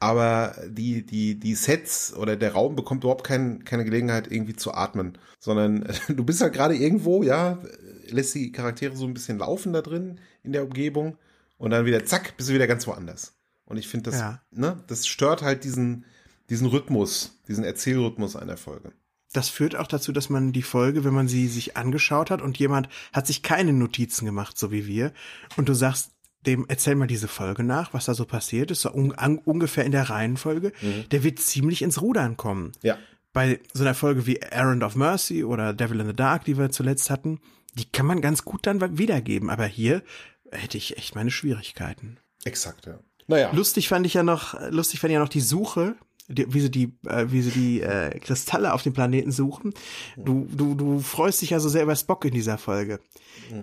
aber 0.00 0.56
die, 0.68 1.06
die, 1.06 1.38
die 1.38 1.54
Sets 1.54 2.14
oder 2.14 2.36
der 2.36 2.52
Raum 2.52 2.74
bekommt 2.74 3.04
überhaupt 3.04 3.24
kein, 3.24 3.64
keine 3.64 3.84
Gelegenheit, 3.84 4.30
irgendwie 4.30 4.56
zu 4.56 4.74
atmen, 4.74 5.18
sondern 5.38 5.88
du 6.08 6.24
bist 6.24 6.40
halt 6.40 6.52
gerade 6.52 6.74
irgendwo, 6.74 7.22
ja, 7.22 7.62
lässt 8.08 8.34
die 8.34 8.50
Charaktere 8.50 8.96
so 8.96 9.06
ein 9.06 9.14
bisschen 9.14 9.38
laufen 9.38 9.72
da 9.72 9.82
drin 9.82 10.18
in 10.42 10.52
der 10.52 10.64
Umgebung 10.64 11.16
und 11.58 11.70
dann 11.70 11.86
wieder 11.86 12.04
zack, 12.04 12.36
bist 12.36 12.48
du 12.48 12.54
wieder 12.54 12.66
ganz 12.66 12.86
woanders. 12.86 13.34
Und 13.66 13.76
ich 13.78 13.88
finde 13.88 14.10
das, 14.10 14.20
ja. 14.20 14.42
ne, 14.50 14.82
das 14.88 15.06
stört 15.06 15.42
halt 15.42 15.64
diesen, 15.64 16.04
diesen 16.50 16.66
Rhythmus, 16.66 17.38
diesen 17.48 17.64
Erzählrhythmus 17.64 18.36
einer 18.36 18.56
Folge 18.56 18.92
das 19.36 19.48
führt 19.48 19.76
auch 19.76 19.86
dazu, 19.86 20.12
dass 20.12 20.30
man 20.30 20.52
die 20.52 20.62
Folge, 20.62 21.04
wenn 21.04 21.14
man 21.14 21.28
sie 21.28 21.48
sich 21.48 21.76
angeschaut 21.76 22.30
hat 22.30 22.40
und 22.40 22.58
jemand 22.58 22.88
hat 23.12 23.26
sich 23.26 23.42
keine 23.42 23.72
Notizen 23.72 24.24
gemacht, 24.24 24.58
so 24.58 24.72
wie 24.72 24.86
wir, 24.86 25.12
und 25.56 25.68
du 25.68 25.74
sagst, 25.74 26.12
dem 26.46 26.64
erzähl 26.68 26.94
mal 26.94 27.06
diese 27.06 27.28
Folge 27.28 27.64
nach, 27.64 27.92
was 27.92 28.06
da 28.06 28.14
so 28.14 28.24
passiert 28.24 28.70
ist, 28.70 28.82
so 28.82 28.92
un 28.92 29.10
ungefähr 29.44 29.84
in 29.84 29.92
der 29.92 30.08
Reihenfolge, 30.08 30.72
mhm. 30.80 31.08
der 31.10 31.24
wird 31.24 31.40
ziemlich 31.40 31.82
ins 31.82 32.00
Rudern 32.00 32.36
kommen. 32.36 32.72
Ja. 32.82 32.96
Bei 33.32 33.60
so 33.72 33.82
einer 33.82 33.94
Folge 33.94 34.26
wie 34.26 34.36
Errand 34.36 34.82
of 34.82 34.96
Mercy 34.96 35.44
oder 35.44 35.74
Devil 35.74 36.00
in 36.00 36.06
the 36.06 36.12
Dark, 36.14 36.44
die 36.44 36.56
wir 36.56 36.70
zuletzt 36.70 37.10
hatten, 37.10 37.40
die 37.74 37.84
kann 37.84 38.06
man 38.06 38.20
ganz 38.20 38.44
gut 38.44 38.66
dann 38.66 38.96
wiedergeben, 38.96 39.50
aber 39.50 39.66
hier 39.66 40.02
hätte 40.50 40.78
ich 40.78 40.96
echt 40.96 41.14
meine 41.14 41.30
Schwierigkeiten. 41.30 42.18
Exakt, 42.44 42.86
ja. 42.86 43.00
Naja. 43.26 43.50
Lustig 43.52 43.88
fand 43.88 44.06
ich 44.06 44.14
ja 44.14 44.22
noch, 44.22 44.54
lustig 44.70 45.00
fand 45.00 45.10
ich 45.10 45.14
ja 45.14 45.20
noch 45.20 45.28
die 45.28 45.40
Suche 45.40 45.96
die, 46.28 46.52
wie 46.52 46.60
sie 46.60 46.70
die, 46.70 46.92
äh, 47.06 47.26
wie 47.28 47.42
sie 47.42 47.50
die 47.50 47.80
äh, 47.80 48.18
Kristalle 48.18 48.72
auf 48.72 48.82
dem 48.82 48.92
Planeten 48.92 49.32
suchen. 49.32 49.74
Du, 50.16 50.46
du, 50.50 50.74
du 50.74 51.00
freust 51.00 51.42
dich 51.42 51.50
ja 51.50 51.60
so 51.60 51.68
sehr 51.68 51.82
über 51.82 51.96
Spock 51.96 52.24
in 52.24 52.34
dieser 52.34 52.58
Folge. 52.58 53.00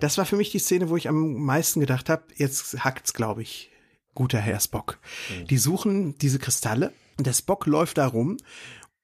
Das 0.00 0.18
war 0.18 0.24
für 0.24 0.36
mich 0.36 0.50
die 0.50 0.58
Szene, 0.58 0.88
wo 0.88 0.96
ich 0.96 1.08
am 1.08 1.34
meisten 1.44 1.80
gedacht 1.80 2.08
habe, 2.08 2.22
jetzt 2.36 2.84
hackt's, 2.84 3.12
glaube 3.12 3.42
ich, 3.42 3.70
guter 4.14 4.38
Herr 4.38 4.60
Spock. 4.60 4.98
Die 5.50 5.58
suchen 5.58 6.16
diese 6.18 6.38
Kristalle 6.38 6.92
und 7.18 7.26
der 7.26 7.32
Spock 7.32 7.66
läuft 7.66 7.98
da 7.98 8.06
rum 8.06 8.38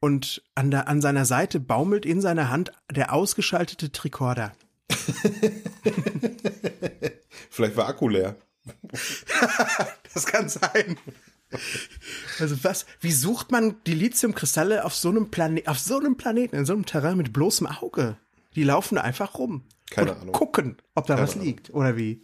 und 0.01 0.43
an, 0.55 0.71
der, 0.71 0.89
an 0.89 1.01
seiner 1.03 1.25
Seite 1.27 1.61
baumelt 1.61 2.07
in 2.07 2.21
seiner 2.21 2.51
Hand 2.51 2.73
der 2.91 3.13
ausgeschaltete 3.13 3.93
Tricorder. 3.93 4.53
Vielleicht 7.51 7.77
war 7.77 7.89
Akku 7.89 8.09
leer. 8.09 8.37
das 10.15 10.27
kann 10.27 10.49
sein. 10.49 10.97
Also 12.39 12.63
was, 12.63 12.87
wie 13.01 13.13
sucht 13.13 13.51
man 13.51 13.77
die 13.87 13.95
Lithiumkristalle 13.95 14.85
auf 14.85 14.95
so 14.95 15.09
einem 15.09 15.31
Planet, 15.31 15.69
auf 15.69 15.79
so 15.79 15.99
einem 15.99 16.17
Planeten, 16.17 16.57
in 16.57 16.65
so 16.65 16.73
einem 16.73 16.87
Terrain 16.87 17.17
mit 17.17 17.33
bloßem 17.33 17.67
Auge? 17.67 18.17
Die 18.55 18.65
laufen 18.65 18.99
einfach 18.99 19.37
rum. 19.39 19.63
Keine 19.91 20.17
Ahnung. 20.17 20.33
Gucken, 20.33 20.77
ob 20.95 21.07
da 21.07 21.15
Keine 21.15 21.27
was 21.27 21.35
Ahnung. 21.35 21.47
liegt 21.47 21.71
oder 21.71 21.97
wie. 21.97 22.23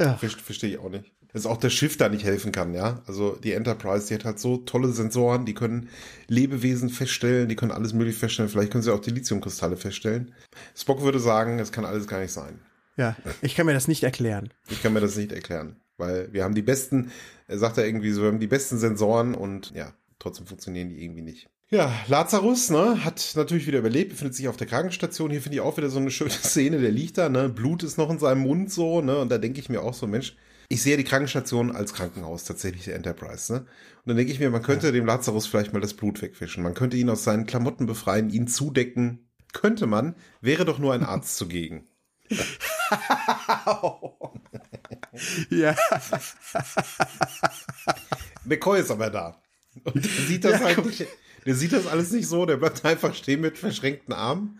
Ja. 0.00 0.14
Verstehe 0.16 0.70
ich 0.70 0.78
auch 0.78 0.90
nicht. 0.90 1.12
Dass 1.32 1.44
auch 1.44 1.58
das 1.58 1.72
Schiff 1.74 1.96
da 1.98 2.08
nicht 2.08 2.24
helfen 2.24 2.52
kann, 2.52 2.72
ja. 2.72 3.02
Also 3.06 3.36
die 3.36 3.52
Enterprise, 3.52 4.08
die 4.08 4.14
hat 4.14 4.24
halt 4.24 4.38
so 4.38 4.58
tolle 4.58 4.88
Sensoren, 4.92 5.44
die 5.44 5.54
können 5.54 5.88
Lebewesen 6.28 6.88
feststellen, 6.88 7.48
die 7.48 7.56
können 7.56 7.72
alles 7.72 7.92
mögliche 7.92 8.18
feststellen. 8.18 8.50
Vielleicht 8.50 8.72
können 8.72 8.82
sie 8.82 8.92
auch 8.92 9.00
die 9.00 9.10
Lithiumkristalle 9.10 9.76
feststellen. 9.76 10.34
Spock 10.74 11.02
würde 11.02 11.18
sagen, 11.18 11.58
es 11.58 11.72
kann 11.72 11.84
alles 11.84 12.06
gar 12.06 12.20
nicht 12.20 12.32
sein. 12.32 12.60
Ja, 12.96 13.16
ich 13.42 13.54
kann 13.54 13.66
mir 13.66 13.74
das 13.74 13.88
nicht 13.88 14.02
erklären. 14.02 14.50
Ich 14.70 14.82
kann 14.82 14.94
mir 14.94 15.00
das 15.00 15.16
nicht 15.16 15.32
erklären. 15.32 15.76
Weil 15.98 16.32
wir 16.32 16.44
haben 16.44 16.54
die 16.54 16.62
besten, 16.62 17.10
sagt 17.48 17.78
er 17.78 17.86
irgendwie 17.86 18.10
so, 18.10 18.22
wir 18.22 18.28
haben 18.28 18.40
die 18.40 18.46
besten 18.46 18.78
Sensoren 18.78 19.34
und 19.34 19.72
ja, 19.74 19.92
trotzdem 20.18 20.46
funktionieren 20.46 20.88
die 20.88 21.02
irgendwie 21.02 21.22
nicht. 21.22 21.48
Ja, 21.68 21.92
Lazarus, 22.06 22.70
ne, 22.70 23.04
hat 23.04 23.32
natürlich 23.34 23.66
wieder 23.66 23.80
überlebt, 23.80 24.10
befindet 24.10 24.36
sich 24.36 24.46
auf 24.46 24.56
der 24.56 24.68
Krankenstation. 24.68 25.30
Hier 25.30 25.42
finde 25.42 25.56
ich 25.56 25.60
auch 25.62 25.76
wieder 25.76 25.90
so 25.90 25.98
eine 25.98 26.10
schöne 26.10 26.30
Szene, 26.42 26.78
der 26.78 26.92
liegt 26.92 27.18
da, 27.18 27.28
ne, 27.28 27.48
Blut 27.48 27.82
ist 27.82 27.98
noch 27.98 28.10
in 28.10 28.18
seinem 28.18 28.42
Mund 28.42 28.70
so, 28.70 29.00
ne, 29.00 29.18
und 29.18 29.30
da 29.30 29.38
denke 29.38 29.58
ich 29.58 29.68
mir 29.68 29.82
auch 29.82 29.94
so, 29.94 30.06
Mensch, 30.06 30.36
ich 30.68 30.82
sehe 30.82 30.96
die 30.96 31.04
Krankenstation 31.04 31.74
als 31.74 31.92
Krankenhaus 31.92 32.44
tatsächlich 32.44 32.84
der 32.84 32.96
Enterprise, 32.96 33.52
ne? 33.52 33.58
Und 33.60 34.10
dann 34.10 34.16
denke 34.16 34.32
ich 34.32 34.40
mir, 34.40 34.50
man 34.50 34.62
könnte 34.62 34.86
ja. 34.86 34.92
dem 34.92 35.06
Lazarus 35.06 35.46
vielleicht 35.46 35.72
mal 35.72 35.80
das 35.80 35.94
Blut 35.94 36.22
wegfischen. 36.22 36.62
Man 36.62 36.74
könnte 36.74 36.96
ihn 36.96 37.10
aus 37.10 37.24
seinen 37.24 37.46
Klamotten 37.46 37.86
befreien, 37.86 38.30
ihn 38.30 38.46
zudecken. 38.46 39.28
Könnte 39.52 39.86
man, 39.86 40.14
wäre 40.40 40.64
doch 40.64 40.78
nur 40.78 40.92
ein 40.92 41.02
Arzt 41.02 41.36
zugegen. 41.36 41.88
ja. 45.50 45.76
McCoy 48.44 48.80
ist 48.80 48.90
aber 48.90 49.10
da. 49.10 49.40
Und 49.84 49.96
der 49.96 50.26
sieht 50.26 50.44
das 50.44 50.60
ja, 50.60 50.66
halt 50.66 50.84
nicht, 50.84 51.06
der 51.44 51.54
sieht 51.54 51.72
das 51.72 51.86
alles 51.86 52.10
nicht 52.10 52.28
so, 52.28 52.46
der 52.46 52.56
bleibt 52.56 52.84
einfach 52.84 53.14
stehen 53.14 53.40
mit 53.40 53.58
verschränkten 53.58 54.14
Armen. 54.14 54.58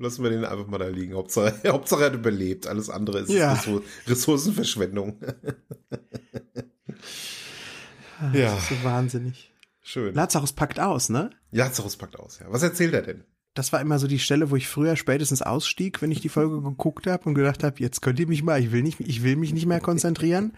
Lassen 0.00 0.22
wir 0.22 0.30
den 0.30 0.44
einfach 0.44 0.68
mal 0.68 0.78
da 0.78 0.86
liegen. 0.86 1.14
Hauptsache, 1.14 1.60
Hauptsache 1.72 2.02
er 2.02 2.06
hat 2.06 2.14
überlebt. 2.14 2.68
Alles 2.68 2.88
andere 2.88 3.20
ist 3.20 3.30
ja. 3.30 3.60
Ressourcenverschwendung. 4.06 5.20
ja. 8.32 8.56
So 8.60 8.84
wahnsinnig. 8.84 9.52
Schön. 9.82 10.14
Lazarus 10.14 10.52
packt 10.52 10.78
aus, 10.78 11.08
ne? 11.08 11.30
Lazarus 11.50 11.96
packt 11.96 12.16
aus, 12.16 12.38
ja. 12.38 12.46
Was 12.50 12.62
erzählt 12.62 12.94
er 12.94 13.02
denn? 13.02 13.24
Das 13.58 13.72
war 13.72 13.80
immer 13.80 13.98
so 13.98 14.06
die 14.06 14.20
Stelle, 14.20 14.50
wo 14.50 14.56
ich 14.56 14.68
früher 14.68 14.94
spätestens 14.94 15.42
ausstieg, 15.42 16.00
wenn 16.00 16.12
ich 16.12 16.20
die 16.20 16.28
Folge 16.28 16.62
geguckt 16.62 17.08
habe 17.08 17.24
und 17.24 17.34
gedacht 17.34 17.64
habe, 17.64 17.80
jetzt 17.80 18.00
könnt 18.02 18.20
ihr 18.20 18.28
mich 18.28 18.44
mal, 18.44 18.60
ich 18.60 18.70
will 18.70 18.82
nicht, 18.82 19.00
ich 19.00 19.24
will 19.24 19.34
mich 19.34 19.52
nicht 19.52 19.66
mehr 19.66 19.80
konzentrieren. 19.80 20.54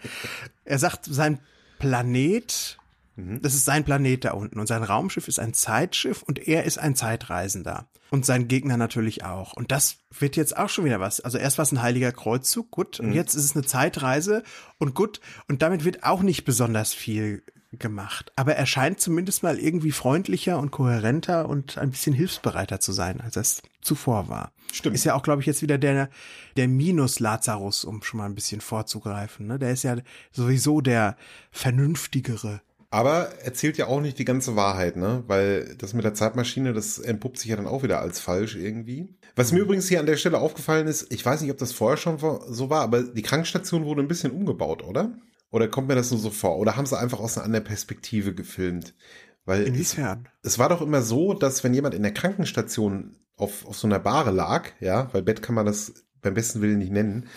Er 0.65 0.77
sagt, 0.77 1.05
sein 1.05 1.39
Planet, 1.79 2.77
mhm. 3.15 3.41
das 3.41 3.55
ist 3.55 3.65
sein 3.65 3.83
Planet 3.83 4.25
da 4.25 4.33
unten 4.33 4.59
und 4.59 4.67
sein 4.67 4.83
Raumschiff 4.83 5.27
ist 5.27 5.39
ein 5.39 5.55
Zeitschiff 5.55 6.21
und 6.21 6.47
er 6.47 6.63
ist 6.63 6.77
ein 6.77 6.95
Zeitreisender. 6.95 7.87
Und 8.11 8.25
sein 8.25 8.47
Gegner 8.47 8.77
natürlich 8.77 9.23
auch. 9.23 9.53
Und 9.53 9.71
das 9.71 9.97
wird 10.19 10.35
jetzt 10.35 10.55
auch 10.57 10.69
schon 10.69 10.83
wieder 10.85 10.99
was. 10.99 11.21
Also 11.21 11.37
erst 11.37 11.57
war 11.57 11.63
es 11.63 11.71
ein 11.71 11.81
heiliger 11.81 12.11
Kreuzzug, 12.11 12.69
gut. 12.69 12.99
Und 12.99 13.07
mhm. 13.07 13.13
jetzt 13.13 13.33
ist 13.35 13.45
es 13.45 13.55
eine 13.55 13.65
Zeitreise 13.65 14.43
und 14.79 14.93
gut. 14.93 15.21
Und 15.47 15.61
damit 15.61 15.85
wird 15.85 16.03
auch 16.03 16.21
nicht 16.21 16.43
besonders 16.43 16.93
viel 16.93 17.41
gemacht. 17.79 18.31
Aber 18.35 18.55
er 18.55 18.65
scheint 18.65 18.99
zumindest 18.99 19.43
mal 19.43 19.57
irgendwie 19.57 19.91
freundlicher 19.91 20.59
und 20.59 20.71
kohärenter 20.71 21.47
und 21.47 21.77
ein 21.77 21.91
bisschen 21.91 22.13
hilfsbereiter 22.13 22.79
zu 22.79 22.91
sein, 22.91 23.21
als 23.21 23.35
es 23.35 23.61
zuvor 23.81 24.29
war. 24.29 24.51
Stimmt. 24.71 24.95
Ist 24.95 25.05
ja 25.05 25.15
auch, 25.15 25.23
glaube 25.23 25.41
ich, 25.41 25.47
jetzt 25.47 25.61
wieder 25.61 25.77
der, 25.77 26.09
der 26.57 26.67
Minus 26.67 27.19
Lazarus, 27.19 27.85
um 27.85 28.03
schon 28.03 28.19
mal 28.19 28.25
ein 28.25 28.35
bisschen 28.35 28.61
vorzugreifen. 28.61 29.47
Ne? 29.47 29.59
Der 29.59 29.71
ist 29.71 29.83
ja 29.83 29.97
sowieso 30.31 30.81
der 30.81 31.15
vernünftigere. 31.51 32.61
Aber 32.93 33.29
erzählt 33.41 33.77
ja 33.77 33.87
auch 33.87 34.01
nicht 34.01 34.19
die 34.19 34.25
ganze 34.25 34.57
Wahrheit, 34.57 34.97
ne? 34.97 35.23
Weil 35.27 35.75
das 35.77 35.93
mit 35.93 36.03
der 36.03 36.13
Zeitmaschine, 36.13 36.73
das 36.73 36.99
entpuppt 36.99 37.37
sich 37.39 37.49
ja 37.49 37.55
dann 37.55 37.65
auch 37.65 37.83
wieder 37.83 38.01
als 38.01 38.19
falsch 38.19 38.57
irgendwie. 38.57 39.07
Was 39.37 39.53
mir 39.53 39.59
übrigens 39.59 39.87
hier 39.87 40.01
an 40.01 40.05
der 40.05 40.17
Stelle 40.17 40.39
aufgefallen 40.39 40.87
ist, 40.87 41.11
ich 41.11 41.25
weiß 41.25 41.39
nicht, 41.39 41.51
ob 41.51 41.57
das 41.57 41.71
vorher 41.71 41.95
schon 41.95 42.19
so 42.19 42.69
war, 42.69 42.81
aber 42.81 43.03
die 43.03 43.21
Krankenstation 43.21 43.85
wurde 43.85 44.01
ein 44.01 44.09
bisschen 44.09 44.31
umgebaut, 44.31 44.83
oder? 44.83 45.13
Oder 45.51 45.67
kommt 45.67 45.89
mir 45.89 45.95
das 45.95 46.11
nur 46.11 46.19
so 46.19 46.31
vor? 46.31 46.57
Oder 46.57 46.75
haben 46.75 46.85
sie 46.85 46.97
einfach 46.97 47.19
aus 47.19 47.37
einer 47.37 47.45
anderen 47.45 47.65
Perspektive 47.65 48.33
gefilmt? 48.33 48.95
Weil 49.45 49.63
Inwiefern? 49.63 50.27
Es, 50.41 50.53
es 50.53 50.59
war 50.59 50.69
doch 50.69 50.81
immer 50.81 51.01
so, 51.01 51.33
dass 51.33 51.63
wenn 51.63 51.73
jemand 51.73 51.93
in 51.93 52.03
der 52.03 52.13
Krankenstation 52.13 53.17
auf, 53.35 53.65
auf 53.65 53.77
so 53.77 53.87
einer 53.87 53.99
Bahre 53.99 54.31
lag, 54.31 54.69
ja, 54.79 55.13
weil 55.13 55.23
Bett 55.23 55.41
kann 55.41 55.55
man 55.55 55.65
das 55.65 56.05
beim 56.21 56.33
besten 56.33 56.61
Willen 56.61 56.79
nicht 56.79 56.91
nennen, 56.91 57.27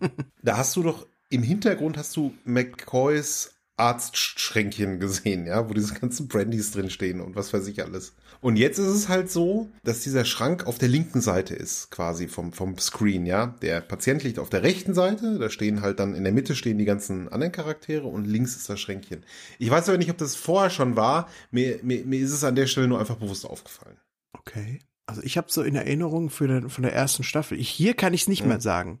da 0.42 0.56
hast 0.56 0.74
du 0.76 0.82
doch 0.82 1.06
im 1.28 1.42
Hintergrund 1.42 1.96
hast 1.96 2.16
du 2.16 2.32
McCoys 2.44 3.54
Arztschränkchen 3.76 5.00
gesehen, 5.00 5.46
ja, 5.46 5.68
wo 5.68 5.74
diese 5.74 5.94
ganzen 5.94 6.28
Brandys 6.28 6.72
drinstehen 6.72 7.20
und 7.20 7.34
was 7.34 7.52
weiß 7.52 7.66
ich 7.66 7.82
alles. 7.82 8.14
Und 8.40 8.56
jetzt 8.56 8.78
ist 8.78 8.86
es 8.86 9.08
halt 9.08 9.30
so, 9.30 9.68
dass 9.84 10.00
dieser 10.00 10.24
Schrank 10.24 10.66
auf 10.66 10.78
der 10.78 10.88
linken 10.88 11.20
Seite 11.20 11.54
ist, 11.54 11.90
quasi 11.90 12.26
vom, 12.26 12.52
vom 12.52 12.78
Screen, 12.78 13.26
ja. 13.26 13.54
Der 13.60 13.82
Patient 13.82 14.24
liegt 14.24 14.38
auf 14.38 14.48
der 14.48 14.62
rechten 14.62 14.94
Seite, 14.94 15.38
da 15.38 15.50
stehen 15.50 15.82
halt 15.82 16.00
dann 16.00 16.14
in 16.14 16.24
der 16.24 16.32
Mitte 16.32 16.54
stehen 16.54 16.78
die 16.78 16.86
ganzen 16.86 17.28
anderen 17.28 17.52
Charaktere 17.52 18.06
und 18.06 18.24
links 18.24 18.56
ist 18.56 18.70
das 18.70 18.80
Schränkchen. 18.80 19.24
Ich 19.58 19.70
weiß 19.70 19.88
aber 19.88 19.98
nicht, 19.98 20.10
ob 20.10 20.18
das 20.18 20.36
vorher 20.36 20.70
schon 20.70 20.96
war. 20.96 21.28
Mir, 21.50 21.80
mir, 21.82 22.04
mir 22.04 22.20
ist 22.20 22.32
es 22.32 22.44
an 22.44 22.54
der 22.54 22.66
Stelle 22.66 22.88
nur 22.88 22.98
einfach 22.98 23.16
bewusst 23.16 23.44
aufgefallen. 23.44 23.98
Okay. 24.32 24.80
Also 25.04 25.22
ich 25.22 25.36
habe 25.36 25.48
so 25.50 25.62
in 25.62 25.74
Erinnerung 25.74 26.30
für 26.30 26.46
den, 26.46 26.70
von 26.70 26.82
der 26.82 26.94
ersten 26.94 27.24
Staffel. 27.24 27.58
Ich, 27.58 27.68
hier 27.68 27.94
kann 27.94 28.14
ich 28.14 28.22
es 28.22 28.28
nicht 28.28 28.42
mhm. 28.42 28.48
mehr 28.48 28.60
sagen 28.60 29.00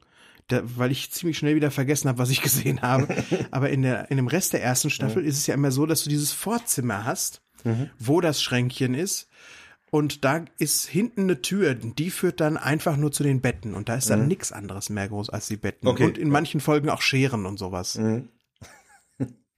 da, 0.52 0.62
weil 0.64 0.90
ich 0.90 1.10
ziemlich 1.10 1.38
schnell 1.38 1.54
wieder 1.54 1.70
vergessen 1.70 2.08
habe, 2.08 2.18
was 2.18 2.30
ich 2.30 2.42
gesehen 2.42 2.82
habe. 2.82 3.08
Aber 3.50 3.70
in, 3.70 3.82
der, 3.82 4.10
in 4.10 4.16
dem 4.16 4.28
Rest 4.28 4.52
der 4.52 4.62
ersten 4.62 4.90
Staffel 4.90 5.24
ist 5.24 5.38
es 5.38 5.46
ja 5.46 5.54
immer 5.54 5.70
so, 5.70 5.86
dass 5.86 6.04
du 6.04 6.10
dieses 6.10 6.32
Vorzimmer 6.32 7.04
hast, 7.04 7.42
mhm. 7.64 7.90
wo 7.98 8.20
das 8.20 8.42
Schränkchen 8.42 8.94
ist. 8.94 9.28
Und 9.90 10.24
da 10.24 10.44
ist 10.58 10.86
hinten 10.86 11.22
eine 11.22 11.42
Tür, 11.42 11.74
die 11.74 12.10
führt 12.10 12.40
dann 12.40 12.56
einfach 12.56 12.96
nur 12.96 13.10
zu 13.10 13.24
den 13.24 13.40
Betten. 13.40 13.74
Und 13.74 13.88
da 13.88 13.96
ist 13.96 14.08
dann 14.08 14.22
mhm. 14.22 14.28
nichts 14.28 14.52
anderes 14.52 14.88
mehr 14.88 15.08
groß 15.08 15.30
als 15.30 15.48
die 15.48 15.56
Betten. 15.56 15.88
Okay. 15.88 16.04
Und 16.04 16.16
in 16.16 16.30
manchen 16.30 16.60
Folgen 16.60 16.88
auch 16.88 17.02
Scheren 17.02 17.46
und 17.46 17.58
sowas. 17.58 17.96
Mhm. 17.96 18.28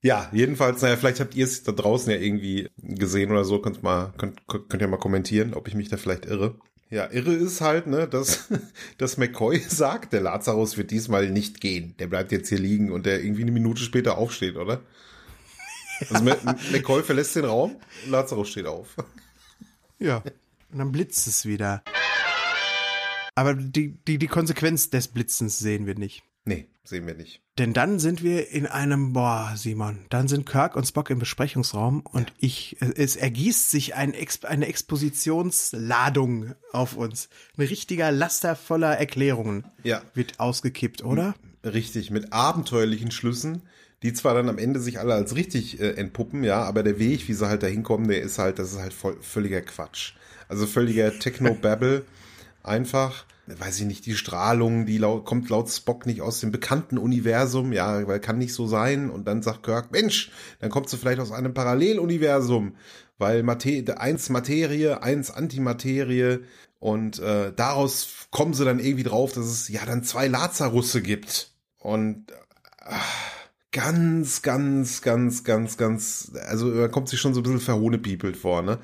Ja, 0.04 0.28
jedenfalls, 0.32 0.82
naja, 0.82 0.96
vielleicht 0.96 1.20
habt 1.20 1.36
ihr 1.36 1.44
es 1.44 1.62
da 1.62 1.70
draußen 1.70 2.10
ja 2.10 2.18
irgendwie 2.18 2.68
gesehen 2.76 3.30
oder 3.30 3.44
so, 3.44 3.60
könnt 3.60 3.84
mal, 3.84 4.12
könnt, 4.18 4.48
könnt 4.48 4.82
ihr 4.82 4.88
mal 4.88 4.96
kommentieren, 4.96 5.54
ob 5.54 5.68
ich 5.68 5.76
mich 5.76 5.90
da 5.90 5.96
vielleicht 5.96 6.26
irre. 6.26 6.58
Ja, 6.92 7.10
irre 7.10 7.32
ist 7.32 7.62
halt, 7.62 7.86
ne, 7.86 8.06
dass, 8.06 8.50
dass 8.98 9.16
McCoy 9.16 9.58
sagt, 9.66 10.12
der 10.12 10.20
Lazarus 10.20 10.76
wird 10.76 10.90
diesmal 10.90 11.30
nicht 11.30 11.62
gehen. 11.62 11.94
Der 11.98 12.06
bleibt 12.06 12.32
jetzt 12.32 12.50
hier 12.50 12.58
liegen 12.58 12.92
und 12.92 13.06
der 13.06 13.24
irgendwie 13.24 13.40
eine 13.40 13.50
Minute 13.50 13.82
später 13.82 14.18
aufsteht, 14.18 14.56
oder? 14.56 14.82
Also 16.10 16.22
McCoy 16.70 17.02
verlässt 17.02 17.34
den 17.34 17.46
Raum 17.46 17.76
und 18.04 18.10
Lazarus 18.10 18.50
steht 18.50 18.66
auf. 18.66 18.94
Ja. 19.98 20.18
Und 20.70 20.78
dann 20.78 20.92
blitzt 20.92 21.26
es 21.26 21.46
wieder. 21.46 21.82
Aber 23.36 23.54
die, 23.54 23.96
die, 24.06 24.18
die 24.18 24.26
Konsequenz 24.26 24.90
des 24.90 25.08
Blitzens 25.08 25.58
sehen 25.58 25.86
wir 25.86 25.94
nicht. 25.94 26.22
Nee, 26.44 26.68
sehen 26.84 27.06
wir 27.06 27.14
nicht. 27.14 27.42
Denn 27.58 27.72
dann 27.72 27.98
sind 27.98 28.22
wir 28.22 28.50
in 28.50 28.66
einem, 28.66 29.12
boah, 29.12 29.52
Simon, 29.56 30.06
dann 30.10 30.26
sind 30.26 30.46
Kirk 30.46 30.74
und 30.74 30.86
Spock 30.86 31.10
im 31.10 31.18
Besprechungsraum 31.18 32.00
und 32.00 32.30
ja. 32.30 32.36
ich, 32.38 32.76
es 32.80 33.16
ergießt 33.16 33.70
sich 33.70 33.94
ein, 33.94 34.14
eine 34.42 34.66
Expositionsladung 34.66 36.54
auf 36.72 36.96
uns. 36.96 37.28
Ein 37.56 37.66
richtiger 37.66 38.10
Laster 38.10 38.56
voller 38.56 38.96
Erklärungen 38.96 39.64
ja. 39.82 40.02
wird 40.14 40.40
ausgekippt, 40.40 41.04
oder? 41.04 41.34
Richtig, 41.64 42.10
mit 42.10 42.32
abenteuerlichen 42.32 43.10
Schlüssen, 43.10 43.62
die 44.02 44.12
zwar 44.12 44.34
dann 44.34 44.48
am 44.48 44.58
Ende 44.58 44.80
sich 44.80 44.98
alle 44.98 45.14
als 45.14 45.36
richtig 45.36 45.80
äh, 45.80 45.92
entpuppen, 45.92 46.42
ja, 46.42 46.62
aber 46.62 46.82
der 46.82 46.98
Weg, 46.98 47.28
wie 47.28 47.34
sie 47.34 47.46
halt 47.46 47.62
da 47.62 47.68
hinkommen, 47.68 48.08
der 48.08 48.22
ist 48.22 48.38
halt, 48.38 48.58
das 48.58 48.72
ist 48.72 48.78
halt 48.78 48.92
voll, 48.92 49.16
völliger 49.20 49.60
Quatsch. 49.60 50.14
Also 50.48 50.66
völliger 50.66 51.18
Techno-Babble. 51.18 52.04
Einfach 52.62 53.24
weiß 53.46 53.80
ich 53.80 53.86
nicht, 53.86 54.06
die 54.06 54.14
Strahlung, 54.14 54.86
die 54.86 54.98
laut, 54.98 55.24
kommt 55.24 55.48
laut 55.48 55.70
Spock 55.70 56.06
nicht 56.06 56.20
aus 56.20 56.40
dem 56.40 56.52
bekannten 56.52 56.98
Universum, 56.98 57.72
ja, 57.72 58.06
weil 58.06 58.20
kann 58.20 58.38
nicht 58.38 58.54
so 58.54 58.66
sein. 58.66 59.10
Und 59.10 59.26
dann 59.26 59.42
sagt 59.42 59.64
Kirk, 59.64 59.90
Mensch, 59.90 60.30
dann 60.60 60.70
kommt 60.70 60.88
sie 60.88 60.96
vielleicht 60.96 61.20
aus 61.20 61.32
einem 61.32 61.54
Paralleluniversum, 61.54 62.76
weil 63.18 63.42
Mate 63.42 63.98
eins 63.98 64.28
Materie, 64.30 65.02
eins 65.02 65.30
Antimaterie 65.30 66.40
und 66.78 67.18
äh, 67.20 67.52
daraus 67.54 68.26
kommen 68.30 68.54
sie 68.54 68.64
dann 68.64 68.80
irgendwie 68.80 69.04
drauf, 69.04 69.32
dass 69.32 69.46
es 69.46 69.68
ja 69.68 69.84
dann 69.86 70.04
zwei 70.04 70.28
Lazarusse 70.28 71.02
gibt. 71.02 71.52
Und 71.78 72.32
äh, 72.80 72.94
ganz, 73.70 74.42
ganz, 74.42 75.02
ganz, 75.02 75.44
ganz, 75.44 75.76
ganz, 75.76 76.32
also 76.48 76.66
man 76.66 76.90
kommt 76.90 77.08
sich 77.08 77.20
schon 77.20 77.34
so 77.34 77.40
ein 77.40 77.44
bisschen 77.44 77.60
verhohnepiepelt 77.60 78.36
vor, 78.36 78.62
ne? 78.62 78.78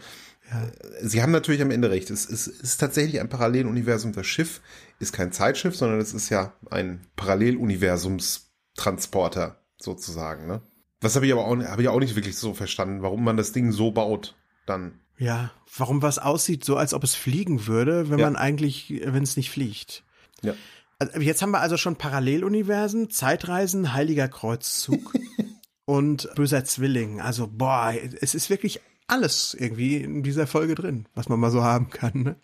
Ja. 0.51 0.71
Sie 1.03 1.23
haben 1.23 1.33
natürlich 1.33 1.63
am 1.63 1.71
Ende 1.71 1.91
recht. 1.91 2.11
Es 2.11 2.25
ist, 2.25 2.47
es 2.47 2.61
ist 2.61 2.79
tatsächlich 2.79 3.21
ein 3.21 3.29
Paralleluniversum. 3.29 4.13
Das 4.13 4.27
Schiff 4.27 4.63
ist 4.99 5.13
kein 5.13 5.31
Zeitschiff, 5.33 5.77
sondern 5.77 6.01
es 6.01 6.15
ist 6.15 6.31
ja 6.31 6.55
ein 6.71 7.07
Paralleluniversumstransporter 7.17 9.61
sozusagen. 9.77 10.47
Ne? 10.47 10.63
Das 11.01 11.17
habe 11.17 11.27
ich 11.27 11.33
aber 11.33 11.45
auch, 11.45 11.57
habe 11.57 11.83
ich 11.83 11.89
auch 11.89 12.01
nicht 12.01 12.17
wirklich 12.17 12.37
so 12.37 12.55
verstanden, 12.55 13.03
warum 13.03 13.25
man 13.25 13.37
das 13.37 13.53
Ding 13.53 13.73
so 13.73 13.91
baut 13.91 14.37
dann. 14.67 15.01
Ja, 15.19 15.51
warum 15.77 16.03
was 16.03 16.19
aussieht, 16.19 16.65
so 16.65 16.77
als 16.77 16.95
ob 16.95 17.05
es 17.05 17.15
fliegen 17.15 17.67
würde, 17.67 18.11
wenn 18.11 18.19
ja. 18.19 18.27
man 18.27 18.37
eigentlich, 18.37 19.03
wenn 19.05 19.23
es 19.23 19.37
nicht 19.37 19.51
fliegt. 19.51 20.05
Ja. 20.43 20.55
Also 20.99 21.21
jetzt 21.21 21.43
haben 21.43 21.51
wir 21.51 21.61
also 21.61 21.77
schon 21.77 21.97
Paralleluniversen, 21.97 23.11
Zeitreisen, 23.11 23.93
Heiliger 23.93 24.29
Kreuzzug 24.29 25.15
und 25.85 26.29
böser 26.35 26.65
Zwilling. 26.65 27.21
Also 27.21 27.49
boah, 27.49 27.95
es 28.21 28.35
ist 28.35 28.51
wirklich 28.51 28.81
alles 29.09 29.55
irgendwie 29.59 29.97
in 29.97 30.23
dieser 30.23 30.47
Folge 30.47 30.75
drin, 30.75 31.07
was 31.15 31.29
man 31.29 31.41
mal 31.41 31.51
so 31.51 31.65
haben 31.65 31.91
kann. 31.91 32.23
Ne? 32.23 32.37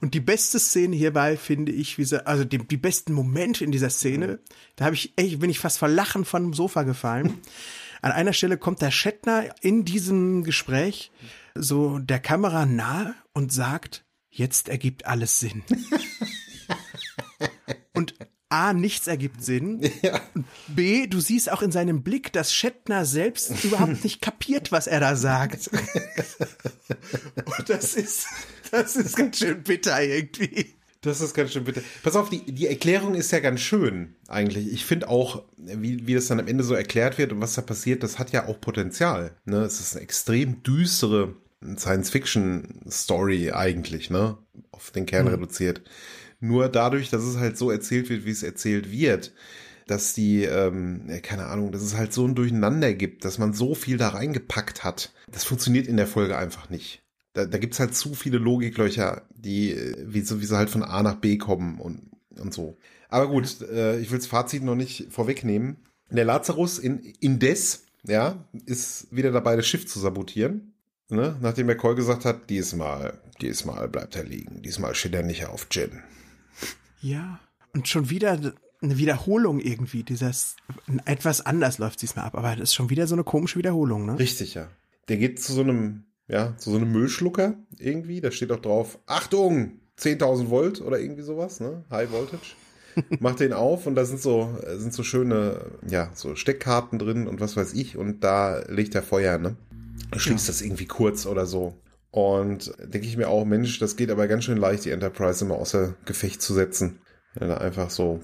Und 0.00 0.14
die 0.14 0.20
beste 0.20 0.58
Szene 0.58 0.96
hierbei 0.96 1.36
finde 1.36 1.72
ich, 1.72 1.98
wie 1.98 2.04
sie, 2.04 2.26
also 2.26 2.44
die, 2.44 2.58
die 2.58 2.76
besten 2.76 3.12
Momente 3.12 3.64
in 3.64 3.72
dieser 3.72 3.90
Szene, 3.90 4.38
da 4.76 4.86
habe 4.86 4.94
ich 4.94 5.12
echt, 5.16 5.40
bin 5.40 5.50
ich 5.50 5.58
fast 5.58 5.78
vor 5.78 5.88
Lachen 5.88 6.24
von 6.24 6.44
dem 6.44 6.54
Sofa 6.54 6.84
gefallen. 6.84 7.34
An 8.00 8.12
einer 8.12 8.32
Stelle 8.32 8.56
kommt 8.56 8.80
der 8.80 8.90
Shatner 8.90 9.54
in 9.60 9.84
diesem 9.84 10.44
Gespräch 10.44 11.10
so 11.54 11.98
der 11.98 12.20
Kamera 12.20 12.64
nahe 12.66 13.14
und 13.32 13.52
sagt, 13.52 14.04
jetzt 14.30 14.68
ergibt 14.68 15.06
alles 15.06 15.40
Sinn. 15.40 15.62
A, 18.54 18.72
nichts 18.72 19.08
ergibt 19.08 19.44
Sinn. 19.44 19.80
Ja. 20.02 20.20
B, 20.68 21.06
du 21.06 21.18
siehst 21.20 21.50
auch 21.50 21.62
in 21.62 21.72
seinem 21.72 22.02
Blick, 22.02 22.32
dass 22.32 22.52
Shatner 22.52 23.06
selbst 23.06 23.64
überhaupt 23.64 24.04
nicht 24.04 24.20
kapiert, 24.20 24.70
was 24.70 24.86
er 24.86 25.00
da 25.00 25.16
sagt. 25.16 25.70
Und 27.58 27.68
das 27.68 27.94
ist, 27.94 28.26
das 28.70 28.96
ist 28.96 29.16
ganz 29.16 29.38
schön 29.38 29.62
bitter 29.62 30.02
irgendwie. 30.02 30.74
Das 31.00 31.20
ist 31.20 31.34
ganz 31.34 31.52
schön 31.52 31.64
bitter. 31.64 31.80
Pass 32.02 32.16
auf, 32.16 32.28
die, 32.28 32.44
die 32.44 32.66
Erklärung 32.66 33.14
ist 33.14 33.30
ja 33.30 33.40
ganz 33.40 33.60
schön, 33.60 34.14
eigentlich. 34.28 34.72
Ich 34.72 34.84
finde 34.84 35.08
auch, 35.08 35.42
wie, 35.56 36.06
wie 36.06 36.14
das 36.14 36.26
dann 36.26 36.40
am 36.40 36.48
Ende 36.48 36.64
so 36.64 36.74
erklärt 36.74 37.18
wird 37.18 37.32
und 37.32 37.40
was 37.40 37.54
da 37.54 37.62
passiert, 37.62 38.02
das 38.02 38.18
hat 38.18 38.32
ja 38.32 38.46
auch 38.46 38.60
Potenzial. 38.60 39.34
Ne? 39.46 39.58
Es 39.58 39.80
ist 39.80 39.94
eine 39.94 40.02
extrem 40.02 40.62
düstere 40.62 41.34
Science-Fiction-Story 41.76 43.52
eigentlich, 43.52 44.10
ne? 44.10 44.36
Auf 44.70 44.90
den 44.90 45.06
Kern 45.06 45.26
mhm. 45.26 45.32
reduziert. 45.32 45.82
Nur 46.44 46.68
dadurch, 46.68 47.08
dass 47.08 47.22
es 47.22 47.38
halt 47.38 47.56
so 47.56 47.70
erzählt 47.70 48.10
wird, 48.10 48.26
wie 48.26 48.30
es 48.30 48.42
erzählt 48.42 48.92
wird, 48.92 49.32
dass 49.86 50.12
die, 50.12 50.44
ähm, 50.44 51.08
keine 51.22 51.46
Ahnung, 51.46 51.72
dass 51.72 51.80
es 51.80 51.96
halt 51.96 52.12
so 52.12 52.26
ein 52.26 52.34
Durcheinander 52.34 52.92
gibt, 52.92 53.24
dass 53.24 53.38
man 53.38 53.54
so 53.54 53.74
viel 53.74 53.96
da 53.96 54.08
reingepackt 54.08 54.84
hat. 54.84 55.14
Das 55.32 55.44
funktioniert 55.44 55.86
in 55.86 55.96
der 55.96 56.06
Folge 56.06 56.36
einfach 56.36 56.68
nicht. 56.68 57.02
Da, 57.32 57.46
da 57.46 57.56
gibt's 57.56 57.80
halt 57.80 57.94
zu 57.94 58.14
viele 58.14 58.36
Logiklöcher, 58.36 59.22
die, 59.34 59.74
wie, 60.04 60.20
so, 60.20 60.42
wie 60.42 60.44
sie 60.44 60.56
halt 60.56 60.68
von 60.68 60.82
A 60.82 61.02
nach 61.02 61.16
B 61.16 61.38
kommen 61.38 61.80
und, 61.80 62.10
und 62.38 62.52
so. 62.52 62.76
Aber 63.08 63.28
gut, 63.28 63.62
äh, 63.62 63.98
ich 63.98 64.10
will's 64.10 64.26
Fazit 64.26 64.62
noch 64.62 64.74
nicht 64.74 65.06
vorwegnehmen. 65.10 65.78
Der 66.10 66.26
Lazarus 66.26 66.78
in, 66.78 67.00
indes, 67.20 67.84
ja, 68.06 68.44
ist 68.66 69.06
wieder 69.10 69.32
dabei, 69.32 69.56
das 69.56 69.66
Schiff 69.66 69.86
zu 69.86 69.98
sabotieren. 69.98 70.74
Ne? 71.08 71.36
Nachdem 71.40 71.68
der 71.68 71.78
Call 71.78 71.94
gesagt 71.94 72.26
hat, 72.26 72.50
diesmal, 72.50 73.18
diesmal 73.40 73.88
bleibt 73.88 74.14
er 74.14 74.24
liegen, 74.24 74.60
diesmal 74.60 74.94
steht 74.94 75.14
er 75.14 75.22
nicht 75.22 75.46
auf 75.46 75.70
Gin. 75.70 76.02
Ja. 77.04 77.38
Und 77.74 77.86
schon 77.86 78.08
wieder 78.08 78.40
eine 78.80 78.98
Wiederholung 78.98 79.60
irgendwie, 79.60 80.02
dieses, 80.02 80.56
etwas 81.04 81.44
anders 81.44 81.78
läuft 81.78 82.00
diesmal 82.02 82.24
ab, 82.24 82.34
aber 82.34 82.56
das 82.56 82.70
ist 82.70 82.74
schon 82.74 82.90
wieder 82.90 83.06
so 83.06 83.14
eine 83.14 83.24
komische 83.24 83.58
Wiederholung, 83.58 84.06
ne? 84.06 84.18
Richtig, 84.18 84.54
ja. 84.54 84.68
Der 85.08 85.18
geht 85.18 85.42
zu 85.42 85.52
so 85.52 85.60
einem, 85.60 86.04
ja, 86.28 86.56
zu 86.56 86.70
so 86.70 86.76
einem 86.76 86.90
Müllschlucker 86.92 87.54
irgendwie, 87.78 88.20
da 88.20 88.30
steht 88.30 88.50
auch 88.52 88.60
drauf, 88.60 88.98
Achtung, 89.06 89.80
10.000 89.98 90.48
Volt 90.48 90.80
oder 90.80 90.98
irgendwie 90.98 91.22
sowas, 91.22 91.60
ne? 91.60 91.84
High 91.90 92.10
Voltage. 92.10 92.54
Macht 93.20 93.40
den 93.40 93.52
auf 93.52 93.86
und 93.86 93.96
da 93.96 94.04
sind 94.04 94.20
so, 94.20 94.56
sind 94.76 94.94
so 94.94 95.02
schöne, 95.02 95.72
ja, 95.86 96.10
so 96.14 96.36
Steckkarten 96.36 96.98
drin 96.98 97.26
und 97.26 97.40
was 97.40 97.56
weiß 97.56 97.74
ich 97.74 97.98
und 97.98 98.24
da 98.24 98.60
legt 98.68 98.94
er 98.94 99.02
Feuer, 99.02 99.36
ne? 99.38 99.56
Schließt 100.16 100.46
ja. 100.46 100.52
das 100.52 100.62
irgendwie 100.62 100.86
kurz 100.86 101.26
oder 101.26 101.44
so. 101.44 101.74
Und 102.14 102.72
denke 102.78 103.08
ich 103.08 103.16
mir 103.16 103.28
auch, 103.28 103.44
Mensch, 103.44 103.80
das 103.80 103.96
geht 103.96 104.08
aber 104.08 104.28
ganz 104.28 104.44
schön 104.44 104.56
leicht, 104.56 104.84
die 104.84 104.92
Enterprise 104.92 105.44
immer 105.44 105.56
außer 105.56 105.96
Gefecht 106.04 106.40
zu 106.42 106.54
setzen. 106.54 107.00
Wenn 107.34 107.48
du 107.48 107.60
einfach 107.60 107.90
so, 107.90 108.20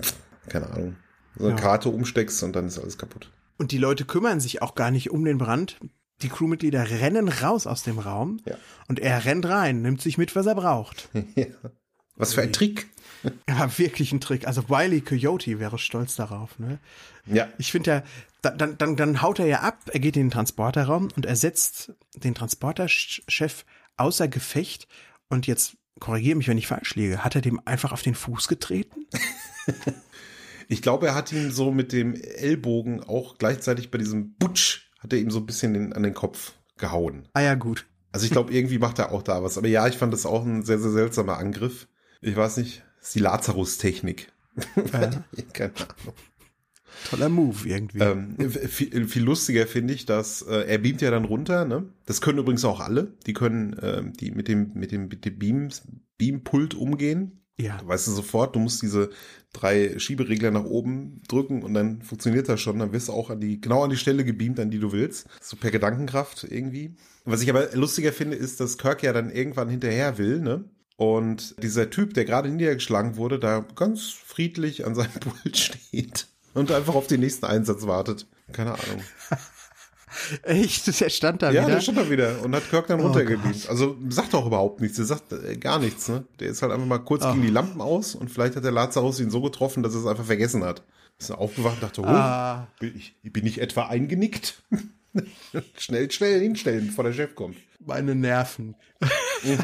keine 0.49 0.71
Ahnung, 0.71 0.97
so 1.37 1.47
eine 1.47 1.57
ja. 1.57 1.61
Karte 1.61 1.89
umsteckst 1.89 2.41
und 2.45 2.55
dann 2.55 2.69
ist 2.69 2.79
alles 2.79 2.99
kaputt. 2.99 3.33
Und 3.59 3.73
die 3.73 3.79
Leute 3.79 4.05
kümmern 4.05 4.39
sich 4.39 4.63
auch 4.63 4.77
gar 4.77 4.93
nicht 4.93 5.11
um 5.11 5.25
den 5.25 5.39
Brand. 5.39 5.81
Die 6.23 6.29
Crewmitglieder 6.29 6.89
rennen 6.89 7.29
raus 7.29 7.67
aus 7.67 7.83
dem 7.83 7.99
Raum 7.99 8.39
ja. 8.45 8.55
und 8.87 9.01
er 9.01 9.25
rennt 9.25 9.47
rein, 9.47 9.83
nimmt 9.83 10.01
sich 10.01 10.19
mit, 10.19 10.37
was 10.37 10.47
er 10.47 10.55
braucht. 10.55 11.09
ja. 11.35 11.47
Was 12.15 12.35
für 12.35 12.43
ein 12.43 12.53
Trick. 12.53 12.87
Ja, 13.47 13.77
wirklich 13.77 14.13
ein 14.13 14.21
Trick. 14.23 14.47
Also 14.47 14.71
Wiley 14.71 15.03
Coyote 15.03 15.59
wäre 15.59 15.77
stolz 15.77 16.17
darauf. 16.17 16.59
Ne? 16.59 16.79
Ja. 17.27 17.49
Ich 17.59 17.71
finde 17.71 17.91
ja, 17.91 18.03
dann, 18.41 18.79
dann, 18.79 18.97
dann 18.97 19.21
haut 19.21 19.41
er 19.41 19.45
ja 19.45 19.61
ab, 19.61 19.79
er 19.93 20.01
geht 20.01 20.17
in 20.17 20.27
den 20.27 20.31
Transporterraum 20.31 21.09
und 21.15 21.27
ersetzt 21.27 21.93
den 22.15 22.35
Transporterchef 22.35 23.67
außer 24.01 24.29
Gefecht 24.29 24.89
und 25.29 25.47
jetzt 25.47 25.77
korrigiere 26.01 26.37
mich, 26.37 26.49
wenn 26.49 26.59
ich 26.59 26.67
falsch 26.67 26.95
liege, 26.95 27.23
hat 27.23 27.35
er 27.35 27.43
dem 27.43 27.61
einfach 27.67 27.93
auf 27.93 28.03
den 28.03 28.15
Fuß 28.15 28.49
getreten? 28.49 29.07
ich 30.69 30.83
glaube, 30.83 31.09
er 31.09 31.15
hat 31.15 31.33
ihn 31.33 31.53
so 31.53 31.71
mit 31.71 31.93
dem 31.93 32.15
Ellbogen 32.15 33.03
auch 33.03 33.39
gleichzeitig 33.39 33.91
bei 33.91 33.99
diesem 33.99 34.35
Butsch, 34.35 34.91
hat 34.99 35.13
er 35.13 35.19
ihm 35.19 35.31
so 35.31 35.39
ein 35.39 35.47
bisschen 35.47 35.75
den, 35.75 35.93
an 35.93 36.03
den 36.03 36.15
Kopf 36.15 36.55
gehauen. 36.79 37.29
Ah 37.35 37.43
ja, 37.43 37.55
gut. 37.55 37.87
Also 38.13 38.25
ich 38.25 38.33
glaube, 38.33 38.53
irgendwie 38.53 38.79
macht 38.79 38.99
er 38.99 39.13
auch 39.13 39.23
da 39.23 39.43
was. 39.43 39.57
Aber 39.57 39.69
ja, 39.69 39.87
ich 39.87 39.97
fand 39.97 40.13
das 40.13 40.27
auch 40.27 40.45
ein 40.45 40.65
sehr, 40.65 40.79
sehr 40.79 40.91
seltsamer 40.91 41.39
Angriff. 41.39 41.87
Ich 42.21 42.35
weiß 42.35 42.57
nicht, 42.57 42.83
ist 43.01 43.15
die 43.15 43.21
Lazarus-Technik. 43.21 44.33
Ja. 44.93 45.11
Keine 45.53 45.73
Ahnung. 45.77 46.15
Toller 47.09 47.29
Move 47.29 47.69
irgendwie. 47.69 47.99
Ähm, 47.99 48.37
viel, 48.51 49.07
viel, 49.07 49.23
lustiger 49.23 49.67
finde 49.67 49.95
ich, 49.95 50.07
dass 50.07 50.43
äh, 50.43 50.67
er 50.67 50.79
beamt 50.79 51.01
ja 51.01 51.11
dann 51.11 51.25
runter. 51.25 51.65
Ne? 51.65 51.89
Das 52.07 52.21
können 52.21 52.39
übrigens 52.39 52.65
auch 52.65 52.81
alle. 52.81 53.15
Die 53.27 53.33
können 53.33 53.77
ähm, 53.83 54.13
die 54.13 54.31
mit 54.31 54.49
dem 54.49 54.73
mit 54.75 54.93
dem, 54.93 55.09
mit 55.09 55.25
dem 55.25 55.39
Beams, 55.39 55.83
Beampult 56.19 56.75
umgehen. 56.75 57.41
Ja. 57.61 57.79
Du 57.79 57.89
weißt 57.89 58.07
du 58.07 58.13
sofort, 58.13 58.57
du 58.57 58.61
musst 58.61 58.83
diese 58.83 59.11
drei 59.53 59.99
Schieberegler 59.99 60.51
nach 60.51 60.65
oben 60.65 61.23
drücken 61.29 61.63
und 61.63 61.75
dann 61.75 62.01
funktioniert 62.03 62.49
das 62.49 62.61
schon. 62.61 62.79
Dann 62.79 62.93
wirst 62.93 63.09
du 63.09 63.13
auch 63.13 63.31
an 63.31 63.41
die 63.41 63.61
genau 63.61 63.85
an 63.85 63.91
die 63.91 63.97
Stelle 63.97 64.25
gebeamt, 64.25 64.61
an 64.61 64.71
die 64.71 64.79
du 64.79 64.93
willst. 64.93 65.27
So 65.41 65.57
per 65.57 65.71
Gedankenkraft 65.71 66.45
irgendwie. 66.45 66.97
Was 67.25 67.43
ich 67.43 67.51
aber 67.51 67.69
lustiger 67.75 68.13
finde, 68.13 68.37
ist, 68.37 68.61
dass 68.61 68.79
Kirk 68.79 69.03
ja 69.03 69.13
dann 69.13 69.31
irgendwann 69.31 69.69
hinterher 69.69 70.17
will, 70.19 70.41
ne? 70.41 70.65
Und 70.97 71.55
dieser 71.63 71.89
Typ, 71.89 72.13
der 72.13 72.27
gerade 72.27 72.51
niedergeschlagen 72.51 73.17
wurde, 73.17 73.39
da 73.39 73.67
ganz 73.75 74.11
friedlich 74.11 74.87
an 74.87 74.95
seinem 74.95 75.13
Pult 75.21 75.57
steht 75.57 76.30
und 76.55 76.71
einfach 76.73 76.95
auf 76.95 77.07
den 77.07 77.21
nächsten 77.21 77.47
Einsatz 77.47 77.87
wartet. 77.87 78.27
Keine 78.53 78.73
Ahnung. 78.73 79.03
Echt? 80.43 81.01
Der 81.01 81.09
stand 81.09 81.41
da 81.43 81.51
ja, 81.53 81.63
wieder? 81.63 81.75
der 81.75 81.81
stand 81.81 81.99
da 81.99 82.11
wieder 82.11 82.43
und 82.43 82.55
hat 82.55 82.69
Kirk 82.69 82.89
dann 82.89 83.01
Oh 83.01 83.05
runtergebeamt. 83.05 83.69
also 83.69 83.97
sagt 84.09 84.35
auch 84.35 84.47
überhaupt 84.47 84.81
nichts. 84.81 84.97
Der 84.97 85.07
sagt 85.07 85.33
äh, 85.33 85.57
gar 85.57 85.79
nichts. 85.79 86.09
Ne? 86.09 86.25
Der 86.41 86.49
ist 86.49 86.63
halt 86.63 86.73
einfach 86.73 86.87
mal 86.87 86.99
kurz 86.99 87.25
Oh. 87.25 87.31
gegen 87.33 87.43
die 87.43 87.51
Lampen 87.51 87.81
aus 87.81 88.15
und 88.17 88.29
vielleicht 88.31 88.57
hat 88.57 88.65
der 88.65 88.73
Lazarus 88.73 89.21
ihn 89.21 89.31
so 89.31 89.41
getroffen, 89.41 89.83
dass 89.85 89.95
er 89.95 90.01
es 90.01 90.07
einfach 90.07 90.25
vergessen 90.25 90.65
hat. 90.65 90.83
Ist 91.19 91.31
aufgewacht 91.31 91.75
und 91.75 91.83
dachte, 91.85 92.01
oh, 92.01 92.07
Ah. 92.07 92.67
bin, 92.81 92.97
ich, 92.97 93.15
bin 93.23 93.47
ich 93.47 93.61
etwa 93.61 93.87
eingenickt? 93.87 94.63
schnell, 95.77 96.11
schnell 96.11 96.41
hinstellen, 96.41 96.89
bevor 96.89 97.05
der 97.05 97.13
Chef 97.13 97.35
kommt. 97.35 97.57
Meine 97.79 98.15
Nerven. 98.15 98.75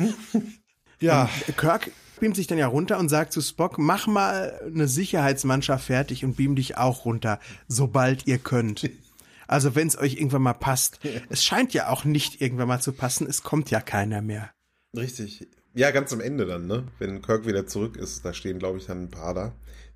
Ja, 0.99 1.29
Kirk 1.59 1.91
beamt 2.21 2.37
sich 2.37 2.47
dann 2.47 2.59
ja 2.59 2.67
runter 2.67 2.99
und 2.99 3.09
sagt 3.09 3.33
zu 3.33 3.41
Spock, 3.41 3.79
mach 3.79 4.07
mal 4.07 4.61
eine 4.65 4.89
Sicherheitsmannschaft 4.89 5.87
fertig 5.87 6.25
und 6.25 6.37
beam 6.37 6.57
dich 6.57 6.77
auch 6.77 7.05
runter, 7.05 7.41
sobald 7.69 8.27
ihr 8.27 8.39
könnt. 8.39 8.91
Also 9.49 9.77
wenn 9.77 9.87
es 9.87 9.97
euch 9.97 10.15
irgendwann 10.15 10.43
mal 10.43 10.55
passt. 10.55 10.99
Es 11.29 11.45
scheint 11.45 11.73
ja 11.73 11.89
auch 11.89 12.05
nicht 12.05 12.41
irgendwann 12.41 12.67
mal 12.67 12.81
zu 12.81 12.91
passen, 12.91 13.29
es 13.29 13.45
kommt 13.45 13.71
ja 13.71 13.81
keiner 13.81 14.21
mehr. 14.21 14.51
richtig. 14.97 15.47
Ja, 15.73 15.93
ganz 15.93 16.13
am 16.13 16.21
Ende 16.21 16.47
dann, 16.47 16.67
ne? 16.67 16.89
Wenn 16.99 17.23
Kirk 17.23 17.47
wieder 17.47 17.65
zurück 17.67 17.97
ist, 17.97 18.25
da 18.25 18.33
stehen, 18.33 18.59
glaube 18.59 18.79
ich, 18.79 18.87
dann 18.87 19.05
ein 19.05 19.11
paar 19.11 19.35
da. 19.35 19.53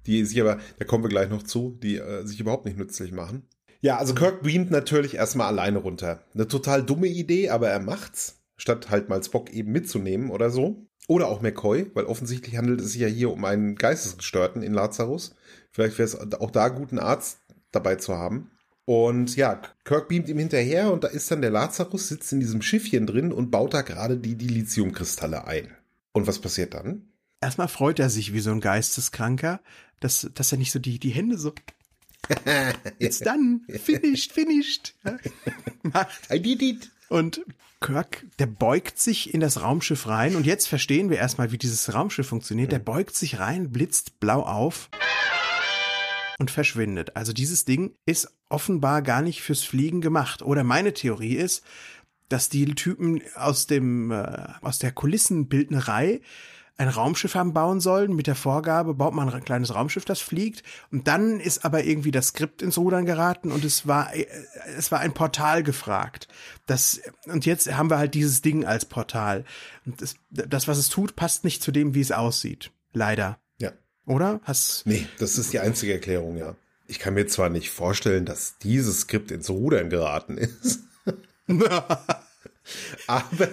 Die 0.06 0.24
sich 0.24 0.40
aber, 0.40 0.60
da 0.78 0.84
kommen 0.84 1.02
wir 1.02 1.08
gleich 1.08 1.30
noch 1.30 1.42
zu, 1.42 1.76
die 1.82 1.96
äh, 1.96 2.24
sich 2.24 2.38
überhaupt 2.38 2.64
nicht 2.64 2.78
nützlich 2.78 3.10
machen. 3.10 3.48
Ja, 3.80 3.96
also 3.96 4.14
Kirk 4.14 4.42
beamt 4.42 4.70
natürlich 4.70 5.14
erstmal 5.14 5.46
alleine 5.46 5.78
runter. 5.78 6.22
Eine 6.34 6.46
total 6.46 6.84
dumme 6.84 7.08
Idee, 7.08 7.48
aber 7.48 7.70
er 7.70 7.80
macht's, 7.80 8.39
statt 8.60 8.90
halt 8.90 9.08
mal 9.08 9.22
Spock 9.22 9.50
eben 9.50 9.72
mitzunehmen 9.72 10.30
oder 10.30 10.50
so. 10.50 10.86
Oder 11.08 11.28
auch 11.28 11.40
McCoy, 11.40 11.90
weil 11.94 12.04
offensichtlich 12.04 12.56
handelt 12.56 12.80
es 12.80 12.92
sich 12.92 13.00
ja 13.00 13.08
hier 13.08 13.32
um 13.32 13.44
einen 13.44 13.74
Geistesgestörten 13.74 14.62
in 14.62 14.74
Lazarus. 14.74 15.34
Vielleicht 15.72 15.98
wäre 15.98 16.06
es 16.06 16.34
auch 16.34 16.50
da 16.50 16.68
gut, 16.68 16.90
einen 16.90 17.00
Arzt 17.00 17.38
dabei 17.72 17.96
zu 17.96 18.16
haben. 18.16 18.50
Und 18.84 19.34
ja, 19.36 19.60
Kirk 19.84 20.08
beamt 20.08 20.28
ihm 20.28 20.38
hinterher 20.38 20.92
und 20.92 21.04
da 21.04 21.08
ist 21.08 21.30
dann 21.30 21.42
der 21.42 21.50
Lazarus, 21.50 22.08
sitzt 22.08 22.32
in 22.32 22.40
diesem 22.40 22.62
Schiffchen 22.62 23.06
drin 23.06 23.32
und 23.32 23.50
baut 23.50 23.74
da 23.74 23.82
gerade 23.82 24.18
die 24.18 24.36
Dilithiumkristalle 24.36 25.46
ein. 25.46 25.74
Und 26.12 26.26
was 26.26 26.38
passiert 26.38 26.74
dann? 26.74 27.08
Erstmal 27.40 27.68
freut 27.68 27.98
er 27.98 28.10
sich 28.10 28.32
wie 28.34 28.40
so 28.40 28.50
ein 28.50 28.60
Geisteskranker, 28.60 29.60
dass, 30.00 30.30
dass 30.34 30.52
er 30.52 30.58
nicht 30.58 30.72
so 30.72 30.78
die, 30.78 30.98
die 30.98 31.10
Hände 31.10 31.38
so, 31.38 31.54
it's 32.98 33.20
done, 33.20 33.60
finished, 33.68 34.32
finished, 34.32 34.94
macht. 35.82 36.30
I 36.30 36.38
did 36.38 36.62
it. 36.62 36.90
Und 37.10 37.44
Kirk, 37.80 38.24
der 38.38 38.46
beugt 38.46 39.00
sich 39.00 39.34
in 39.34 39.40
das 39.40 39.62
Raumschiff 39.62 40.06
rein 40.06 40.36
und 40.36 40.46
jetzt 40.46 40.68
verstehen 40.68 41.10
wir 41.10 41.18
erstmal, 41.18 41.50
wie 41.50 41.58
dieses 41.58 41.92
Raumschiff 41.92 42.28
funktioniert. 42.28 42.70
Der 42.70 42.78
beugt 42.78 43.16
sich 43.16 43.40
rein, 43.40 43.72
blitzt 43.72 44.20
blau 44.20 44.42
auf 44.42 44.90
und 46.38 46.52
verschwindet. 46.52 47.16
Also 47.16 47.32
dieses 47.32 47.64
Ding 47.64 47.96
ist 48.06 48.32
offenbar 48.48 49.02
gar 49.02 49.22
nicht 49.22 49.42
fürs 49.42 49.64
Fliegen 49.64 50.00
gemacht. 50.00 50.42
Oder 50.42 50.62
meine 50.62 50.94
Theorie 50.94 51.34
ist, 51.34 51.64
dass 52.28 52.48
die 52.48 52.76
Typen 52.76 53.22
aus 53.34 53.66
dem 53.66 54.12
äh, 54.12 54.46
aus 54.62 54.78
der 54.78 54.92
Kulissenbildnerei 54.92 56.20
ein 56.80 56.88
Raumschiff 56.88 57.34
haben 57.34 57.52
bauen 57.52 57.78
sollen 57.78 58.16
mit 58.16 58.26
der 58.26 58.34
Vorgabe, 58.34 58.94
baut 58.94 59.12
man 59.12 59.28
ein 59.28 59.44
kleines 59.44 59.74
Raumschiff, 59.74 60.06
das 60.06 60.20
fliegt. 60.20 60.62
Und 60.90 61.08
dann 61.08 61.38
ist 61.38 61.66
aber 61.66 61.84
irgendwie 61.84 62.10
das 62.10 62.28
Skript 62.28 62.62
ins 62.62 62.78
Rudern 62.78 63.04
geraten 63.04 63.52
und 63.52 63.66
es 63.66 63.86
war, 63.86 64.14
äh, 64.16 64.26
es 64.78 64.90
war 64.90 65.00
ein 65.00 65.12
Portal 65.12 65.62
gefragt. 65.62 66.26
Das, 66.64 67.02
und 67.26 67.44
jetzt 67.44 67.70
haben 67.70 67.90
wir 67.90 67.98
halt 67.98 68.14
dieses 68.14 68.40
Ding 68.40 68.64
als 68.64 68.86
Portal. 68.86 69.44
Und 69.84 70.00
das, 70.00 70.14
das, 70.30 70.68
was 70.68 70.78
es 70.78 70.88
tut, 70.88 71.16
passt 71.16 71.44
nicht 71.44 71.62
zu 71.62 71.70
dem, 71.70 71.94
wie 71.94 72.00
es 72.00 72.12
aussieht. 72.12 72.70
Leider. 72.94 73.38
Ja. 73.58 73.72
Oder? 74.06 74.40
Hast, 74.44 74.86
Nee, 74.86 75.06
das 75.18 75.36
ist 75.36 75.52
die 75.52 75.60
einzige 75.60 75.92
Erklärung, 75.92 76.38
ja. 76.38 76.56
Ich 76.86 76.98
kann 76.98 77.12
mir 77.12 77.26
zwar 77.26 77.50
nicht 77.50 77.70
vorstellen, 77.70 78.24
dass 78.24 78.56
dieses 78.56 79.02
Skript 79.02 79.30
ins 79.30 79.50
Rudern 79.50 79.90
geraten 79.90 80.38
ist. 80.38 80.80
aber 83.06 83.48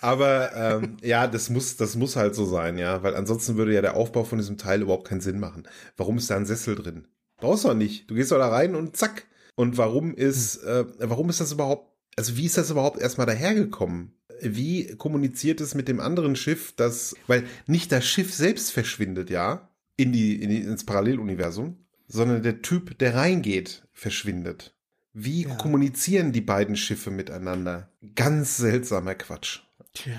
aber 0.00 0.54
ähm, 0.54 0.96
ja, 1.02 1.26
das 1.26 1.50
muss, 1.50 1.76
das 1.76 1.96
muss 1.96 2.16
halt 2.16 2.34
so 2.34 2.44
sein, 2.44 2.78
ja, 2.78 3.02
weil 3.02 3.14
ansonsten 3.16 3.56
würde 3.56 3.74
ja 3.74 3.82
der 3.82 3.96
Aufbau 3.96 4.24
von 4.24 4.38
diesem 4.38 4.58
Teil 4.58 4.82
überhaupt 4.82 5.08
keinen 5.08 5.20
Sinn 5.20 5.38
machen. 5.38 5.68
Warum 5.96 6.18
ist 6.18 6.30
da 6.30 6.36
ein 6.36 6.46
Sessel 6.46 6.74
drin? 6.74 7.06
Brauchst 7.38 7.64
du 7.64 7.68
doch 7.68 7.74
nicht. 7.74 8.08
Du 8.08 8.14
gehst 8.14 8.30
doch 8.30 8.38
da 8.38 8.48
rein 8.48 8.74
und 8.74 8.96
zack. 8.96 9.26
Und 9.54 9.76
warum 9.76 10.14
ist, 10.14 10.62
äh, 10.64 10.84
warum 10.98 11.28
ist 11.28 11.40
das 11.40 11.52
überhaupt, 11.52 11.92
also 12.16 12.36
wie 12.36 12.46
ist 12.46 12.56
das 12.56 12.70
überhaupt 12.70 13.00
erstmal 13.00 13.26
dahergekommen? 13.26 14.14
Wie 14.40 14.96
kommuniziert 14.96 15.60
es 15.60 15.74
mit 15.74 15.88
dem 15.88 16.00
anderen 16.00 16.36
Schiff, 16.36 16.72
das, 16.76 17.14
weil 17.26 17.44
nicht 17.66 17.92
das 17.92 18.06
Schiff 18.06 18.34
selbst 18.34 18.72
verschwindet, 18.72 19.30
ja, 19.30 19.68
in 19.96 20.12
die, 20.12 20.42
in 20.42 20.50
die 20.50 20.62
ins 20.62 20.84
Paralleluniversum, 20.84 21.76
sondern 22.08 22.42
der 22.42 22.62
Typ, 22.62 22.98
der 22.98 23.14
reingeht, 23.14 23.86
verschwindet. 23.92 24.74
Wie 25.14 25.42
Ja. 25.44 25.54
kommunizieren 25.56 26.32
die 26.32 26.40
beiden 26.40 26.76
Schiffe 26.76 27.10
miteinander? 27.10 27.88
Ganz 28.14 28.56
seltsamer 28.56 29.14
Quatsch. 29.14 29.60
Tja. 29.94 30.14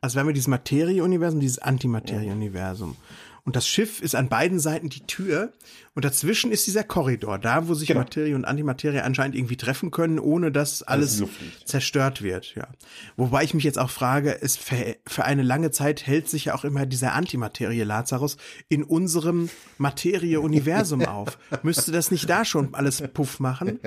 Also 0.00 0.14
wir 0.16 0.20
haben 0.20 0.28
ja 0.28 0.32
dieses 0.32 0.48
Materie-Universum, 0.48 1.40
dieses 1.40 1.58
Antimaterie-Universum. 1.58 2.96
Und 3.44 3.56
das 3.56 3.66
Schiff 3.66 4.00
ist 4.00 4.14
an 4.14 4.28
beiden 4.28 4.60
Seiten 4.60 4.88
die 4.88 5.04
Tür 5.04 5.52
und 5.94 6.04
dazwischen 6.04 6.52
ist 6.52 6.66
dieser 6.68 6.84
Korridor, 6.84 7.38
da 7.40 7.66
wo 7.66 7.74
sich 7.74 7.88
Genau. 7.88 8.00
Materie 8.00 8.36
und 8.36 8.44
Antimaterie 8.44 9.00
anscheinend 9.00 9.34
irgendwie 9.34 9.56
treffen 9.56 9.90
können, 9.90 10.20
ohne 10.20 10.52
dass 10.52 10.84
alles 10.84 11.16
fliegt. 11.16 11.66
zerstört 11.68 12.22
wird. 12.22 12.54
Ja. 12.54 12.68
Wobei 13.16 13.42
ich 13.42 13.52
mich 13.52 13.64
jetzt 13.64 13.80
auch 13.80 13.90
frage, 13.90 14.40
es 14.40 14.56
für, 14.56 14.96
für 15.06 15.24
eine 15.24 15.42
lange 15.42 15.72
Zeit 15.72 16.06
hält 16.06 16.28
sich 16.28 16.46
ja 16.46 16.54
auch 16.54 16.64
immer 16.64 16.86
dieser 16.86 17.14
Antimaterie 17.14 17.82
Lazarus 17.82 18.36
in 18.68 18.84
unserem 18.84 19.50
Materie-Universum 19.78 21.04
auf. 21.04 21.36
Müsste 21.62 21.90
das 21.92 22.10
nicht 22.10 22.30
da 22.30 22.44
schon 22.44 22.74
alles 22.74 23.02
Puff 23.12 23.40
machen? 23.40 23.80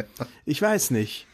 Ich 0.45 0.61
weiß 0.61 0.91
nicht 0.91 1.27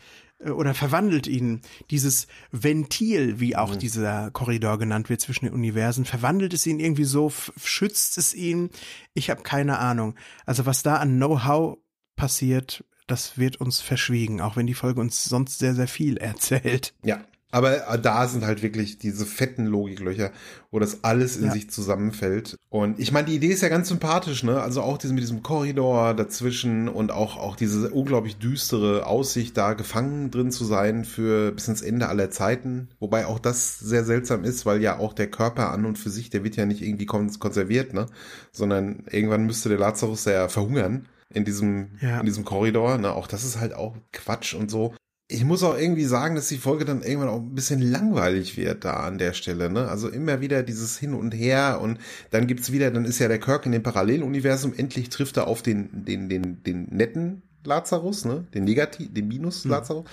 oder 0.49 0.73
verwandelt 0.73 1.27
ihn 1.27 1.61
dieses 1.89 2.27
Ventil, 2.51 3.39
wie 3.39 3.55
auch 3.55 3.75
dieser 3.75 4.31
Korridor 4.31 4.79
genannt 4.79 5.09
wird 5.09 5.21
zwischen 5.21 5.45
den 5.45 5.53
Universen, 5.53 6.05
verwandelt 6.05 6.53
es 6.53 6.65
ihn 6.65 6.79
irgendwie 6.79 7.03
so, 7.03 7.31
schützt 7.63 8.17
es 8.17 8.33
ihn? 8.33 8.69
Ich 9.13 9.29
habe 9.29 9.43
keine 9.43 9.79
Ahnung. 9.79 10.15
Also 10.45 10.65
was 10.65 10.83
da 10.83 10.97
an 10.97 11.17
Know-how 11.17 11.77
passiert, 12.15 12.83
das 13.07 13.37
wird 13.37 13.57
uns 13.57 13.81
verschwiegen, 13.81 14.41
auch 14.41 14.55
wenn 14.55 14.67
die 14.67 14.73
Folge 14.73 15.01
uns 15.01 15.25
sonst 15.25 15.59
sehr, 15.59 15.75
sehr 15.75 15.87
viel 15.87 16.17
erzählt. 16.17 16.93
Ja. 17.03 17.23
Aber 17.51 17.87
äh, 17.87 17.99
da 17.99 18.27
sind 18.27 18.45
halt 18.45 18.63
wirklich 18.63 18.97
diese 18.97 19.25
fetten 19.25 19.65
Logiklöcher, 19.65 20.31
wo 20.71 20.79
das 20.79 21.03
alles 21.03 21.35
in 21.37 21.45
Ja. 21.47 21.51
sich 21.51 21.69
zusammenfällt. 21.69 22.55
Und 22.69 22.99
ich 22.99 23.11
meine, 23.11 23.27
die 23.27 23.35
Idee 23.35 23.47
ist 23.49 23.61
ja 23.61 23.67
ganz 23.69 23.89
sympathisch, 23.89 24.43
ne? 24.43 24.61
Also 24.61 24.81
auch 24.81 24.97
diese, 24.97 25.13
mit 25.13 25.21
diesem 25.23 25.43
Korridor 25.43 26.13
dazwischen 26.13 26.87
und 26.87 27.11
auch, 27.11 27.37
auch 27.37 27.55
diese 27.57 27.89
unglaublich 27.91 28.37
düstere 28.37 29.05
Aussicht, 29.05 29.57
da 29.57 29.73
gefangen 29.73 30.31
drin 30.31 30.51
zu 30.51 30.63
sein 30.65 31.03
für 31.05 31.51
bis 31.51 31.67
ins 31.67 31.81
Ende 31.81 32.07
aller 32.07 32.29
Zeiten. 32.31 32.87
Wobei 32.99 33.25
auch 33.25 33.39
das 33.39 33.77
sehr 33.79 34.05
seltsam 34.05 34.43
ist, 34.45 34.65
weil 34.65 34.81
ja 34.81 34.97
auch 34.97 35.13
der 35.13 35.29
Körper 35.29 35.71
an 35.71 35.85
und 35.85 35.97
für 35.99 36.09
sich, 36.09 36.29
der 36.29 36.43
wird 36.45 36.55
ja 36.55 36.65
nicht 36.65 36.81
irgendwie 36.81 37.05
kon 37.05 37.29
konserviert, 37.39 37.93
ne? 37.93 38.05
Sondern 38.51 39.03
irgendwann 39.11 39.45
müsste 39.45 39.69
der 39.69 39.77
Lazarus 39.77 40.25
ja 40.25 40.47
verhungern 40.47 41.07
in 41.33 41.45
diesem, 41.45 41.91
Ja. 42.01 42.19
in 42.19 42.25
diesem 42.25 42.45
Korridor, 42.45 42.97
ne? 42.97 43.11
Auch 43.13 43.27
das 43.27 43.43
ist 43.43 43.59
halt 43.59 43.73
auch 43.73 43.95
Quatsch 44.13 44.53
und 44.53 44.71
so 44.71 44.93
ich 45.31 45.45
muss 45.45 45.63
auch 45.63 45.77
irgendwie 45.77 46.05
sagen, 46.05 46.35
dass 46.35 46.49
die 46.49 46.57
Folge 46.57 46.83
dann 46.83 47.01
irgendwann 47.01 47.29
auch 47.29 47.39
ein 47.39 47.55
bisschen 47.55 47.81
langweilig 47.81 48.57
wird 48.57 48.83
da 48.83 48.97
an 48.97 49.17
der 49.17 49.33
Stelle. 49.33 49.69
Ne? 49.69 49.87
Also 49.87 50.09
immer 50.09 50.41
wieder 50.41 50.61
dieses 50.61 50.97
Hin 50.97 51.13
und 51.13 51.31
Her 51.31 51.79
und 51.81 51.99
dann 52.31 52.47
gibt's 52.47 52.71
wieder, 52.71 52.91
dann 52.91 53.05
ist 53.05 53.19
ja 53.19 53.27
der 53.27 53.39
Kirk 53.39 53.65
in 53.65 53.71
dem 53.71 53.83
Paralleluniversum, 53.83 54.73
endlich 54.75 55.09
trifft 55.09 55.37
er 55.37 55.47
auf 55.47 55.61
den, 55.61 56.05
den, 56.05 56.27
den, 56.27 56.61
den 56.63 56.87
netten 56.91 57.43
Lazarus, 57.63 58.25
ne? 58.25 58.45
den 58.53 58.65
Negativ, 58.65 59.13
den 59.13 59.27
Minus 59.27 59.63
Lazarus. 59.65 60.05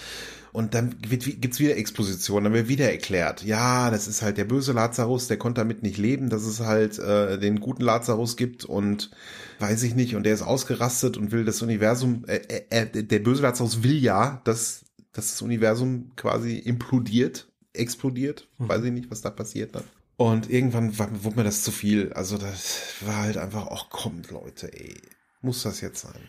Und 0.52 0.74
dann 0.74 0.94
wird, 1.06 1.24
gibt's 1.40 1.60
wieder 1.60 1.76
Exposition, 1.76 2.44
dann 2.44 2.52
wird 2.52 2.68
wieder 2.68 2.90
erklärt, 2.90 3.44
ja, 3.44 3.90
das 3.90 4.08
ist 4.08 4.22
halt 4.22 4.38
der 4.38 4.44
böse 4.44 4.72
Lazarus, 4.72 5.28
der 5.28 5.36
konnte 5.36 5.60
damit 5.60 5.82
nicht 5.82 5.98
leben, 5.98 6.30
dass 6.30 6.42
es 6.42 6.60
halt 6.60 6.98
äh, 6.98 7.38
den 7.38 7.60
guten 7.60 7.82
Lazarus 7.82 8.36
gibt 8.36 8.64
und 8.64 9.10
weiß 9.58 9.82
ich 9.82 9.94
nicht, 9.94 10.14
und 10.14 10.24
der 10.24 10.34
ist 10.34 10.42
ausgerastet 10.42 11.16
und 11.16 11.32
will 11.32 11.44
das 11.44 11.60
Universum, 11.62 12.24
äh, 12.26 12.40
äh, 12.70 12.86
äh, 12.98 13.04
der 13.04 13.18
böse 13.18 13.42
Lazarus 13.42 13.82
will 13.82 13.98
ja, 13.98 14.40
dass, 14.44 14.84
dass 15.18 15.32
das 15.32 15.42
Universum 15.42 16.12
quasi 16.14 16.58
implodiert, 16.58 17.48
explodiert, 17.72 18.46
weiß 18.58 18.84
ich 18.84 18.92
nicht, 18.92 19.10
was 19.10 19.20
da 19.20 19.30
passiert 19.30 19.74
dann. 19.74 19.82
Und 20.16 20.48
irgendwann 20.48 20.96
war, 20.96 21.08
wurde 21.24 21.36
mir 21.36 21.44
das 21.44 21.64
zu 21.64 21.72
viel. 21.72 22.12
Also 22.12 22.38
das 22.38 22.94
war 23.00 23.16
halt 23.16 23.36
einfach, 23.36 23.66
ach 23.70 23.90
kommt 23.90 24.30
Leute, 24.30 24.72
ey, 24.72 24.94
muss 25.42 25.64
das 25.64 25.80
jetzt 25.80 26.02
sein? 26.02 26.20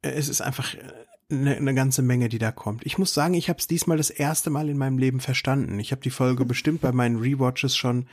Es 0.00 0.28
ist 0.28 0.40
einfach 0.40 0.74
eine, 1.30 1.56
eine 1.56 1.74
ganze 1.74 2.00
Menge, 2.00 2.30
die 2.30 2.38
da 2.38 2.50
kommt. 2.50 2.86
Ich 2.86 2.96
muss 2.96 3.12
sagen, 3.12 3.34
ich 3.34 3.50
habe 3.50 3.58
es 3.58 3.66
diesmal 3.66 3.98
das 3.98 4.08
erste 4.08 4.48
Mal 4.48 4.70
in 4.70 4.78
meinem 4.78 4.96
Leben 4.96 5.20
verstanden. 5.20 5.78
Ich 5.78 5.92
habe 5.92 6.00
die 6.00 6.10
Folge 6.10 6.46
bestimmt 6.46 6.80
bei 6.80 6.92
meinen 6.92 7.18
Rewatches 7.18 7.76
schon 7.76 8.06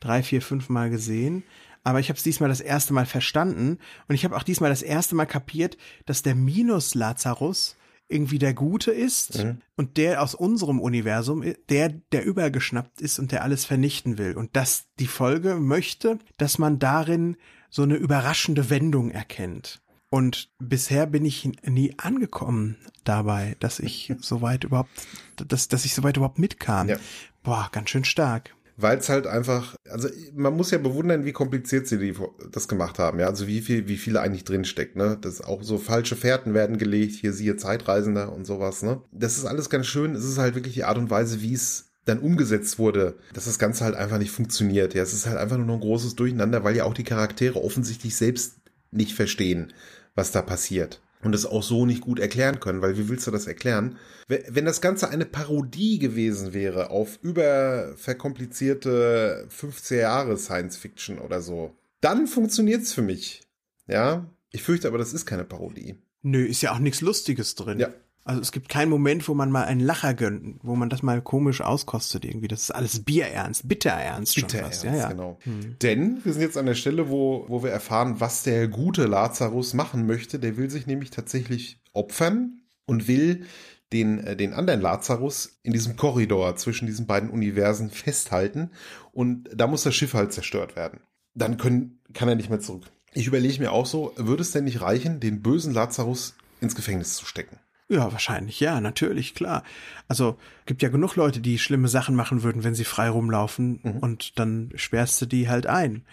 drei, 0.00 0.22
vier, 0.22 0.40
fünf 0.40 0.70
Mal 0.70 0.88
gesehen. 0.88 1.42
Aber 1.84 2.00
ich 2.00 2.08
habe 2.08 2.16
es 2.16 2.22
diesmal 2.22 2.48
das 2.48 2.60
erste 2.60 2.94
Mal 2.94 3.06
verstanden 3.06 3.78
und 4.08 4.14
ich 4.14 4.24
habe 4.24 4.36
auch 4.36 4.42
diesmal 4.42 4.70
das 4.70 4.82
erste 4.82 5.14
Mal 5.14 5.26
kapiert, 5.26 5.76
dass 6.06 6.22
der 6.22 6.34
Minus 6.34 6.94
Lazarus 6.94 7.76
irgendwie 8.08 8.38
der 8.38 8.54
Gute 8.54 8.90
ist 8.90 9.44
und 9.76 9.96
der 9.96 10.22
aus 10.22 10.34
unserem 10.34 10.80
Universum, 10.80 11.44
der, 11.68 11.88
der 11.88 12.24
übergeschnappt 12.24 13.00
ist 13.00 13.18
und 13.18 13.32
der 13.32 13.42
alles 13.42 13.64
vernichten 13.64 14.18
will. 14.18 14.36
Und 14.36 14.54
dass 14.54 14.84
die 14.98 15.06
Folge 15.06 15.56
möchte, 15.56 16.18
dass 16.36 16.58
man 16.58 16.78
darin 16.78 17.36
so 17.70 17.82
eine 17.82 17.96
überraschende 17.96 18.68
Wendung 18.68 19.10
erkennt. 19.10 19.80
Und 20.10 20.50
bisher 20.58 21.06
bin 21.06 21.24
ich 21.24 21.48
nie 21.64 21.94
angekommen 21.96 22.76
dabei, 23.04 23.56
dass 23.60 23.78
ich 23.78 24.12
soweit 24.20 24.64
überhaupt, 24.64 24.90
dass, 25.36 25.68
dass 25.68 25.86
ich 25.86 25.94
soweit 25.94 26.18
überhaupt 26.18 26.38
mitkam. 26.38 26.90
Ja. 26.90 26.96
Boah, 27.42 27.70
ganz 27.72 27.90
schön 27.90 28.04
stark 28.04 28.54
weil 28.82 28.98
es 28.98 29.08
halt 29.08 29.26
einfach, 29.26 29.76
also 29.88 30.08
man 30.34 30.56
muss 30.56 30.70
ja 30.70 30.78
bewundern, 30.78 31.24
wie 31.24 31.32
kompliziert 31.32 31.86
sie 31.86 31.98
die, 31.98 32.14
das 32.50 32.68
gemacht 32.68 32.98
haben, 32.98 33.18
ja, 33.20 33.26
also 33.26 33.46
wie 33.46 33.60
viel, 33.60 33.88
wie 33.88 33.96
viele 33.96 34.20
eigentlich 34.20 34.44
drinsteckt, 34.44 34.96
ne, 34.96 35.16
das 35.20 35.40
auch 35.40 35.62
so 35.62 35.78
falsche 35.78 36.16
Fährten 36.16 36.54
werden 36.54 36.78
gelegt, 36.78 37.14
hier 37.14 37.32
siehe 37.32 37.56
Zeitreisender 37.56 38.32
und 38.32 38.46
sowas, 38.46 38.82
ne, 38.82 39.00
das 39.12 39.38
ist 39.38 39.46
alles 39.46 39.70
ganz 39.70 39.86
schön, 39.86 40.14
es 40.14 40.24
ist 40.24 40.38
halt 40.38 40.54
wirklich 40.54 40.74
die 40.74 40.84
Art 40.84 40.98
und 40.98 41.10
Weise, 41.10 41.42
wie 41.42 41.54
es 41.54 41.92
dann 42.04 42.18
umgesetzt 42.18 42.78
wurde, 42.78 43.16
dass 43.32 43.44
das 43.44 43.58
Ganze 43.58 43.84
halt 43.84 43.94
einfach 43.94 44.18
nicht 44.18 44.32
funktioniert, 44.32 44.94
ja, 44.94 45.02
es 45.02 45.12
ist 45.12 45.26
halt 45.26 45.38
einfach 45.38 45.56
nur 45.56 45.66
noch 45.66 45.74
ein 45.74 45.80
großes 45.80 46.16
Durcheinander, 46.16 46.64
weil 46.64 46.76
ja 46.76 46.84
auch 46.84 46.94
die 46.94 47.04
Charaktere 47.04 47.62
offensichtlich 47.62 48.16
selbst 48.16 48.56
nicht 48.90 49.14
verstehen, 49.14 49.72
was 50.14 50.32
da 50.32 50.42
passiert 50.42 51.00
und 51.22 51.34
es 51.34 51.46
auch 51.46 51.62
so 51.62 51.86
nicht 51.86 52.02
gut 52.02 52.18
erklären 52.18 52.60
können, 52.60 52.82
weil 52.82 52.98
wie 52.98 53.08
willst 53.08 53.26
du 53.26 53.30
das 53.30 53.46
erklären? 53.46 53.96
Wenn 54.28 54.64
das 54.64 54.80
Ganze 54.80 55.08
eine 55.08 55.24
Parodie 55.24 55.98
gewesen 55.98 56.52
wäre 56.52 56.90
auf 56.90 57.18
überverkomplizierte 57.22 59.46
15 59.48 60.00
Jahre 60.00 60.36
Science 60.36 60.76
Fiction 60.76 61.18
oder 61.18 61.40
so, 61.40 61.76
dann 62.00 62.26
funktioniert's 62.26 62.92
für 62.92 63.02
mich. 63.02 63.42
Ja, 63.86 64.28
ich 64.50 64.62
fürchte 64.62 64.88
aber, 64.88 64.98
das 64.98 65.14
ist 65.14 65.26
keine 65.26 65.44
Parodie. 65.44 65.96
Nö, 66.22 66.44
ist 66.44 66.62
ja 66.62 66.72
auch 66.72 66.78
nichts 66.78 67.00
Lustiges 67.00 67.54
drin. 67.54 67.80
Ja. 67.80 67.90
Also 68.24 68.40
es 68.40 68.52
gibt 68.52 68.68
keinen 68.68 68.88
Moment, 68.88 69.26
wo 69.26 69.34
man 69.34 69.50
mal 69.50 69.64
einen 69.64 69.80
Lacher 69.80 70.14
gönnt, 70.14 70.60
wo 70.62 70.76
man 70.76 70.88
das 70.88 71.02
mal 71.02 71.20
komisch 71.20 71.60
auskostet 71.60 72.24
irgendwie. 72.24 72.46
Das 72.46 72.62
ist 72.62 72.70
alles 72.70 73.02
Bierernst, 73.04 73.66
bitterernst 73.68 74.34
bitter 74.36 74.58
schon 74.58 74.60
fast. 74.60 74.84
Ja, 74.84 74.94
ja. 74.94 75.08
genau. 75.08 75.38
Hm. 75.42 75.76
Denn 75.82 76.24
wir 76.24 76.32
sind 76.32 76.42
jetzt 76.42 76.56
an 76.56 76.66
der 76.66 76.74
Stelle, 76.74 77.10
wo, 77.10 77.44
wo 77.48 77.64
wir 77.64 77.70
erfahren, 77.70 78.20
was 78.20 78.44
der 78.44 78.68
gute 78.68 79.06
Lazarus 79.06 79.74
machen 79.74 80.06
möchte. 80.06 80.38
Der 80.38 80.56
will 80.56 80.70
sich 80.70 80.86
nämlich 80.86 81.10
tatsächlich 81.10 81.80
opfern 81.92 82.60
und 82.86 83.08
will 83.08 83.44
den, 83.92 84.18
äh, 84.18 84.36
den 84.36 84.52
anderen 84.52 84.80
Lazarus 84.80 85.58
in 85.64 85.72
diesem 85.72 85.96
Korridor 85.96 86.54
zwischen 86.56 86.86
diesen 86.86 87.06
beiden 87.06 87.28
Universen 87.28 87.90
festhalten. 87.90 88.70
Und 89.12 89.48
da 89.54 89.66
muss 89.66 89.82
das 89.82 89.96
Schiff 89.96 90.14
halt 90.14 90.32
zerstört 90.32 90.76
werden. 90.76 91.00
Dann 91.34 91.56
können, 91.56 92.00
kann 92.12 92.28
er 92.28 92.34
nicht 92.36 92.50
mehr 92.50 92.60
zurück. 92.60 92.84
Ich 93.14 93.26
überlege 93.26 93.58
mir 93.58 93.72
auch 93.72 93.86
so, 93.86 94.12
würde 94.16 94.42
es 94.42 94.52
denn 94.52 94.64
nicht 94.64 94.80
reichen, 94.80 95.20
den 95.20 95.42
bösen 95.42 95.74
Lazarus 95.74 96.34
ins 96.60 96.74
Gefängnis 96.74 97.14
zu 97.16 97.26
stecken? 97.26 97.58
Ja, 97.92 98.10
wahrscheinlich, 98.10 98.58
ja, 98.58 98.80
natürlich, 98.80 99.34
klar. 99.34 99.64
Also 100.08 100.38
gibt 100.64 100.80
ja 100.80 100.88
genug 100.88 101.14
Leute, 101.16 101.40
die 101.40 101.58
schlimme 101.58 101.88
Sachen 101.88 102.16
machen 102.16 102.42
würden, 102.42 102.64
wenn 102.64 102.74
sie 102.74 102.84
frei 102.84 103.10
rumlaufen 103.10 103.80
mhm. 103.82 103.98
und 103.98 104.38
dann 104.38 104.72
sperrst 104.76 105.20
du 105.20 105.26
die 105.26 105.50
halt 105.50 105.66
ein. 105.66 106.06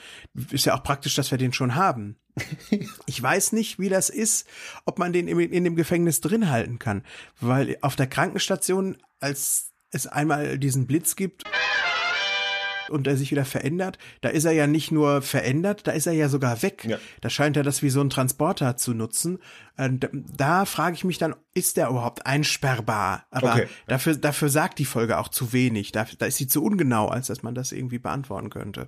Ist 0.52 0.66
ja 0.66 0.76
auch 0.76 0.84
praktisch, 0.84 1.16
dass 1.16 1.32
wir 1.32 1.38
den 1.38 1.54
schon 1.54 1.76
haben. 1.76 2.18
ich 3.06 3.24
weiß 3.24 3.54
nicht, 3.54 3.80
wie 3.80 3.88
das 3.88 4.10
ist, 4.10 4.46
ob 4.84 5.00
man 5.00 5.14
den 5.14 5.30
in, 5.30 5.40
in 5.40 5.64
dem 5.64 5.78
Gefängnis 5.78 6.20
drin 6.20 6.50
halten 6.50 6.80
kann, 6.80 7.02
weil 7.40 7.78
auf 7.80 7.96
der 7.96 8.08
Krankenstation, 8.08 8.98
als 9.22 9.72
es 9.92 10.06
einmal 10.06 10.60
diesen 10.60 10.86
Blitz 10.86 11.16
gibt, 11.16 11.46
und 12.90 13.08
er 13.08 13.18
sich 13.18 13.32
wieder 13.32 13.46
verändert, 13.46 13.98
da 14.22 14.30
ist 14.30 14.46
er 14.46 14.52
ja 14.52 14.68
nicht 14.68 14.92
nur 14.92 15.22
verändert, 15.22 15.88
da 15.88 15.92
ist 15.92 16.08
er 16.08 16.14
ja 16.14 16.30
sogar 16.30 16.62
weg. 16.62 16.86
Ja. 16.88 16.98
Da 17.22 17.30
scheint 17.30 17.58
er 17.58 17.64
das 17.64 17.82
wie 17.82 17.90
so 17.90 18.02
ein 18.02 18.10
Transporter 18.10 18.78
zu 18.78 18.94
nutzen. 18.94 19.40
Und 19.78 20.10
da 20.14 20.66
frage 20.66 20.96
ich 20.96 21.04
mich 21.04 21.18
dann, 21.18 21.36
ist 21.54 21.78
der 21.78 21.90
überhaupt 21.90 22.26
einsperrbar? 22.26 23.26
Aber 23.32 23.54
okay. 23.54 23.68
dafür, 23.88 24.16
dafür 24.16 24.50
sagt 24.50 24.80
die 24.80 24.86
Folge 24.86 25.18
auch 25.18 25.30
zu 25.30 25.54
wenig. 25.54 25.92
Da, 25.92 26.06
da 26.18 26.26
ist 26.26 26.38
sie 26.38 26.48
zu 26.48 26.64
ungenau, 26.64 27.08
als 27.08 27.28
dass 27.28 27.44
man 27.44 27.56
das 27.56 27.72
irgendwie 27.72 28.00
beantworten 28.00 28.50
könnte. 28.50 28.88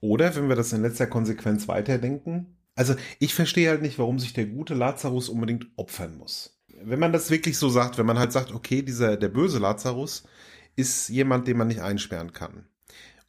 Oder 0.00 0.34
wenn 0.34 0.48
wir 0.48 0.56
das 0.56 0.72
in 0.72 0.82
letzter 0.82 1.06
Konsequenz 1.06 1.68
weiterdenken, 1.68 2.56
also 2.74 2.94
ich 3.18 3.34
verstehe 3.34 3.68
halt 3.68 3.82
nicht, 3.82 3.98
warum 3.98 4.18
sich 4.18 4.32
der 4.32 4.46
gute 4.46 4.74
Lazarus 4.74 5.28
unbedingt 5.28 5.66
opfern 5.76 6.16
muss. 6.16 6.58
Wenn 6.82 6.98
man 6.98 7.12
das 7.12 7.30
wirklich 7.30 7.58
so 7.58 7.68
sagt, 7.68 7.98
wenn 7.98 8.06
man 8.06 8.18
halt 8.18 8.32
sagt, 8.32 8.52
okay, 8.52 8.82
dieser 8.82 9.16
der 9.16 9.28
böse 9.28 9.58
Lazarus 9.58 10.24
ist 10.74 11.08
jemand, 11.08 11.46
den 11.46 11.58
man 11.58 11.68
nicht 11.68 11.82
einsperren 11.82 12.32
kann. 12.32 12.66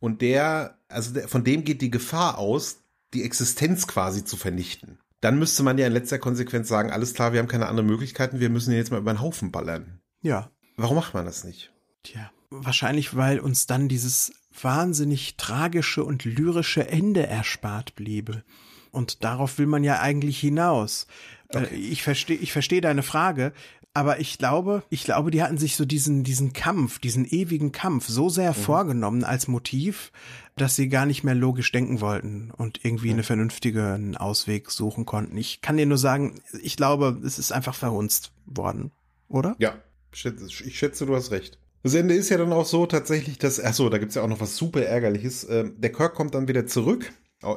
Und 0.03 0.21
der, 0.21 0.77
also 0.89 1.13
der, 1.13 1.29
von 1.29 1.45
dem 1.45 1.63
geht 1.63 1.81
die 1.81 1.89
Gefahr 1.89 2.37
aus, 2.37 2.79
die 3.13 3.23
Existenz 3.23 3.87
quasi 3.87 4.25
zu 4.25 4.35
vernichten. 4.35 4.99
Dann 5.21 5.39
müsste 5.39 5.63
man 5.63 5.77
ja 5.77 5.87
in 5.87 5.93
letzter 5.93 6.19
Konsequenz 6.19 6.67
sagen, 6.67 6.91
alles 6.91 7.13
klar, 7.13 7.31
wir 7.31 7.39
haben 7.39 7.47
keine 7.47 7.67
anderen 7.67 7.87
Möglichkeiten, 7.87 8.41
wir 8.41 8.49
müssen 8.49 8.71
ihn 8.71 8.77
jetzt 8.79 8.91
mal 8.91 8.99
über 8.99 9.13
den 9.13 9.21
Haufen 9.21 9.53
ballern. 9.53 10.01
Ja. 10.21 10.51
Warum 10.75 10.97
macht 10.97 11.13
man 11.13 11.23
das 11.23 11.45
nicht? 11.45 11.71
Tja, 12.03 12.29
wahrscheinlich, 12.49 13.15
weil 13.15 13.39
uns 13.39 13.65
dann 13.65 13.87
dieses 13.87 14.33
wahnsinnig 14.61 15.37
tragische 15.37 16.03
und 16.03 16.25
lyrische 16.25 16.85
Ende 16.85 17.25
erspart 17.25 17.95
bliebe. 17.95 18.43
Und 18.91 19.23
darauf 19.23 19.57
will 19.57 19.67
man 19.67 19.85
ja 19.85 20.01
eigentlich 20.01 20.37
hinaus. 20.37 21.07
Äh, 21.47 21.59
okay. 21.59 21.75
Ich 21.75 22.03
verstehe, 22.03 22.35
ich 22.35 22.51
verstehe 22.51 22.81
deine 22.81 23.03
Frage, 23.03 23.53
aber 23.93 24.19
ich 24.19 24.37
glaube, 24.37 24.83
ich 24.89 25.03
glaube, 25.03 25.29
die 25.29 25.43
hatten 25.43 25.57
sich 25.57 25.75
so 25.75 25.85
diesen, 25.85 26.23
diesen 26.23 26.51
Kampf, 26.53 26.99
diesen 26.99 27.25
ewigen 27.25 27.71
Kampf 27.71 28.07
so 28.07 28.27
sehr 28.27 28.51
mhm. 28.51 28.55
vorgenommen 28.55 29.23
als 29.23 29.47
Motiv, 29.47 30.11
dass 30.55 30.75
sie 30.75 30.89
gar 30.89 31.05
nicht 31.05 31.23
mehr 31.23 31.35
logisch 31.35 31.71
denken 31.71 32.01
wollten 32.01 32.51
und 32.51 32.83
irgendwie 32.83 33.09
mhm. 33.09 33.13
einen 33.13 33.23
vernünftigen 33.23 34.17
Ausweg 34.17 34.71
suchen 34.71 35.05
konnten. 35.05 35.37
Ich 35.37 35.61
kann 35.61 35.77
dir 35.77 35.85
nur 35.85 35.99
sagen, 35.99 36.41
ich 36.61 36.75
glaube, 36.75 37.21
es 37.23 37.37
ist 37.37 37.51
einfach 37.51 37.75
verhunzt 37.75 38.31
worden, 38.45 38.91
oder? 39.27 39.55
Ja, 39.59 39.75
ich 40.11 40.77
schätze, 40.77 41.05
du 41.05 41.15
hast 41.15 41.31
recht. 41.31 41.59
Das 41.83 41.93
Ende 41.93 42.15
ist 42.15 42.29
ja 42.29 42.37
dann 42.37 42.53
auch 42.53 42.65
so 42.65 42.85
tatsächlich, 42.85 43.37
dass, 43.37 43.59
ach 43.59 43.73
so, 43.73 43.89
da 43.89 43.97
gibt's 43.97 44.15
ja 44.15 44.23
auch 44.23 44.27
noch 44.27 44.39
was 44.39 44.55
super 44.55 44.81
ärgerliches. 44.81 45.47
Ähm, 45.49 45.75
der 45.77 45.91
Kirk 45.91 46.15
kommt 46.15 46.33
dann 46.33 46.47
wieder 46.47 46.65
zurück 46.65 47.11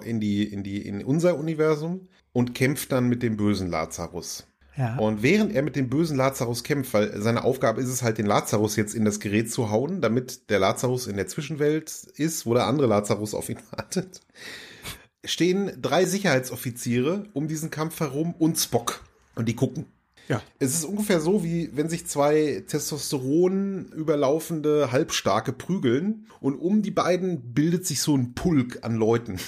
in 0.05 0.21
die, 0.21 0.43
in 0.43 0.65
die, 0.65 0.85
in 0.85 1.05
unser 1.05 1.39
Universum 1.39 2.09
und 2.33 2.55
kämpft 2.55 2.93
dann 2.93 3.09
mit 3.09 3.23
dem 3.23 3.37
bösen 3.37 3.71
Lazarus. 3.71 4.47
Ja. 4.77 4.97
Und 4.99 5.23
während 5.23 5.55
er 5.55 5.63
mit 5.63 5.75
dem 5.75 5.89
bösen 5.89 6.17
Lazarus 6.17 6.63
kämpft, 6.63 6.93
weil 6.93 7.21
seine 7.21 7.45
Aufgabe 7.45 7.81
ist 7.81 7.89
es 7.89 8.03
halt, 8.03 8.19
den 8.19 8.27
Lazarus 8.27 8.77
jetzt 8.77 8.95
in 8.95 9.05
das 9.05 9.21
Gerät 9.21 9.51
zu 9.51 9.71
hauen, 9.71 10.01
damit 10.01 10.51
der 10.51 10.59
Lazarus 10.59 11.07
in 11.07 11.17
der 11.17 11.27
Zwischenwelt 11.27 11.91
ist, 12.17 12.45
wo 12.47 12.55
der 12.55 12.67
andere 12.67 12.87
Lazarus 12.87 13.35
auf 13.35 13.49
ihn 13.49 13.59
wartet, 13.71 14.21
stehen 15.25 15.73
drei 15.81 16.05
Sicherheitsoffiziere 16.05 17.25
um 17.33 17.49
diesen 17.49 17.71
Kampf 17.71 18.01
herum 18.01 18.35
und 18.39 18.57
Spock. 18.57 19.03
Und 19.35 19.49
die 19.49 19.57
gucken. 19.57 19.87
Ja. 20.29 20.43
Es 20.59 20.75
ist 20.75 20.85
ungefähr 20.85 21.21
so, 21.21 21.45
wie 21.45 21.71
wenn 21.75 21.89
sich 21.89 22.07
zwei 22.07 22.65
Testosteron 22.67 23.93
überlaufende 23.93 24.91
Halbstarke 24.91 25.53
prügeln 25.53 26.27
und 26.41 26.57
um 26.57 26.83
die 26.83 26.91
beiden 26.91 27.55
bildet 27.55 27.87
sich 27.87 28.01
so 28.01 28.17
ein 28.17 28.35
Pulk 28.35 28.81
an 28.83 28.97
Leuten 28.97 29.39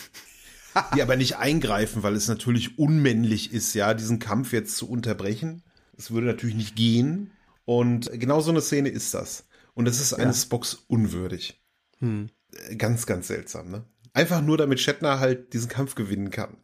die 0.94 1.02
aber 1.02 1.16
nicht 1.16 1.36
eingreifen, 1.36 2.02
weil 2.02 2.14
es 2.14 2.28
natürlich 2.28 2.78
unmännlich 2.78 3.52
ist, 3.52 3.74
ja, 3.74 3.94
diesen 3.94 4.18
Kampf 4.18 4.52
jetzt 4.52 4.76
zu 4.76 4.88
unterbrechen. 4.88 5.62
Es 5.96 6.10
würde 6.10 6.26
natürlich 6.26 6.56
nicht 6.56 6.76
gehen. 6.76 7.32
Und 7.64 8.10
genau 8.12 8.40
so 8.40 8.50
eine 8.50 8.60
Szene 8.60 8.88
ist 8.88 9.14
das. 9.14 9.46
Und 9.74 9.86
es 9.86 10.00
ist 10.00 10.14
eines 10.14 10.38
ja. 10.38 10.42
Spocks 10.46 10.74
unwürdig. 10.86 11.62
Hm. 11.98 12.30
Ganz, 12.76 13.06
ganz 13.06 13.28
seltsam, 13.28 13.70
ne? 13.70 13.84
Einfach 14.12 14.40
nur, 14.40 14.56
damit 14.56 14.80
Shatner 14.80 15.20
halt 15.20 15.52
diesen 15.52 15.68
Kampf 15.68 15.94
gewinnen 15.94 16.30
kann. 16.30 16.56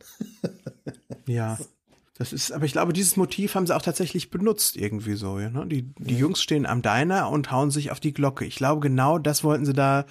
ja. 1.26 1.58
Das 2.16 2.32
ist, 2.32 2.52
aber 2.52 2.64
ich 2.64 2.72
glaube, 2.72 2.92
dieses 2.92 3.16
Motiv 3.16 3.56
haben 3.56 3.66
sie 3.66 3.74
auch 3.74 3.82
tatsächlich 3.82 4.30
benutzt 4.30 4.76
irgendwie 4.76 5.14
so. 5.14 5.40
Ja, 5.40 5.50
ne? 5.50 5.66
Die, 5.66 5.82
die 5.98 6.16
Jungs 6.16 6.40
stehen 6.40 6.64
am 6.64 6.80
Diner 6.80 7.28
und 7.28 7.50
hauen 7.50 7.72
sich 7.72 7.90
auf 7.90 7.98
die 7.98 8.14
Glocke. 8.14 8.44
Ich 8.44 8.54
glaube, 8.54 8.80
genau 8.80 9.18
das 9.18 9.42
wollten 9.42 9.66
sie 9.66 9.72
da 9.72 10.06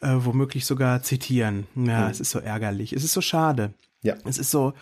äh, 0.00 0.16
womöglich 0.18 0.66
sogar 0.66 1.02
zitieren. 1.02 1.66
Ja, 1.74 2.04
mhm. 2.04 2.10
es 2.10 2.20
ist 2.20 2.30
so 2.30 2.40
ärgerlich. 2.40 2.92
Es 2.92 3.04
ist 3.04 3.14
so 3.14 3.22
schade. 3.22 3.72
Ja. 4.02 4.16
Es 4.26 4.36
ist 4.36 4.50
so, 4.50 4.74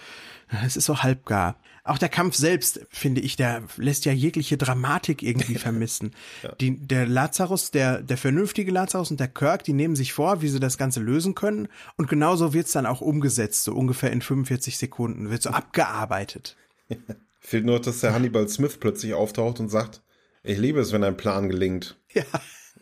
es 0.65 0.77
ist 0.77 0.87
so 0.87 1.03
halbgar. 1.05 1.57
Auch 1.85 1.99
der 1.99 2.09
Kampf 2.09 2.35
selbst, 2.35 2.81
finde 2.91 3.21
ich, 3.21 3.37
der 3.37 3.63
lässt 3.77 4.05
ja 4.05 4.13
jegliche 4.13 4.57
Dramatik 4.57 5.23
irgendwie 5.23 5.55
vermissen. 5.57 6.13
ja. 6.43 6.53
Die, 6.57 6.77
der 6.77 7.07
Lazarus, 7.07 7.71
der, 7.71 8.03
der 8.03 8.17
vernünftige 8.17 8.73
Lazarus 8.73 9.13
und 9.13 9.21
der 9.21 9.29
Kirk, 9.29 9.63
die 9.63 9.75
nehmen 9.75 9.95
sich 9.95 10.13
vor, 10.13 10.43
wie 10.43 10.49
sie 10.49 10.61
das 10.61 10.77
Ganze 10.77 11.01
lösen 11.01 11.37
können. 11.37 11.69
Und 11.97 12.09
genauso 12.09 12.53
wird's 12.53 12.73
dann 12.73 12.87
auch 12.87 13.01
umgesetzt, 13.01 13.63
so 13.63 13.75
ungefähr 13.75 14.11
in 14.11 14.23
45 14.23 14.77
Sekunden, 14.77 15.31
wird 15.31 15.43
so 15.43 15.51
abgearbeitet. 15.51 16.57
Fehlt 17.41 17.67
nur, 17.67 17.81
dass 17.81 18.01
der 18.01 18.15
Hannibal 18.15 18.49
Smith 18.49 18.79
plötzlich 18.79 19.15
auftaucht 19.15 19.61
und 19.61 19.69
sagt, 19.69 20.03
ich 20.43 20.59
liebe 20.59 20.81
es, 20.81 20.93
wenn 20.93 21.05
ein 21.05 21.17
Plan 21.17 21.49
gelingt. 21.49 21.99
Ja. 22.13 22.25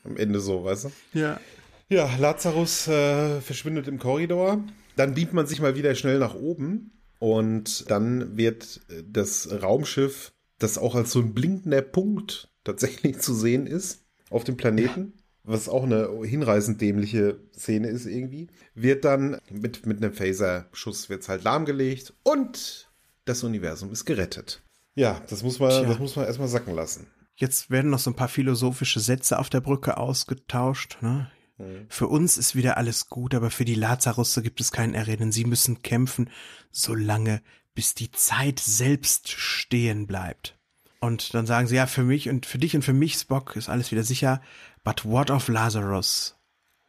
Am 0.04 0.16
Ende 0.16 0.40
so, 0.40 0.64
weißt 0.64 0.84
du? 0.84 1.18
Ja. 1.18 1.40
Ja, 1.88 2.08
Lazarus 2.18 2.88
äh, 2.88 3.40
verschwindet 3.40 3.86
im 3.86 3.98
Korridor. 3.98 4.64
Dann 4.96 5.14
beamt 5.14 5.32
man 5.32 5.46
sich 5.46 5.60
mal 5.60 5.76
wieder 5.76 5.94
schnell 5.94 6.18
nach 6.18 6.34
oben. 6.34 6.92
Und 7.18 7.88
dann 7.90 8.36
wird 8.36 8.80
das 9.04 9.62
Raumschiff, 9.62 10.32
das 10.58 10.76
auch 10.76 10.96
als 10.96 11.12
so 11.12 11.20
ein 11.20 11.34
blinkender 11.34 11.82
Punkt 11.82 12.48
tatsächlich 12.64 13.20
zu 13.20 13.34
sehen 13.34 13.66
ist, 13.66 14.04
auf 14.30 14.42
dem 14.42 14.56
Planeten, 14.56 15.12
was 15.44 15.68
auch 15.68 15.84
eine 15.84 16.08
hinreißend 16.24 16.80
dämliche 16.80 17.38
Szene 17.56 17.88
ist 17.88 18.06
irgendwie, 18.06 18.48
wird 18.74 19.04
dann 19.04 19.38
mit, 19.50 19.86
mit 19.86 19.98
einem 19.98 20.12
Phaser-Schuss 20.12 21.10
wird's 21.10 21.28
halt 21.28 21.44
lahmgelegt 21.44 22.14
und 22.22 22.90
das 23.24 23.42
Universum 23.44 23.92
ist 23.92 24.04
gerettet. 24.04 24.62
Ja, 24.94 25.22
das 25.28 25.42
muss 25.42 25.58
man, 25.58 25.70
Tja. 25.70 25.84
das 25.84 25.98
muss 25.98 26.16
man 26.16 26.26
erstmal 26.26 26.48
sacken 26.48 26.74
lassen. 26.74 27.06
Jetzt 27.34 27.70
werden 27.70 27.90
noch 27.90 27.98
so 27.98 28.10
ein 28.10 28.16
paar 28.16 28.28
philosophische 28.28 29.00
Sätze 29.00 29.38
auf 29.38 29.48
der 29.48 29.60
Brücke 29.60 29.96
ausgetauscht. 29.96 30.98
Ne? 31.00 31.30
Mhm. 31.58 31.86
Für 31.88 32.08
uns 32.08 32.36
ist 32.36 32.54
wieder 32.54 32.76
alles 32.76 33.08
gut, 33.08 33.34
aber 33.34 33.50
für 33.50 33.64
die 33.64 33.74
Lazarusse 33.74 34.42
gibt 34.42 34.60
es 34.60 34.70
kein 34.70 34.94
Errennen. 34.94 35.32
Sie 35.32 35.44
müssen 35.44 35.82
kämpfen, 35.82 36.30
solange 36.70 37.42
bis 37.74 37.94
die 37.94 38.10
Zeit 38.10 38.58
selbst 38.58 39.30
stehen 39.30 40.06
bleibt. 40.06 40.58
Und 41.00 41.34
dann 41.34 41.46
sagen 41.46 41.66
sie, 41.66 41.76
ja, 41.76 41.86
für 41.86 42.04
mich 42.04 42.28
und 42.28 42.46
für 42.46 42.58
dich 42.58 42.76
und 42.76 42.82
für 42.82 42.92
mich, 42.92 43.14
Spock, 43.14 43.56
ist 43.56 43.68
alles 43.68 43.90
wieder 43.90 44.04
sicher. 44.04 44.40
But 44.84 45.04
what 45.04 45.30
of 45.30 45.48
Lazarus? 45.48 46.36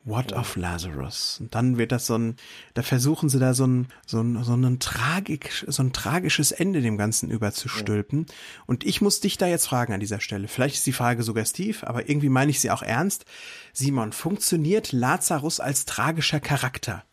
What 0.05 0.33
of 0.33 0.57
Lazarus? 0.57 1.37
Und 1.39 1.55
dann 1.55 1.77
wird 1.77 1.93
das 1.93 2.07
so 2.07 2.17
ein, 2.17 2.35
da 2.73 2.81
versuchen 2.81 3.29
sie 3.29 3.39
da 3.39 3.53
so 3.53 3.65
ein, 3.65 3.87
so 4.05 4.21
ein, 4.21 4.43
so 4.43 4.53
ein 4.53 4.79
Tragik, 4.79 5.63
so 5.65 5.81
ein 5.81 5.93
tragisches 5.93 6.51
Ende 6.51 6.81
dem 6.81 6.97
Ganzen 6.97 7.31
überzustülpen. 7.31 8.25
Und 8.65 8.83
ich 8.83 8.99
muss 8.99 9.21
dich 9.21 9.37
da 9.37 9.47
jetzt 9.47 9.67
fragen 9.67 9.93
an 9.93 10.01
dieser 10.01 10.19
Stelle. 10.19 10.49
Vielleicht 10.49 10.75
ist 10.75 10.85
die 10.85 10.91
Frage 10.91 11.23
suggestiv, 11.23 11.85
aber 11.85 12.09
irgendwie 12.09 12.27
meine 12.27 12.51
ich 12.51 12.59
sie 12.59 12.69
auch 12.71 12.83
ernst. 12.83 13.23
Simon, 13.71 14.11
funktioniert 14.11 14.91
Lazarus 14.91 15.61
als 15.61 15.85
tragischer 15.85 16.41
Charakter? 16.41 17.05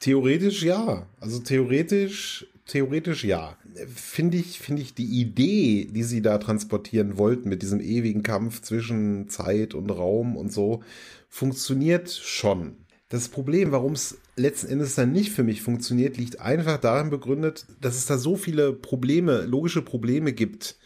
Theoretisch 0.00 0.62
ja. 0.64 1.06
Also 1.20 1.38
theoretisch, 1.38 2.46
theoretisch 2.66 3.24
ja. 3.24 3.56
Finde 3.94 4.38
ich, 4.38 4.58
finde 4.58 4.82
ich 4.82 4.94
die 4.94 5.20
Idee, 5.20 5.88
die 5.90 6.02
sie 6.02 6.22
da 6.22 6.38
transportieren 6.38 7.18
wollten 7.18 7.48
mit 7.48 7.62
diesem 7.62 7.80
ewigen 7.80 8.22
Kampf 8.22 8.62
zwischen 8.62 9.28
Zeit 9.28 9.74
und 9.74 9.90
Raum 9.90 10.36
und 10.36 10.52
so, 10.52 10.82
funktioniert 11.36 12.10
schon. 12.10 12.76
Das 13.08 13.28
Problem, 13.28 13.70
warum 13.70 13.92
es 13.92 14.18
letzten 14.36 14.68
Endes 14.68 14.94
dann 14.94 15.12
nicht 15.12 15.30
für 15.30 15.44
mich 15.44 15.62
funktioniert, 15.62 16.16
liegt 16.16 16.40
einfach 16.40 16.78
darin 16.78 17.10
begründet, 17.10 17.66
dass 17.80 17.96
es 17.96 18.06
da 18.06 18.18
so 18.18 18.36
viele 18.36 18.72
Probleme, 18.72 19.42
logische 19.42 19.82
Probleme 19.82 20.32
gibt, 20.32 20.76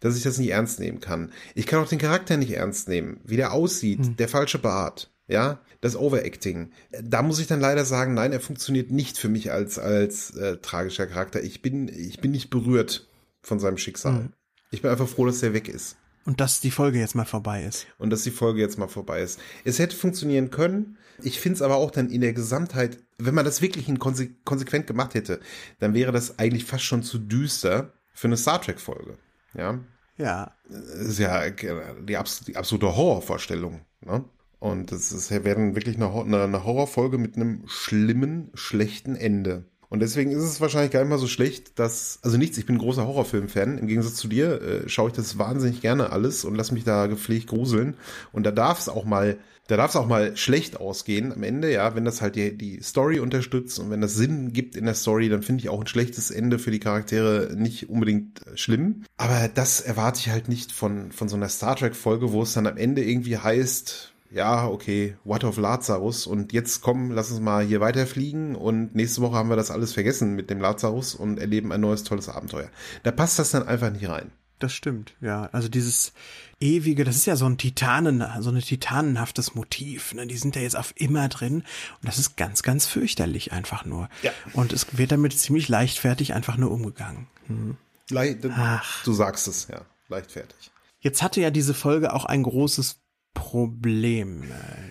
dass 0.00 0.16
ich 0.16 0.22
das 0.22 0.38
nicht 0.38 0.50
ernst 0.50 0.80
nehmen 0.80 1.00
kann. 1.00 1.32
Ich 1.54 1.66
kann 1.66 1.82
auch 1.82 1.88
den 1.88 1.98
Charakter 1.98 2.36
nicht 2.36 2.52
ernst 2.52 2.88
nehmen, 2.88 3.20
wie 3.24 3.36
der 3.36 3.52
aussieht, 3.52 4.04
hm. 4.04 4.16
der 4.16 4.28
falsche 4.28 4.58
Bart, 4.58 5.12
ja, 5.28 5.60
das 5.80 5.96
Overacting. 5.96 6.72
Da 7.02 7.22
muss 7.22 7.38
ich 7.38 7.46
dann 7.46 7.60
leider 7.60 7.84
sagen, 7.84 8.12
nein, 8.12 8.32
er 8.32 8.40
funktioniert 8.40 8.90
nicht 8.90 9.16
für 9.16 9.28
mich 9.28 9.52
als 9.52 9.78
als 9.78 10.36
äh, 10.36 10.58
tragischer 10.58 11.06
Charakter. 11.06 11.42
Ich 11.42 11.62
bin 11.62 11.88
ich 11.88 12.20
bin 12.20 12.32
nicht 12.32 12.50
berührt 12.50 13.08
von 13.42 13.60
seinem 13.60 13.78
Schicksal. 13.78 14.16
Hm. 14.16 14.32
Ich 14.72 14.82
bin 14.82 14.90
einfach 14.90 15.08
froh, 15.08 15.26
dass 15.26 15.42
er 15.42 15.54
weg 15.54 15.68
ist. 15.68 15.96
Und 16.26 16.40
dass 16.40 16.60
die 16.60 16.70
Folge 16.70 16.98
jetzt 16.98 17.14
mal 17.14 17.24
vorbei 17.24 17.64
ist. 17.64 17.86
Und 17.98 18.10
dass 18.10 18.22
die 18.22 18.30
Folge 18.30 18.60
jetzt 18.60 18.78
mal 18.78 18.88
vorbei 18.88 19.22
ist. 19.22 19.40
Es 19.64 19.78
hätte 19.78 19.96
funktionieren 19.96 20.50
können. 20.50 20.98
Ich 21.22 21.40
finde 21.40 21.56
es 21.56 21.62
aber 21.62 21.76
auch 21.76 21.90
dann 21.90 22.10
in 22.10 22.20
der 22.20 22.32
Gesamtheit, 22.32 22.98
wenn 23.18 23.34
man 23.34 23.44
das 23.44 23.62
wirklich 23.62 23.86
konse 23.98 24.30
konsequent 24.44 24.86
gemacht 24.86 25.14
hätte, 25.14 25.40
dann 25.78 25.94
wäre 25.94 26.12
das 26.12 26.38
eigentlich 26.38 26.64
fast 26.64 26.84
schon 26.84 27.02
zu 27.02 27.18
düster 27.18 27.92
für 28.12 28.28
eine 28.28 28.36
Star 28.36 28.60
Trek-Folge. 28.60 29.16
Ja. 29.54 29.78
Ja. 30.16 30.54
Das 30.68 31.00
ist 31.00 31.18
ja 31.18 31.50
die, 31.50 32.16
abs 32.16 32.40
die 32.40 32.56
absolute 32.56 32.96
Horrorvorstellung. 32.96 33.80
Ne? 34.00 34.24
Und 34.58 34.92
das 34.92 35.12
ist, 35.12 35.30
wäre 35.30 35.56
dann 35.56 35.74
wirklich 35.74 35.96
eine, 35.96 36.10
eine 36.44 36.64
Horrorfolge 36.64 37.16
mit 37.16 37.36
einem 37.36 37.62
schlimmen, 37.66 38.50
schlechten 38.54 39.16
Ende. 39.16 39.64
Und 39.90 39.98
deswegen 39.98 40.30
ist 40.30 40.44
es 40.44 40.60
wahrscheinlich 40.60 40.92
gar 40.92 41.00
nicht 41.00 41.10
mal 41.10 41.18
so 41.18 41.26
schlecht, 41.26 41.78
dass, 41.80 42.20
also 42.22 42.38
nichts, 42.38 42.56
ich 42.58 42.64
bin 42.64 42.78
großer 42.78 43.06
Horrorfilm-Fan. 43.08 43.76
Im 43.76 43.88
Gegensatz 43.88 44.14
zu 44.14 44.28
dir 44.28 44.62
äh, 44.62 44.88
schaue 44.88 45.10
ich 45.10 45.16
das 45.16 45.36
wahnsinnig 45.36 45.80
gerne 45.80 46.12
alles 46.12 46.44
und 46.44 46.54
lass 46.54 46.70
mich 46.70 46.84
da 46.84 47.08
gepflegt 47.08 47.48
gruseln. 47.48 47.96
Und 48.32 48.46
da 48.46 48.52
darf 48.52 48.78
es 48.78 48.88
auch 48.88 49.04
mal, 49.04 49.38
da 49.66 49.76
darf 49.76 49.90
es 49.90 49.96
auch 49.96 50.06
mal 50.06 50.36
schlecht 50.36 50.78
ausgehen 50.78 51.32
am 51.32 51.42
Ende, 51.42 51.72
ja, 51.72 51.96
wenn 51.96 52.04
das 52.04 52.22
halt 52.22 52.36
die, 52.36 52.56
die 52.56 52.80
Story 52.82 53.18
unterstützt 53.18 53.80
und 53.80 53.90
wenn 53.90 54.00
das 54.00 54.14
Sinn 54.14 54.52
gibt 54.52 54.76
in 54.76 54.84
der 54.84 54.94
Story, 54.94 55.28
dann 55.28 55.42
finde 55.42 55.62
ich 55.64 55.68
auch 55.68 55.80
ein 55.80 55.88
schlechtes 55.88 56.30
Ende 56.30 56.60
für 56.60 56.70
die 56.70 56.80
Charaktere 56.80 57.52
nicht 57.56 57.90
unbedingt 57.90 58.42
schlimm. 58.54 59.02
Aber 59.16 59.50
das 59.52 59.80
erwarte 59.80 60.20
ich 60.20 60.28
halt 60.28 60.48
nicht 60.48 60.70
von, 60.70 61.10
von 61.10 61.28
so 61.28 61.34
einer 61.34 61.48
Star 61.48 61.74
Trek-Folge, 61.74 62.30
wo 62.30 62.42
es 62.42 62.52
dann 62.52 62.68
am 62.68 62.76
Ende 62.76 63.02
irgendwie 63.02 63.38
heißt, 63.38 64.12
ja, 64.30 64.66
okay, 64.68 65.16
what 65.24 65.44
of 65.44 65.56
Lazarus 65.58 66.26
und 66.26 66.52
jetzt 66.52 66.82
komm, 66.82 67.10
lass 67.10 67.30
uns 67.30 67.40
mal 67.40 67.64
hier 67.64 67.80
weiterfliegen 67.80 68.54
und 68.54 68.94
nächste 68.94 69.22
Woche 69.22 69.34
haben 69.34 69.48
wir 69.48 69.56
das 69.56 69.70
alles 69.70 69.92
vergessen 69.92 70.34
mit 70.34 70.50
dem 70.50 70.60
Lazarus 70.60 71.14
und 71.14 71.38
erleben 71.38 71.72
ein 71.72 71.80
neues 71.80 72.04
tolles 72.04 72.28
Abenteuer. 72.28 72.70
Da 73.02 73.10
passt 73.10 73.38
das 73.38 73.50
dann 73.50 73.66
einfach 73.66 73.90
nicht 73.90 74.08
rein. 74.08 74.30
Das 74.60 74.74
stimmt, 74.74 75.14
ja. 75.22 75.48
Also 75.52 75.68
dieses 75.68 76.12
ewige, 76.60 77.04
das 77.04 77.16
ist 77.16 77.26
ja 77.26 77.34
so 77.34 77.46
ein 77.46 77.56
Titanen, 77.56 78.22
so 78.40 78.50
ein 78.50 78.60
titanenhaftes 78.60 79.54
Motiv. 79.54 80.12
Ne? 80.14 80.26
Die 80.26 80.36
sind 80.36 80.54
ja 80.54 80.62
jetzt 80.62 80.76
auf 80.76 80.92
immer 80.96 81.28
drin 81.28 81.54
und 81.54 82.08
das 82.08 82.18
ist 82.18 82.36
ganz, 82.36 82.62
ganz 82.62 82.86
fürchterlich 82.86 83.52
einfach 83.52 83.86
nur. 83.86 84.10
Ja. 84.22 84.32
Und 84.52 84.74
es 84.74 84.98
wird 84.98 85.12
damit 85.12 85.36
ziemlich 85.38 85.68
leichtfertig 85.68 86.34
einfach 86.34 86.58
nur 86.58 86.70
umgegangen. 86.70 87.26
Hm. 87.46 87.76
Le 88.10 88.36
Ach. 88.54 89.02
Du 89.04 89.12
sagst 89.12 89.48
es, 89.48 89.68
ja, 89.68 89.80
leichtfertig. 90.08 90.70
Jetzt 91.00 91.22
hatte 91.22 91.40
ja 91.40 91.50
diese 91.50 91.72
Folge 91.72 92.12
auch 92.12 92.26
ein 92.26 92.42
großes 92.42 92.98
Problem. 93.34 94.44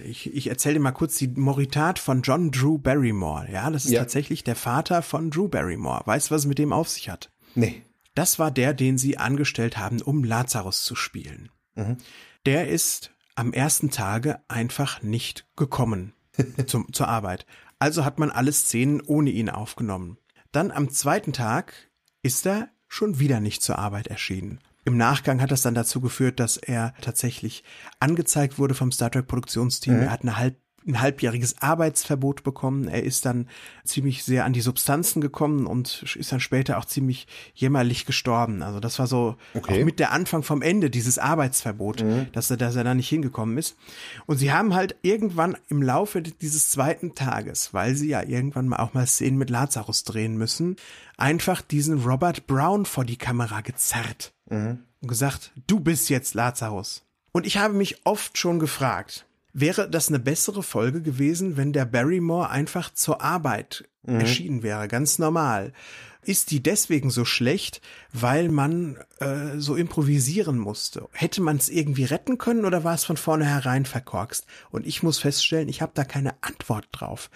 Ich, 0.05 0.33
ich 0.33 0.47
erzähle 0.47 0.75
dir 0.75 0.79
mal 0.81 0.91
kurz 0.91 1.15
die 1.17 1.27
Moritat 1.27 1.99
von 1.99 2.21
John 2.21 2.51
Drew 2.51 2.77
Barrymore. 2.77 3.51
Ja, 3.51 3.69
das 3.69 3.85
ist 3.85 3.91
ja. 3.91 3.99
tatsächlich 3.99 4.43
der 4.43 4.55
Vater 4.55 5.01
von 5.01 5.29
Drew 5.29 5.47
Barrymore. 5.47 6.01
Weißt 6.05 6.29
du, 6.29 6.35
was 6.35 6.41
es 6.41 6.47
mit 6.47 6.57
dem 6.57 6.73
auf 6.73 6.89
sich 6.89 7.09
hat? 7.09 7.31
Nee. 7.55 7.83
Das 8.15 8.39
war 8.39 8.51
der, 8.51 8.73
den 8.73 8.97
sie 8.97 9.17
angestellt 9.17 9.77
haben, 9.77 10.01
um 10.01 10.23
Lazarus 10.23 10.83
zu 10.83 10.95
spielen. 10.95 11.49
Mhm. 11.75 11.97
Der 12.45 12.67
ist 12.69 13.11
am 13.35 13.53
ersten 13.53 13.91
Tage 13.91 14.41
einfach 14.47 15.01
nicht 15.01 15.47
gekommen 15.55 16.13
zum, 16.65 16.91
zur 16.91 17.07
Arbeit. 17.07 17.45
Also 17.77 18.03
hat 18.03 18.19
man 18.19 18.31
alle 18.31 18.51
Szenen 18.51 19.01
ohne 19.01 19.29
ihn 19.29 19.49
aufgenommen. 19.49 20.17
Dann 20.51 20.71
am 20.71 20.89
zweiten 20.89 21.33
Tag 21.33 21.73
ist 22.21 22.45
er 22.45 22.69
schon 22.87 23.19
wieder 23.19 23.39
nicht 23.39 23.61
zur 23.61 23.79
Arbeit 23.79 24.07
erschienen. 24.07 24.59
Im 24.89 24.97
Nachgang 24.97 25.39
hat 25.39 25.51
das 25.51 25.61
dann 25.61 25.75
dazu 25.75 26.01
geführt, 26.01 26.39
dass 26.39 26.57
er 26.57 26.95
tatsächlich 26.99 27.63
angezeigt 27.99 28.57
wurde 28.57 28.73
vom 28.73 28.91
Star 28.91 29.11
Trek 29.11 29.27
Produktionsteam. 29.27 29.97
Mhm. 29.97 30.01
Er 30.01 30.11
hat 30.11 30.23
eine 30.23 30.35
halb 30.35 30.55
ein 30.87 31.01
halbjähriges 31.01 31.61
Arbeitsverbot 31.61 32.43
bekommen. 32.43 32.87
Er 32.87 33.03
ist 33.03 33.25
dann 33.25 33.47
ziemlich 33.83 34.23
sehr 34.23 34.45
an 34.45 34.53
die 34.53 34.61
Substanzen 34.61 35.21
gekommen 35.21 35.67
und 35.67 36.03
ist 36.17 36.31
dann 36.31 36.39
später 36.39 36.77
auch 36.77 36.85
ziemlich 36.85 37.27
jämmerlich 37.53 38.05
gestorben. 38.05 38.63
Also 38.63 38.79
das 38.79 38.97
war 38.99 39.07
so 39.07 39.35
okay. 39.53 39.81
auch 39.81 39.85
mit 39.85 39.99
der 39.99 40.11
Anfang 40.11 40.41
vom 40.41 40.61
Ende 40.61 40.89
dieses 40.89 41.19
Arbeitsverbot, 41.19 42.03
mhm. 42.03 42.27
dass 42.31 42.49
er, 42.49 42.57
dass 42.57 42.75
er 42.75 42.83
da 42.83 42.93
nicht 42.93 43.09
hingekommen 43.09 43.57
ist. 43.57 43.77
Und 44.25 44.37
sie 44.37 44.51
haben 44.51 44.73
halt 44.73 44.95
irgendwann 45.01 45.57
im 45.67 45.83
Laufe 45.83 46.21
dieses 46.21 46.69
zweiten 46.69 47.13
Tages, 47.13 47.73
weil 47.73 47.95
sie 47.95 48.09
ja 48.09 48.23
irgendwann 48.23 48.67
mal 48.67 48.77
auch 48.77 48.93
mal 48.93 49.05
Szenen 49.05 49.37
mit 49.37 49.49
Lazarus 49.49 50.03
drehen 50.03 50.37
müssen, 50.37 50.77
einfach 51.17 51.61
diesen 51.61 52.03
Robert 52.03 52.47
Brown 52.47 52.85
vor 52.85 53.05
die 53.05 53.17
Kamera 53.17 53.61
gezerrt 53.61 54.33
mhm. 54.49 54.79
und 55.01 55.07
gesagt, 55.07 55.51
du 55.67 55.79
bist 55.79 56.09
jetzt 56.09 56.33
Lazarus. 56.33 57.05
Und 57.31 57.45
ich 57.45 57.57
habe 57.57 57.73
mich 57.73 58.05
oft 58.05 58.37
schon 58.37 58.59
gefragt, 58.59 59.25
wäre 59.53 59.89
das 59.89 60.09
eine 60.09 60.19
bessere 60.19 60.63
Folge 60.63 61.01
gewesen, 61.01 61.57
wenn 61.57 61.73
der 61.73 61.85
Barrymore 61.85 62.49
einfach 62.49 62.93
zur 62.93 63.21
Arbeit 63.21 63.87
mhm. 64.03 64.19
erschienen 64.19 64.63
wäre, 64.63 64.87
ganz 64.87 65.19
normal. 65.19 65.73
Ist 66.21 66.51
die 66.51 66.61
deswegen 66.61 67.11
so 67.11 67.23
schlecht, 67.23 67.81
weil 68.11 68.49
man 68.49 68.97
äh, 69.19 69.57
so 69.57 69.75
improvisieren 69.75 70.59
musste? 70.59 71.07
Hätte 71.11 71.41
man 71.41 71.57
es 71.57 71.69
irgendwie 71.69 72.03
retten 72.03 72.37
können 72.37 72.65
oder 72.65 72.83
war 72.83 72.93
es 72.93 73.05
von 73.05 73.17
vornherein 73.17 73.85
verkorkst? 73.85 74.45
Und 74.69 74.85
ich 74.85 75.01
muss 75.01 75.17
feststellen, 75.17 75.69
ich 75.69 75.81
habe 75.81 75.93
da 75.95 76.03
keine 76.03 76.35
Antwort 76.41 76.87
drauf. 76.91 77.29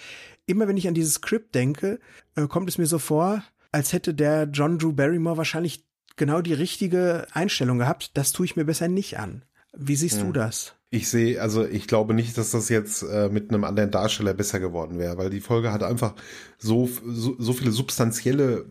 Immer 0.45 0.67
wenn 0.67 0.77
ich 0.77 0.87
an 0.87 0.93
dieses 0.93 1.15
Skript 1.15 1.55
denke, 1.55 1.99
äh, 2.35 2.47
kommt 2.47 2.67
es 2.67 2.77
mir 2.77 2.85
so 2.85 2.99
vor, 2.99 3.41
als 3.71 3.93
hätte 3.93 4.13
der 4.13 4.43
John 4.51 4.77
Drew 4.77 4.91
Barrymore 4.91 5.37
wahrscheinlich 5.37 5.85
genau 6.15 6.41
die 6.41 6.53
richtige 6.53 7.27
Einstellung 7.31 7.79
gehabt. 7.79 8.11
Das 8.15 8.31
tue 8.31 8.45
ich 8.45 8.55
mir 8.55 8.65
besser 8.65 8.87
nicht 8.87 9.19
an. 9.19 9.43
Wie 9.75 9.95
siehst 9.95 10.19
hm. 10.19 10.27
du 10.27 10.33
das? 10.33 10.75
Ich 10.89 11.09
sehe, 11.09 11.41
also 11.41 11.65
ich 11.65 11.87
glaube 11.87 12.13
nicht, 12.13 12.37
dass 12.37 12.51
das 12.51 12.69
jetzt 12.69 13.01
äh, 13.01 13.27
mit 13.29 13.49
einem 13.49 13.63
anderen 13.63 13.89
Darsteller 13.89 14.35
besser 14.35 14.59
geworden 14.59 14.99
wäre, 14.99 15.17
weil 15.17 15.31
die 15.31 15.41
Folge 15.41 15.71
hat 15.73 15.81
einfach 15.81 16.13
so, 16.59 16.87
so, 17.03 17.35
so 17.39 17.53
viele 17.53 17.71
substanzielle 17.71 18.65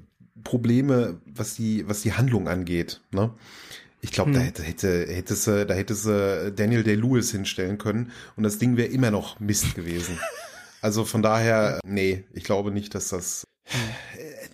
Probleme, 0.45 1.21
was 1.27 1.57
die, 1.57 1.89
was 1.89 2.03
die 2.03 2.13
Handlung 2.13 2.47
angeht. 2.47 3.01
Ne? 3.11 3.33
Ich 4.01 4.13
glaube, 4.13 4.31
hm. 4.31 4.37
da 4.37 4.41
hätte, 4.41 4.63
hätte, 4.63 5.07
hätte 5.09 5.35
sie, 5.35 5.67
da 5.67 5.75
hätte 5.75 5.95
sie 5.95 6.53
Daniel 6.53 6.85
Day-Lewis 6.85 7.33
hinstellen 7.33 7.79
können 7.79 8.13
und 8.37 8.45
das 8.45 8.59
Ding 8.59 8.77
wäre 8.77 8.89
immer 8.89 9.11
noch 9.11 9.41
Mist 9.41 9.75
gewesen. 9.75 10.19
also 10.81 11.05
von 11.05 11.23
daher, 11.23 11.81
nee, 11.85 12.25
ich 12.33 12.45
glaube 12.45 12.71
nicht, 12.71 12.95
dass 12.95 13.09
das. 13.09 13.45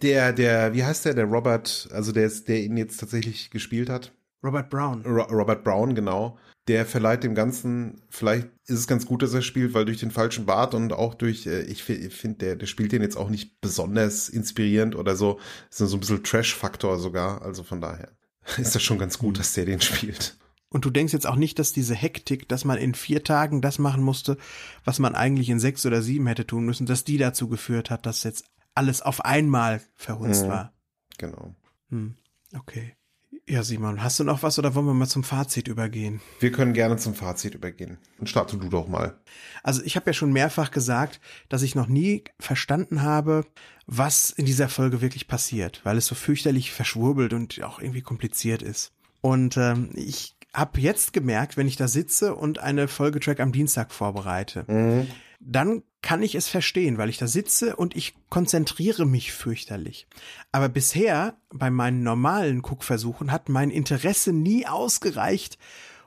Der, 0.03 0.33
der, 0.33 0.75
wie 0.75 0.85
heißt 0.85 1.05
der, 1.05 1.15
der 1.15 1.25
Robert, 1.25 1.89
also 1.93 2.13
der, 2.13 2.29
der 2.29 2.63
ihn 2.63 2.77
jetzt 2.77 2.99
tatsächlich 2.99 3.51
gespielt 3.51 3.89
hat? 3.89 4.13
Robert 4.45 4.71
Brown. 4.71 5.03
Ro 5.05 5.23
Robert 5.23 5.65
Brown, 5.65 5.95
genau. 5.95 6.39
Der 6.69 6.85
verleiht 6.87 7.25
dem 7.25 7.35
Ganzen, 7.35 8.03
vielleicht 8.09 8.49
ist 8.67 8.79
es 8.79 8.87
ganz 8.87 9.07
gut, 9.07 9.23
dass 9.23 9.35
er 9.35 9.43
spielt, 9.43 9.75
weil 9.75 9.87
durch 9.87 9.99
den 9.99 10.11
falschen 10.11 10.47
Bart 10.47 10.75
und 10.75 10.93
auch 10.93 11.15
durch, 11.15 11.47
äh, 11.47 11.63
ich 11.63 11.83
finde, 11.83 12.39
der, 12.39 12.57
der 12.57 12.67
spielt 12.67 12.93
den 12.93 13.03
jetzt 13.03 13.17
auch 13.17 13.31
nicht 13.31 13.61
besonders 13.61 14.29
inspirierend 14.29 14.95
oder 14.95 15.17
so. 15.17 15.41
Ist 15.71 15.79
so 15.79 15.97
ein 15.97 16.01
bisschen 16.01 16.23
Trash-Faktor 16.23 16.99
sogar. 16.99 17.43
Also 17.43 17.65
von 17.65 17.81
daher 17.81 18.11
ist 18.59 18.75
das 18.75 18.83
schon 18.83 18.99
ganz 18.99 19.19
gut, 19.19 19.39
dass 19.39 19.55
der 19.55 19.65
den 19.65 19.81
spielt. 19.81 20.37
Und 20.71 20.85
du 20.85 20.91
denkst 20.91 21.15
jetzt 21.15 21.27
auch 21.27 21.37
nicht, 21.37 21.59
dass 21.59 21.73
diese 21.73 21.95
Hektik, 21.95 22.47
dass 22.49 22.67
man 22.67 22.77
in 22.77 22.95
vier 22.95 23.25
Tagen 23.25 23.63
das 23.63 23.79
machen 23.79 24.03
musste, 24.03 24.37
was 24.85 24.99
man 24.99 25.15
eigentlich 25.15 25.49
in 25.49 25.61
sechs 25.61 25.87
oder 25.87 26.03
sieben 26.03 26.27
hätte 26.27 26.47
tun 26.47 26.67
müssen, 26.67 26.87
dass 26.87 27.05
die 27.05 27.17
dazu 27.17 27.49
geführt 27.49 27.89
hat, 27.89 28.05
dass 28.05 28.23
jetzt 28.23 28.45
alles 28.79 29.03
auf 29.03 29.24
einmal 29.24 29.83
verhunzt 29.97 30.45
mhm. 30.45 30.49
war. 30.49 30.72
Genau. 31.18 31.55
Hm. 31.91 32.14
Okay. 32.57 32.95
Ja, 33.49 33.62
Simon, 33.62 34.03
hast 34.03 34.20
du 34.20 34.24
noch 34.24 34.43
was 34.43 34.59
oder 34.59 34.74
wollen 34.74 34.87
wir 34.87 34.95
mal 34.95 35.09
zum 35.09 35.24
Fazit 35.24 35.68
übergehen? 35.68 36.20
Wir 36.39 36.53
können 36.53 36.74
gerne 36.74 36.97
zum 36.97 37.14
Fazit 37.14 37.55
übergehen. 37.55 37.99
Und 38.18 38.29
starte 38.29 38.57
du 38.57 38.68
doch 38.68 38.89
mal. 38.89 39.18
Also 39.62 39.83
ich 39.83 39.97
habe 39.97 40.11
ja 40.11 40.12
schon 40.12 40.33
mehrfach 40.33 40.70
gesagt, 40.70 41.18
dass 41.49 41.62
ich 41.62 41.74
noch 41.74 41.89
nie 41.89 42.24
verstanden 42.39 43.03
habe, 43.03 43.47
was 43.87 44.31
in 44.31 44.45
dieser 44.45 44.68
Folge 44.68 45.01
wirklich 45.01 45.29
passiert, 45.29 45.81
weil 45.85 45.97
es 45.97 46.07
so 46.07 46.14
fürchterlich 46.14 46.72
verschwurbelt 46.72 47.33
und 47.33 47.62
auch 47.64 47.81
irgendwie 47.81 48.03
kompliziert 48.03 48.62
ist. 48.62 48.93
Und 49.22 49.57
ähm, 49.57 49.91
ich 49.95 50.37
habe 50.53 50.81
jetzt 50.81 51.12
gemerkt, 51.12 51.57
wenn 51.57 51.66
ich 51.66 51.76
da 51.76 51.89
sitze 51.89 52.35
und 52.35 52.59
eine 52.59 52.87
Folgetrack 52.87 53.41
am 53.41 53.53
Dienstag 53.53 53.93
vorbereite, 53.93 54.64
mhm. 54.68 55.09
dann 55.41 55.83
kann 56.03 56.23
ich 56.23 56.35
es 56.35 56.49
verstehen, 56.49 56.97
weil 56.99 57.09
ich 57.09 57.19
da 57.19 57.27
sitze 57.27 57.77
und 57.77 57.97
ich 57.97 58.15
konzentriere 58.31 59.05
mich 59.05 59.33
fürchterlich. 59.33 60.07
Aber 60.53 60.69
bisher 60.69 61.37
bei 61.51 61.71
meinen 61.71 62.03
normalen 62.03 62.63
Guckversuchen 62.63 63.33
hat 63.33 63.49
mein 63.49 63.71
Interesse 63.71 64.33
nie 64.33 64.67
ausgereicht, 64.67 65.59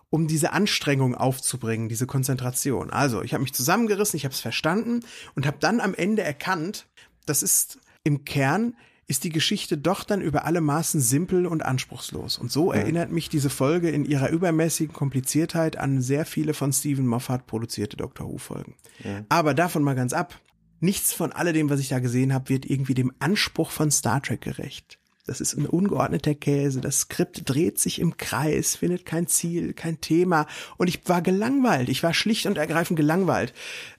um 0.10 0.28
diese 0.28 0.52
Anstrengung 0.54 1.16
aufzubringen, 1.16 1.90
diese 1.90 2.08
Konzentration. 2.08 2.90
Also, 2.90 3.22
ich 3.22 3.34
habe 3.34 3.44
mich 3.44 3.54
zusammengerissen, 3.54 4.18
ich 4.18 4.26
habe 4.26 4.34
es 4.34 4.42
verstanden 4.42 5.02
und 5.36 5.46
habe 5.46 5.58
dann 5.60 5.80
am 5.80 5.94
Ende 5.94 6.22
erkannt, 6.22 6.88
das 7.26 7.44
ist 7.44 7.80
im 8.04 8.26
Kern 8.26 8.76
ist 9.08 9.24
die 9.24 9.30
Geschichte 9.30 9.78
doch 9.78 10.04
dann 10.04 10.22
über 10.22 10.46
alle 10.46 10.62
Maßen 10.62 11.02
simpel 11.02 11.46
und 11.46 11.64
anspruchslos. 11.64 12.38
Und 12.38 12.52
so 12.52 12.72
erinnert 12.72 13.12
mich 13.12 13.28
diese 13.30 13.50
Folge 13.50 13.90
in 13.90 14.06
ihrer 14.06 14.30
übermäßigen 14.30 14.94
Kompliziertheit 14.94 15.78
an 15.78 16.02
sehr 16.02 16.26
viele 16.26 16.54
von 16.54 16.72
Stephen 16.72 17.08
Moffat 17.08 17.46
produzierte 17.46 17.98
Doctor 17.98 18.28
Who 18.28 18.38
Folgen. 18.38 18.76
Ja. 19.04 19.26
Aber 19.30 19.54
davon 19.54 19.84
mal 19.84 19.96
ganz 19.96 20.14
ab. 20.14 20.40
Nichts 20.80 21.14
von 21.14 21.32
alledem, 21.32 21.70
was 21.70 21.80
ich 21.80 21.90
da 21.90 22.00
gesehen 22.00 22.34
habe, 22.34 22.50
wird 22.50 22.66
irgendwie 22.66 22.94
dem 22.94 23.12
Anspruch 23.20 23.70
von 23.70 23.92
Star 23.92 24.22
Trek 24.22 24.42
gerecht. 24.42 24.98
Das 25.28 25.40
ist 25.40 25.56
ein 25.56 25.68
ungeordneter 25.68 26.34
Käse. 26.34 26.82
Das 26.82 27.02
Skript 27.02 27.48
dreht 27.48 27.80
sich 27.80 28.00
im 28.00 28.18
Kreis, 28.18 28.76
findet 28.76 29.06
kein 29.06 29.28
Ziel, 29.28 29.74
kein 29.74 30.02
Thema. 30.02 30.48
Und 30.78 30.88
ich 30.88 31.08
war 31.08 31.22
gelangweilt. 31.22 31.90
Ich 31.90 32.02
war 32.02 32.14
schlicht 32.14 32.48
und 32.48 32.58
ergreifend 32.58 32.98
gelangweilt. 32.98 33.54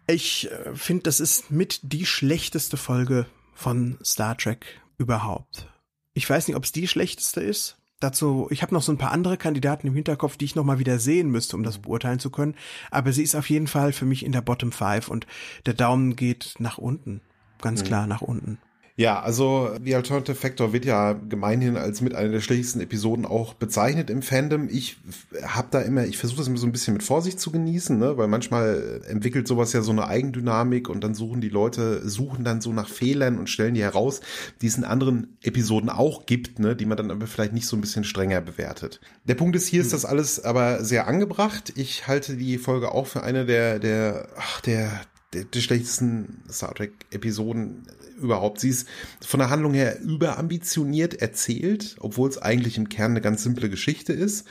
Ich 0.06 0.50
äh, 0.50 0.74
finde, 0.74 1.04
das 1.04 1.20
ist 1.20 1.50
mit 1.50 1.80
die 1.82 2.06
schlechteste 2.06 2.76
Folge 2.76 3.26
von 3.54 3.98
Star 4.04 4.36
Trek 4.36 4.81
überhaupt. 4.98 5.68
Ich 6.14 6.28
weiß 6.28 6.48
nicht, 6.48 6.56
ob 6.56 6.64
es 6.64 6.72
die 6.72 6.88
schlechteste 6.88 7.40
ist. 7.40 7.78
Dazu, 8.00 8.48
ich 8.50 8.62
habe 8.62 8.74
noch 8.74 8.82
so 8.82 8.90
ein 8.90 8.98
paar 8.98 9.12
andere 9.12 9.36
Kandidaten 9.36 9.86
im 9.86 9.94
Hinterkopf, 9.94 10.36
die 10.36 10.44
ich 10.44 10.56
noch 10.56 10.64
mal 10.64 10.80
wieder 10.80 10.98
sehen 10.98 11.30
müsste, 11.30 11.56
um 11.56 11.62
das 11.62 11.78
beurteilen 11.78 12.18
zu 12.18 12.30
können. 12.30 12.56
Aber 12.90 13.12
sie 13.12 13.22
ist 13.22 13.36
auf 13.36 13.48
jeden 13.48 13.68
Fall 13.68 13.92
für 13.92 14.06
mich 14.06 14.24
in 14.24 14.32
der 14.32 14.40
Bottom 14.40 14.72
Five 14.72 15.08
und 15.08 15.26
der 15.66 15.74
Daumen 15.74 16.16
geht 16.16 16.56
nach 16.58 16.78
unten. 16.78 17.20
Ganz 17.60 17.82
mhm. 17.82 17.86
klar 17.86 18.06
nach 18.08 18.20
unten. 18.20 18.58
Ja, 19.02 19.20
also 19.20 19.74
The 19.84 19.96
Alternative 19.96 20.36
Factor 20.36 20.72
wird 20.72 20.84
ja 20.84 21.14
gemeinhin 21.14 21.76
als 21.76 22.02
mit 22.02 22.14
einer 22.14 22.28
der 22.28 22.40
schlechtesten 22.40 22.80
Episoden 22.80 23.26
auch 23.26 23.52
bezeichnet 23.54 24.10
im 24.10 24.22
Fandom. 24.22 24.68
Ich 24.70 24.96
habe 25.42 25.66
da 25.72 25.80
immer, 25.80 26.04
ich 26.04 26.18
versuche 26.18 26.38
das 26.38 26.46
immer 26.46 26.58
so 26.58 26.68
ein 26.68 26.72
bisschen 26.72 26.92
mit 26.92 27.02
Vorsicht 27.02 27.40
zu 27.40 27.50
genießen, 27.50 27.98
ne? 27.98 28.16
weil 28.16 28.28
manchmal 28.28 29.02
entwickelt 29.08 29.48
sowas 29.48 29.72
ja 29.72 29.82
so 29.82 29.90
eine 29.90 30.06
Eigendynamik 30.06 30.88
und 30.88 31.02
dann 31.02 31.16
suchen 31.16 31.40
die 31.40 31.48
Leute, 31.48 32.08
suchen 32.08 32.44
dann 32.44 32.60
so 32.60 32.72
nach 32.72 32.88
Fehlern 32.88 33.40
und 33.40 33.50
stellen 33.50 33.74
die 33.74 33.82
heraus, 33.82 34.20
die 34.60 34.68
es 34.68 34.76
in 34.76 34.84
anderen 34.84 35.36
Episoden 35.42 35.88
auch 35.88 36.24
gibt, 36.24 36.60
ne? 36.60 36.76
die 36.76 36.86
man 36.86 36.96
dann 36.96 37.10
aber 37.10 37.26
vielleicht 37.26 37.54
nicht 37.54 37.66
so 37.66 37.76
ein 37.76 37.80
bisschen 37.80 38.04
strenger 38.04 38.40
bewertet. 38.40 39.00
Der 39.24 39.34
Punkt 39.34 39.56
ist, 39.56 39.66
hier 39.66 39.80
ist 39.80 39.86
hm. 39.86 39.92
das 39.94 40.04
alles 40.04 40.44
aber 40.44 40.84
sehr 40.84 41.08
angebracht. 41.08 41.72
Ich 41.74 42.06
halte 42.06 42.36
die 42.36 42.56
Folge 42.56 42.92
auch 42.92 43.08
für 43.08 43.24
eine 43.24 43.46
der, 43.46 43.80
der, 43.80 44.28
ach, 44.38 44.60
der, 44.60 44.92
der, 45.32 45.42
der 45.42 45.60
schlechtesten 45.60 46.44
Star 46.48 46.72
Trek-Episoden 46.72 47.84
überhaupt. 48.22 48.60
Sie 48.60 48.70
ist 48.70 48.88
von 49.20 49.40
der 49.40 49.50
Handlung 49.50 49.74
her 49.74 50.00
überambitioniert 50.00 51.14
erzählt, 51.14 51.96
obwohl 52.00 52.28
es 52.28 52.38
eigentlich 52.38 52.76
im 52.76 52.88
Kern 52.88 53.12
eine 53.12 53.20
ganz 53.20 53.42
simple 53.42 53.68
Geschichte 53.68 54.12
ist. 54.12 54.46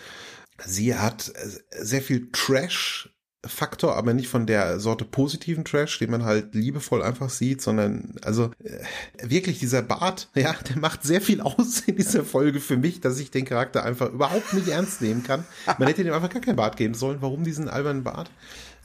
Sie 0.65 0.95
hat 0.95 1.31
sehr 1.71 2.01
viel 2.01 2.29
Trash 2.31 3.09
Faktor, 3.43 3.95
aber 3.95 4.13
nicht 4.13 4.27
von 4.27 4.45
der 4.45 4.79
Sorte 4.79 5.03
positiven 5.03 5.65
Trash, 5.65 5.97
den 5.97 6.11
man 6.11 6.23
halt 6.23 6.53
liebevoll 6.53 7.01
einfach 7.01 7.31
sieht, 7.31 7.59
sondern 7.59 8.15
also 8.21 8.51
äh, 8.63 8.83
wirklich 9.23 9.57
dieser 9.57 9.81
Bart, 9.81 10.29
ja, 10.35 10.53
der 10.69 10.77
macht 10.77 11.03
sehr 11.03 11.21
viel 11.21 11.41
aus 11.41 11.81
in 11.87 11.95
dieser 11.95 12.23
Folge 12.23 12.59
für 12.59 12.77
mich, 12.77 13.01
dass 13.01 13.19
ich 13.19 13.31
den 13.31 13.45
Charakter 13.45 13.83
einfach 13.83 14.11
überhaupt 14.11 14.53
nicht 14.53 14.67
ernst 14.67 15.01
nehmen 15.01 15.23
kann. 15.23 15.43
Man 15.79 15.87
hätte 15.87 16.03
ihm 16.03 16.13
einfach 16.13 16.29
gar 16.29 16.41
keinen 16.41 16.55
Bart 16.55 16.77
geben 16.77 16.93
sollen. 16.93 17.17
Warum 17.21 17.43
diesen 17.43 17.67
albernen 17.67 18.03
Bart? 18.03 18.29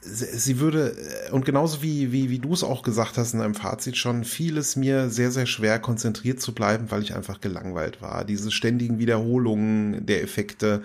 Sie 0.06 0.60
würde, 0.60 0.96
äh, 1.28 1.30
und 1.32 1.44
genauso 1.44 1.82
wie, 1.82 2.12
wie, 2.12 2.30
wie 2.30 2.38
du 2.38 2.52
es 2.52 2.64
auch 2.64 2.82
gesagt 2.82 3.18
hast 3.18 3.34
in 3.34 3.40
deinem 3.40 3.54
Fazit 3.54 3.96
schon, 3.96 4.24
vieles 4.24 4.76
mir 4.76 5.10
sehr, 5.10 5.30
sehr 5.30 5.46
schwer 5.46 5.78
konzentriert 5.78 6.40
zu 6.40 6.54
bleiben, 6.54 6.90
weil 6.90 7.02
ich 7.02 7.14
einfach 7.14 7.40
gelangweilt 7.40 8.00
war. 8.00 8.24
Diese 8.24 8.50
ständigen 8.50 8.98
Wiederholungen 8.98 10.06
der 10.06 10.22
Effekte 10.22 10.82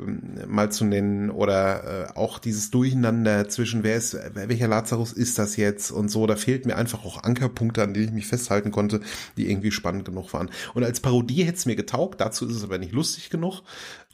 ähm, 0.00 0.20
mal 0.46 0.70
zu 0.72 0.84
nennen 0.84 1.30
oder 1.30 2.08
äh, 2.08 2.18
auch 2.18 2.38
dieses 2.38 2.70
Durcheinander 2.70 3.48
zwischen 3.48 3.82
wer 3.82 3.96
ist, 3.96 4.16
welcher 4.34 4.68
Lazarus 4.68 5.12
ist 5.12 5.38
das 5.38 5.56
jetzt 5.56 5.90
und 5.90 6.08
so, 6.08 6.26
da 6.26 6.36
fehlt 6.36 6.66
mir 6.66 6.76
einfach 6.76 7.04
auch 7.04 7.22
Ankerpunkte, 7.22 7.82
an 7.82 7.94
denen 7.94 8.06
ich 8.06 8.12
mich 8.12 8.26
festhalten 8.26 8.70
konnte, 8.70 9.00
die 9.36 9.50
irgendwie 9.50 9.70
spannend 9.70 10.04
genug 10.04 10.32
waren. 10.32 10.50
Und 10.74 10.84
als 10.84 11.00
Parodie 11.00 11.44
hätte 11.44 11.58
es 11.58 11.66
mir 11.66 11.76
getaugt, 11.76 12.20
dazu 12.20 12.46
ist 12.46 12.56
es 12.56 12.64
aber 12.64 12.78
nicht 12.78 12.92
lustig 12.92 13.30
genug 13.30 13.62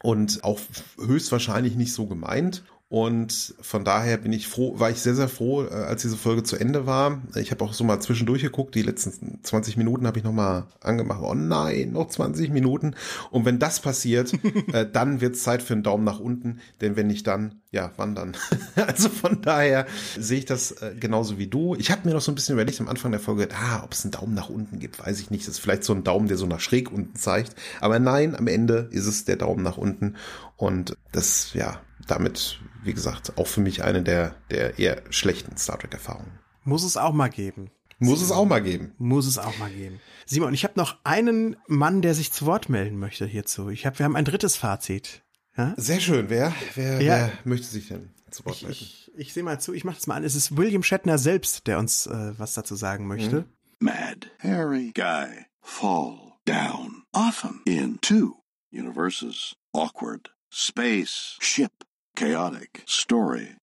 und 0.02 0.44
auch 0.44 0.60
höchstwahrscheinlich 0.98 1.76
nicht 1.76 1.92
so 1.92 2.06
gemeint. 2.06 2.62
Und 2.90 3.54
von 3.60 3.84
daher 3.84 4.16
bin 4.16 4.32
ich 4.32 4.48
froh, 4.48 4.80
war 4.80 4.90
ich 4.90 4.98
sehr, 4.98 5.14
sehr 5.14 5.28
froh, 5.28 5.62
äh, 5.62 5.68
als 5.68 6.02
diese 6.02 6.16
Folge 6.16 6.42
zu 6.42 6.56
Ende 6.56 6.86
war. 6.86 7.22
Ich 7.36 7.52
habe 7.52 7.64
auch 7.64 7.72
so 7.72 7.84
mal 7.84 8.00
zwischendurch 8.00 8.42
geguckt, 8.42 8.74
die 8.74 8.82
letzten 8.82 9.38
20 9.44 9.76
Minuten 9.76 10.08
habe 10.08 10.18
ich 10.18 10.24
nochmal 10.24 10.64
angemacht. 10.80 11.20
Oh 11.22 11.34
nein, 11.34 11.92
noch 11.92 12.08
20 12.08 12.50
Minuten. 12.50 12.96
Und 13.30 13.44
wenn 13.44 13.60
das 13.60 13.78
passiert, 13.78 14.32
äh, 14.72 14.90
dann 14.92 15.20
wird 15.20 15.36
es 15.36 15.44
Zeit 15.44 15.62
für 15.62 15.74
einen 15.74 15.84
Daumen 15.84 16.02
nach 16.02 16.18
unten. 16.18 16.58
Denn 16.80 16.96
wenn 16.96 17.06
nicht 17.06 17.28
dann, 17.28 17.60
ja, 17.70 17.92
wann 17.96 18.16
dann? 18.16 18.36
also 18.74 19.08
von 19.08 19.40
daher 19.40 19.86
sehe 20.18 20.38
ich 20.38 20.46
das 20.46 20.72
äh, 20.72 20.96
genauso 20.98 21.38
wie 21.38 21.46
du. 21.46 21.76
Ich 21.76 21.92
habe 21.92 22.08
mir 22.08 22.14
noch 22.14 22.20
so 22.20 22.32
ein 22.32 22.34
bisschen 22.34 22.54
überlegt 22.54 22.80
am 22.80 22.88
Anfang 22.88 23.12
der 23.12 23.20
Folge, 23.20 23.50
ah, 23.54 23.84
ob 23.84 23.92
es 23.92 24.04
einen 24.04 24.10
Daumen 24.10 24.34
nach 24.34 24.48
unten 24.48 24.80
gibt, 24.80 24.98
weiß 24.98 25.20
ich 25.20 25.30
nicht. 25.30 25.46
Das 25.46 25.54
ist 25.54 25.60
vielleicht 25.60 25.84
so 25.84 25.92
ein 25.92 26.02
Daumen, 26.02 26.26
der 26.26 26.36
so 26.36 26.46
nach 26.46 26.58
schräg 26.58 26.90
unten 26.90 27.14
zeigt. 27.14 27.54
Aber 27.80 28.00
nein, 28.00 28.34
am 28.34 28.48
Ende 28.48 28.88
ist 28.90 29.06
es 29.06 29.26
der 29.26 29.36
Daumen 29.36 29.62
nach 29.62 29.76
unten. 29.76 30.16
Und 30.56 30.96
das, 31.12 31.54
ja, 31.54 31.80
damit 32.08 32.58
wie 32.82 32.94
gesagt, 32.94 33.36
auch 33.38 33.46
für 33.46 33.60
mich 33.60 33.82
eine 33.84 34.02
der, 34.02 34.36
der 34.50 34.78
eher 34.78 35.02
schlechten 35.10 35.56
Star 35.56 35.78
Trek-Erfahrungen. 35.78 36.38
Muss 36.64 36.84
es 36.84 36.96
auch 36.96 37.12
mal 37.12 37.28
geben. 37.28 37.70
Muss 37.98 38.20
Simon. 38.20 38.24
es 38.24 38.32
auch 38.32 38.46
mal 38.46 38.62
geben. 38.62 38.94
Muss 38.98 39.26
es 39.26 39.38
auch 39.38 39.58
mal 39.58 39.70
geben. 39.70 40.00
Simon, 40.26 40.54
ich 40.54 40.64
habe 40.64 40.74
noch 40.76 40.98
einen 41.04 41.56
Mann, 41.66 42.02
der 42.02 42.14
sich 42.14 42.32
zu 42.32 42.46
Wort 42.46 42.68
melden 42.68 42.98
möchte 42.98 43.26
hierzu. 43.26 43.68
Ich 43.68 43.84
hab, 43.84 43.98
wir 43.98 44.04
haben 44.04 44.16
ein 44.16 44.24
drittes 44.24 44.56
Fazit. 44.56 45.22
Ja? 45.56 45.74
Sehr 45.76 46.00
schön. 46.00 46.30
Wer, 46.30 46.54
wer, 46.74 47.02
ja. 47.02 47.14
wer 47.16 47.32
möchte 47.44 47.66
sich 47.66 47.88
denn 47.88 48.10
zu 48.30 48.44
Wort 48.46 48.62
melden? 48.62 48.72
Ich, 48.72 49.10
ich, 49.14 49.18
ich 49.18 49.32
sehe 49.34 49.42
mal 49.42 49.60
zu, 49.60 49.74
ich 49.74 49.84
mache 49.84 49.96
das 49.96 50.06
mal 50.06 50.14
an. 50.14 50.24
Es 50.24 50.34
ist 50.34 50.56
William 50.56 50.82
Shatner 50.82 51.18
selbst, 51.18 51.66
der 51.66 51.78
uns 51.78 52.06
äh, 52.06 52.32
was 52.38 52.54
dazu 52.54 52.74
sagen 52.74 53.06
möchte. 53.06 53.40
Mhm. 53.40 53.44
Mad, 53.80 54.30
Harry, 54.38 54.92
Guy, 54.94 55.46
fall 55.60 56.30
down, 56.46 57.04
often 57.12 57.62
in 57.64 57.98
two 58.00 58.42
universes, 58.70 59.54
awkward, 59.72 60.34
space, 60.50 61.36
ship, 61.40 61.72
chaotic 62.20 62.82
story. 62.86 63.56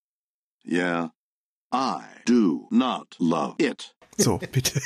Yeah, 0.66 1.10
I 1.72 2.02
do 2.26 2.68
not 2.72 3.16
love 3.20 3.56
it. 3.60 3.94
So, 4.18 4.40
bitte. 4.40 4.82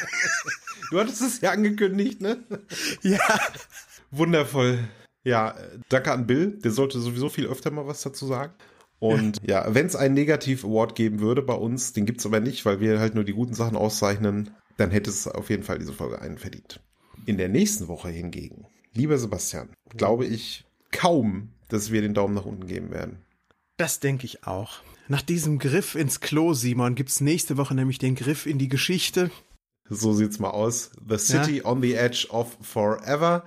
Du 0.92 1.00
hattest 1.00 1.22
es 1.22 1.40
ja 1.40 1.52
angekündigt, 1.52 2.20
ne? 2.20 2.44
Ja. 3.02 3.40
Wundervoll. 4.12 4.80
Ja, 5.24 5.56
danke 5.88 6.12
an 6.12 6.28
Bill. 6.28 6.60
Der 6.60 6.72
sollte 6.72 7.00
sowieso 7.00 7.30
viel 7.30 7.46
öfter 7.46 7.72
mal 7.72 7.88
was 7.88 8.02
dazu 8.02 8.28
sagen. 8.28 8.54
Und 9.00 9.38
ja, 9.42 9.66
ja 9.66 9.74
wenn 9.74 9.86
es 9.86 9.96
einen 9.96 10.16
Negativ-Award 10.16 10.96
geben 10.96 11.22
würde 11.22 11.42
bei 11.42 11.54
uns, 11.54 11.94
den 11.94 12.06
gibt 12.06 12.20
es 12.20 12.26
aber 12.26 12.42
nicht, 12.42 12.66
weil 12.66 12.82
wir 12.82 13.00
halt 13.00 13.16
nur 13.16 13.24
die 13.24 13.34
guten 13.34 13.54
Sachen 13.54 13.78
auszeichnen, 13.78 14.54
dann 14.76 14.92
hätte 14.92 15.10
es 15.10 15.30
auf 15.30 15.50
jeden 15.50 15.64
Fall 15.64 15.80
diese 15.80 15.94
Folge 15.94 16.22
einen 16.22 16.38
verdient. 16.38 16.82
In 17.26 17.38
der 17.38 17.48
nächsten 17.48 17.88
Woche 17.88 18.10
hingegen, 18.10 18.66
lieber 18.94 19.18
Sebastian, 19.18 19.70
glaube 19.96 20.26
ich 20.26 20.66
kaum, 20.92 21.54
dass 21.70 21.90
wir 21.92 22.02
den 22.02 22.14
Daumen 22.14 22.34
nach 22.34 22.46
unten 22.46 22.68
geben 22.68 22.92
werden. 22.92 23.24
Das 23.82 24.00
denke 24.00 24.28
ich 24.28 24.46
auch. 24.46 24.74
Nach 25.08 25.24
diesem 25.24 25.58
Griff 25.58 25.96
ins 25.96 26.20
Klo, 26.20 26.54
Simon, 26.54 26.94
gibt's 26.94 27.20
nächste 27.20 27.58
Woche 27.58 27.74
nämlich 27.74 27.98
den 27.98 28.14
Griff 28.14 28.46
in 28.46 28.60
die 28.60 28.68
Geschichte. 28.68 29.32
So 29.90 30.14
sieht's 30.14 30.38
mal 30.38 30.52
aus. 30.52 30.92
The 31.10 31.18
City 31.18 31.58
ja. 31.58 31.66
on 31.66 31.82
the 31.82 31.96
Edge 31.96 32.28
of 32.30 32.56
Forever. 32.62 33.44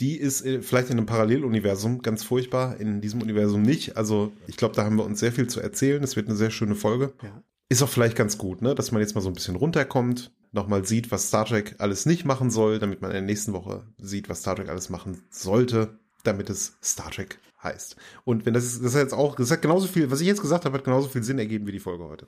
Die 0.00 0.16
ist 0.16 0.46
äh, 0.46 0.62
vielleicht 0.62 0.88
in 0.88 0.96
einem 0.96 1.04
Paralleluniversum 1.04 2.00
ganz 2.00 2.24
furchtbar, 2.24 2.80
in 2.80 3.02
diesem 3.02 3.20
Universum 3.20 3.60
nicht. 3.60 3.98
Also 3.98 4.32
ich 4.46 4.56
glaube, 4.56 4.74
da 4.74 4.84
haben 4.84 4.96
wir 4.96 5.04
uns 5.04 5.20
sehr 5.20 5.32
viel 5.32 5.46
zu 5.46 5.60
erzählen. 5.60 6.02
Es 6.02 6.16
wird 6.16 6.26
eine 6.26 6.38
sehr 6.38 6.50
schöne 6.50 6.74
Folge. 6.74 7.12
Ja. 7.22 7.42
Ist 7.68 7.82
auch 7.82 7.90
vielleicht 7.90 8.16
ganz 8.16 8.38
gut, 8.38 8.62
ne? 8.62 8.74
dass 8.74 8.92
man 8.92 9.02
jetzt 9.02 9.14
mal 9.14 9.20
so 9.20 9.28
ein 9.28 9.34
bisschen 9.34 9.56
runterkommt, 9.56 10.32
nochmal 10.52 10.86
sieht, 10.86 11.10
was 11.10 11.28
Star 11.28 11.44
Trek 11.44 11.74
alles 11.76 12.06
nicht 12.06 12.24
machen 12.24 12.50
soll, 12.50 12.78
damit 12.78 13.02
man 13.02 13.10
in 13.10 13.16
der 13.16 13.22
nächsten 13.22 13.52
Woche 13.52 13.82
sieht, 13.98 14.30
was 14.30 14.40
Star 14.40 14.56
Trek 14.56 14.70
alles 14.70 14.88
machen 14.88 15.20
sollte, 15.28 15.98
damit 16.22 16.48
es 16.48 16.78
Star 16.82 17.10
Trek 17.10 17.38
heißt. 17.66 17.96
Und 18.24 18.46
wenn 18.46 18.54
das 18.54 18.64
ist, 18.64 18.82
das 18.82 18.94
ist 18.94 19.00
jetzt 19.00 19.14
auch, 19.14 19.36
das 19.36 19.50
hat 19.50 19.60
genauso 19.60 19.86
viel, 19.86 20.10
was 20.10 20.20
ich 20.20 20.26
jetzt 20.26 20.40
gesagt 20.40 20.64
habe, 20.64 20.78
hat 20.78 20.84
genauso 20.84 21.08
viel 21.08 21.22
Sinn 21.22 21.38
ergeben 21.38 21.66
wie 21.66 21.72
die 21.72 21.80
Folge 21.80 22.04
heute. 22.04 22.26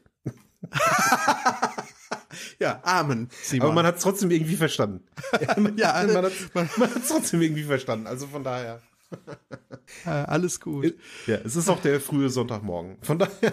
Ja, 2.59 2.81
Amen. 2.83 3.29
Simon. 3.43 3.67
Aber 3.67 3.75
man 3.75 3.87
hat 3.87 3.97
es 3.97 4.03
trotzdem 4.03 4.31
irgendwie 4.31 4.57
verstanden. 4.57 5.05
ja, 5.41 5.55
man 6.07 6.25
hat 6.25 6.97
es 6.97 7.09
trotzdem 7.09 7.41
irgendwie 7.41 7.65
verstanden. 7.65 8.07
Also 8.07 8.27
von 8.27 8.45
daher. 8.45 8.81
Äh, 10.07 10.11
alles 10.11 10.61
gut. 10.61 10.95
Ja, 11.27 11.37
es 11.45 11.57
ist 11.57 11.69
auch 11.69 11.81
der 11.81 12.01
frühe 12.01 12.29
Sonntagmorgen. 12.29 12.97
Von 13.03 13.19
daher. 13.19 13.53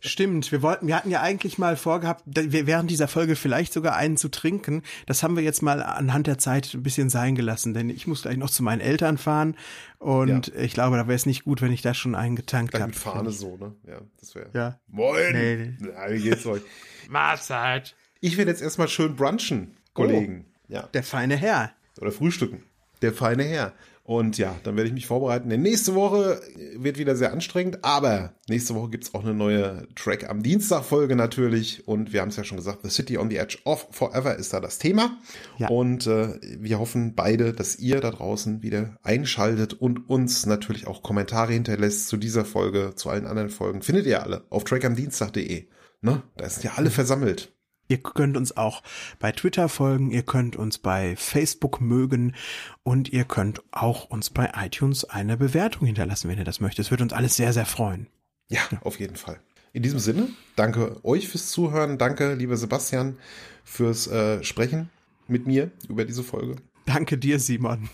Stimmt, 0.00 0.52
wir 0.52 0.62
wollten, 0.62 0.86
wir 0.86 0.96
hatten 0.96 1.10
ja 1.10 1.20
eigentlich 1.22 1.58
mal 1.58 1.76
vorgehabt, 1.76 2.22
wir- 2.26 2.66
während 2.66 2.90
dieser 2.90 3.08
Folge 3.08 3.36
vielleicht 3.36 3.72
sogar 3.72 3.96
einen 3.96 4.16
zu 4.16 4.28
trinken. 4.28 4.82
Das 5.06 5.22
haben 5.22 5.36
wir 5.36 5.42
jetzt 5.42 5.62
mal 5.62 5.82
anhand 5.82 6.26
der 6.26 6.38
Zeit 6.38 6.72
ein 6.74 6.82
bisschen 6.82 7.08
sein 7.10 7.34
gelassen, 7.34 7.74
denn 7.74 7.88
ich 7.90 8.06
muss 8.06 8.22
gleich 8.22 8.36
noch 8.36 8.50
zu 8.50 8.62
meinen 8.62 8.80
Eltern 8.80 9.18
fahren 9.18 9.56
und 9.98 10.48
ich 10.54 10.74
glaube, 10.74 10.96
da 10.96 11.06
wäre 11.08 11.16
es 11.16 11.26
nicht 11.26 11.44
gut, 11.44 11.62
wenn 11.62 11.72
ich 11.72 11.82
da 11.82 11.94
schon 11.94 12.14
einen 12.14 12.36
getankt 12.36 12.74
habe. 12.74 12.86
mit 12.86 12.96
Fahne 12.96 13.30
so, 13.30 13.56
ne? 13.56 13.74
Ja, 13.86 14.00
das 14.20 14.34
wäre. 14.34 14.50
Ja. 14.52 14.78
Moin! 14.88 15.32
Nee. 15.32 15.72
Ja, 15.86 16.10
wie 16.10 16.20
geht's 16.20 16.46
euch? 16.46 16.62
Mahlzeit. 17.08 17.96
Ich 18.20 18.36
werde 18.36 18.50
jetzt 18.50 18.62
erstmal 18.62 18.88
schön 18.88 19.16
brunchen, 19.16 19.76
Kollegen. 19.94 20.44
Ja. 20.68 20.82
Der 20.92 21.02
feine 21.02 21.36
Herr. 21.36 21.72
Oder 22.00 22.12
frühstücken. 22.12 22.62
Der 23.00 23.12
feine 23.12 23.44
Herr. 23.44 23.72
Und 24.08 24.38
ja, 24.38 24.56
dann 24.62 24.74
werde 24.74 24.88
ich 24.88 24.94
mich 24.94 25.06
vorbereiten. 25.06 25.50
Denn 25.50 25.60
nächste 25.60 25.94
Woche 25.94 26.40
wird 26.74 26.96
wieder 26.96 27.14
sehr 27.14 27.30
anstrengend, 27.30 27.84
aber 27.84 28.32
nächste 28.48 28.74
Woche 28.74 28.88
gibt's 28.88 29.12
auch 29.12 29.22
eine 29.22 29.34
neue 29.34 29.86
Track 29.96 30.30
am 30.30 30.42
Dienstag-Folge 30.42 31.14
natürlich. 31.14 31.86
Und 31.86 32.14
wir 32.14 32.22
haben 32.22 32.30
es 32.30 32.36
ja 32.36 32.44
schon 32.44 32.56
gesagt, 32.56 32.78
The 32.84 32.88
City 32.88 33.18
on 33.18 33.28
the 33.28 33.36
Edge 33.36 33.58
of 33.66 33.86
Forever 33.90 34.34
ist 34.34 34.54
da 34.54 34.60
das 34.60 34.78
Thema. 34.78 35.18
Ja. 35.58 35.68
Und 35.68 36.06
äh, 36.06 36.40
wir 36.58 36.78
hoffen 36.78 37.16
beide, 37.16 37.52
dass 37.52 37.78
ihr 37.78 38.00
da 38.00 38.10
draußen 38.10 38.62
wieder 38.62 38.96
einschaltet 39.02 39.74
und 39.74 40.08
uns 40.08 40.46
natürlich 40.46 40.86
auch 40.86 41.02
Kommentare 41.02 41.52
hinterlässt 41.52 42.08
zu 42.08 42.16
dieser 42.16 42.46
Folge, 42.46 42.94
zu 42.94 43.10
allen 43.10 43.26
anderen 43.26 43.50
Folgen. 43.50 43.82
Findet 43.82 44.06
ihr 44.06 44.22
alle 44.22 44.46
auf 44.48 44.64
trackamdienstag.de. 44.64 45.68
Ne? 46.00 46.22
Da 46.38 46.48
sind 46.48 46.64
ja 46.64 46.72
alle 46.76 46.90
versammelt. 46.90 47.57
Ihr 47.88 47.98
könnt 47.98 48.36
uns 48.36 48.56
auch 48.56 48.82
bei 49.18 49.32
Twitter 49.32 49.68
folgen, 49.68 50.10
ihr 50.10 50.22
könnt 50.22 50.56
uns 50.56 50.78
bei 50.78 51.16
Facebook 51.16 51.80
mögen 51.80 52.34
und 52.82 53.10
ihr 53.12 53.24
könnt 53.24 53.62
auch 53.70 54.10
uns 54.10 54.30
bei 54.30 54.52
iTunes 54.56 55.04
eine 55.04 55.36
Bewertung 55.36 55.86
hinterlassen, 55.86 56.28
wenn 56.28 56.38
ihr 56.38 56.44
das 56.44 56.60
möchtet. 56.60 56.86
Es 56.86 56.90
würde 56.90 57.02
uns 57.02 57.12
alles 57.14 57.36
sehr, 57.36 57.52
sehr 57.52 57.66
freuen. 57.66 58.06
Ja, 58.48 58.60
auf 58.82 59.00
jeden 59.00 59.16
Fall. 59.16 59.40
In 59.72 59.82
diesem 59.82 59.98
Sinne, 59.98 60.28
danke 60.56 61.02
euch 61.04 61.28
fürs 61.28 61.50
Zuhören. 61.50 61.98
Danke, 61.98 62.34
lieber 62.34 62.56
Sebastian, 62.56 63.16
fürs 63.64 64.06
äh, 64.06 64.42
Sprechen 64.42 64.90
mit 65.26 65.46
mir 65.46 65.70
über 65.88 66.04
diese 66.04 66.22
Folge. 66.22 66.56
Danke 66.86 67.18
dir, 67.18 67.38
Simon. 67.38 67.88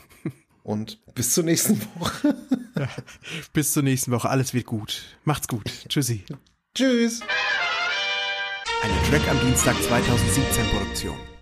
Und 0.62 0.98
bis 1.14 1.34
zur 1.34 1.44
nächsten 1.44 1.80
Woche. 1.98 2.34
Bis 3.52 3.72
zur 3.72 3.82
nächsten 3.82 4.10
Woche. 4.10 4.28
Alles 4.28 4.54
wird 4.54 4.66
gut. 4.66 5.16
Macht's 5.24 5.46
gut. 5.46 5.70
Tschüssi. 5.88 6.24
Tschüss. 6.74 7.20
Eine 8.84 9.02
Track 9.08 9.30
am 9.30 9.40
Dienstag 9.40 9.82
2017 9.82 10.66
Produktion. 10.66 11.33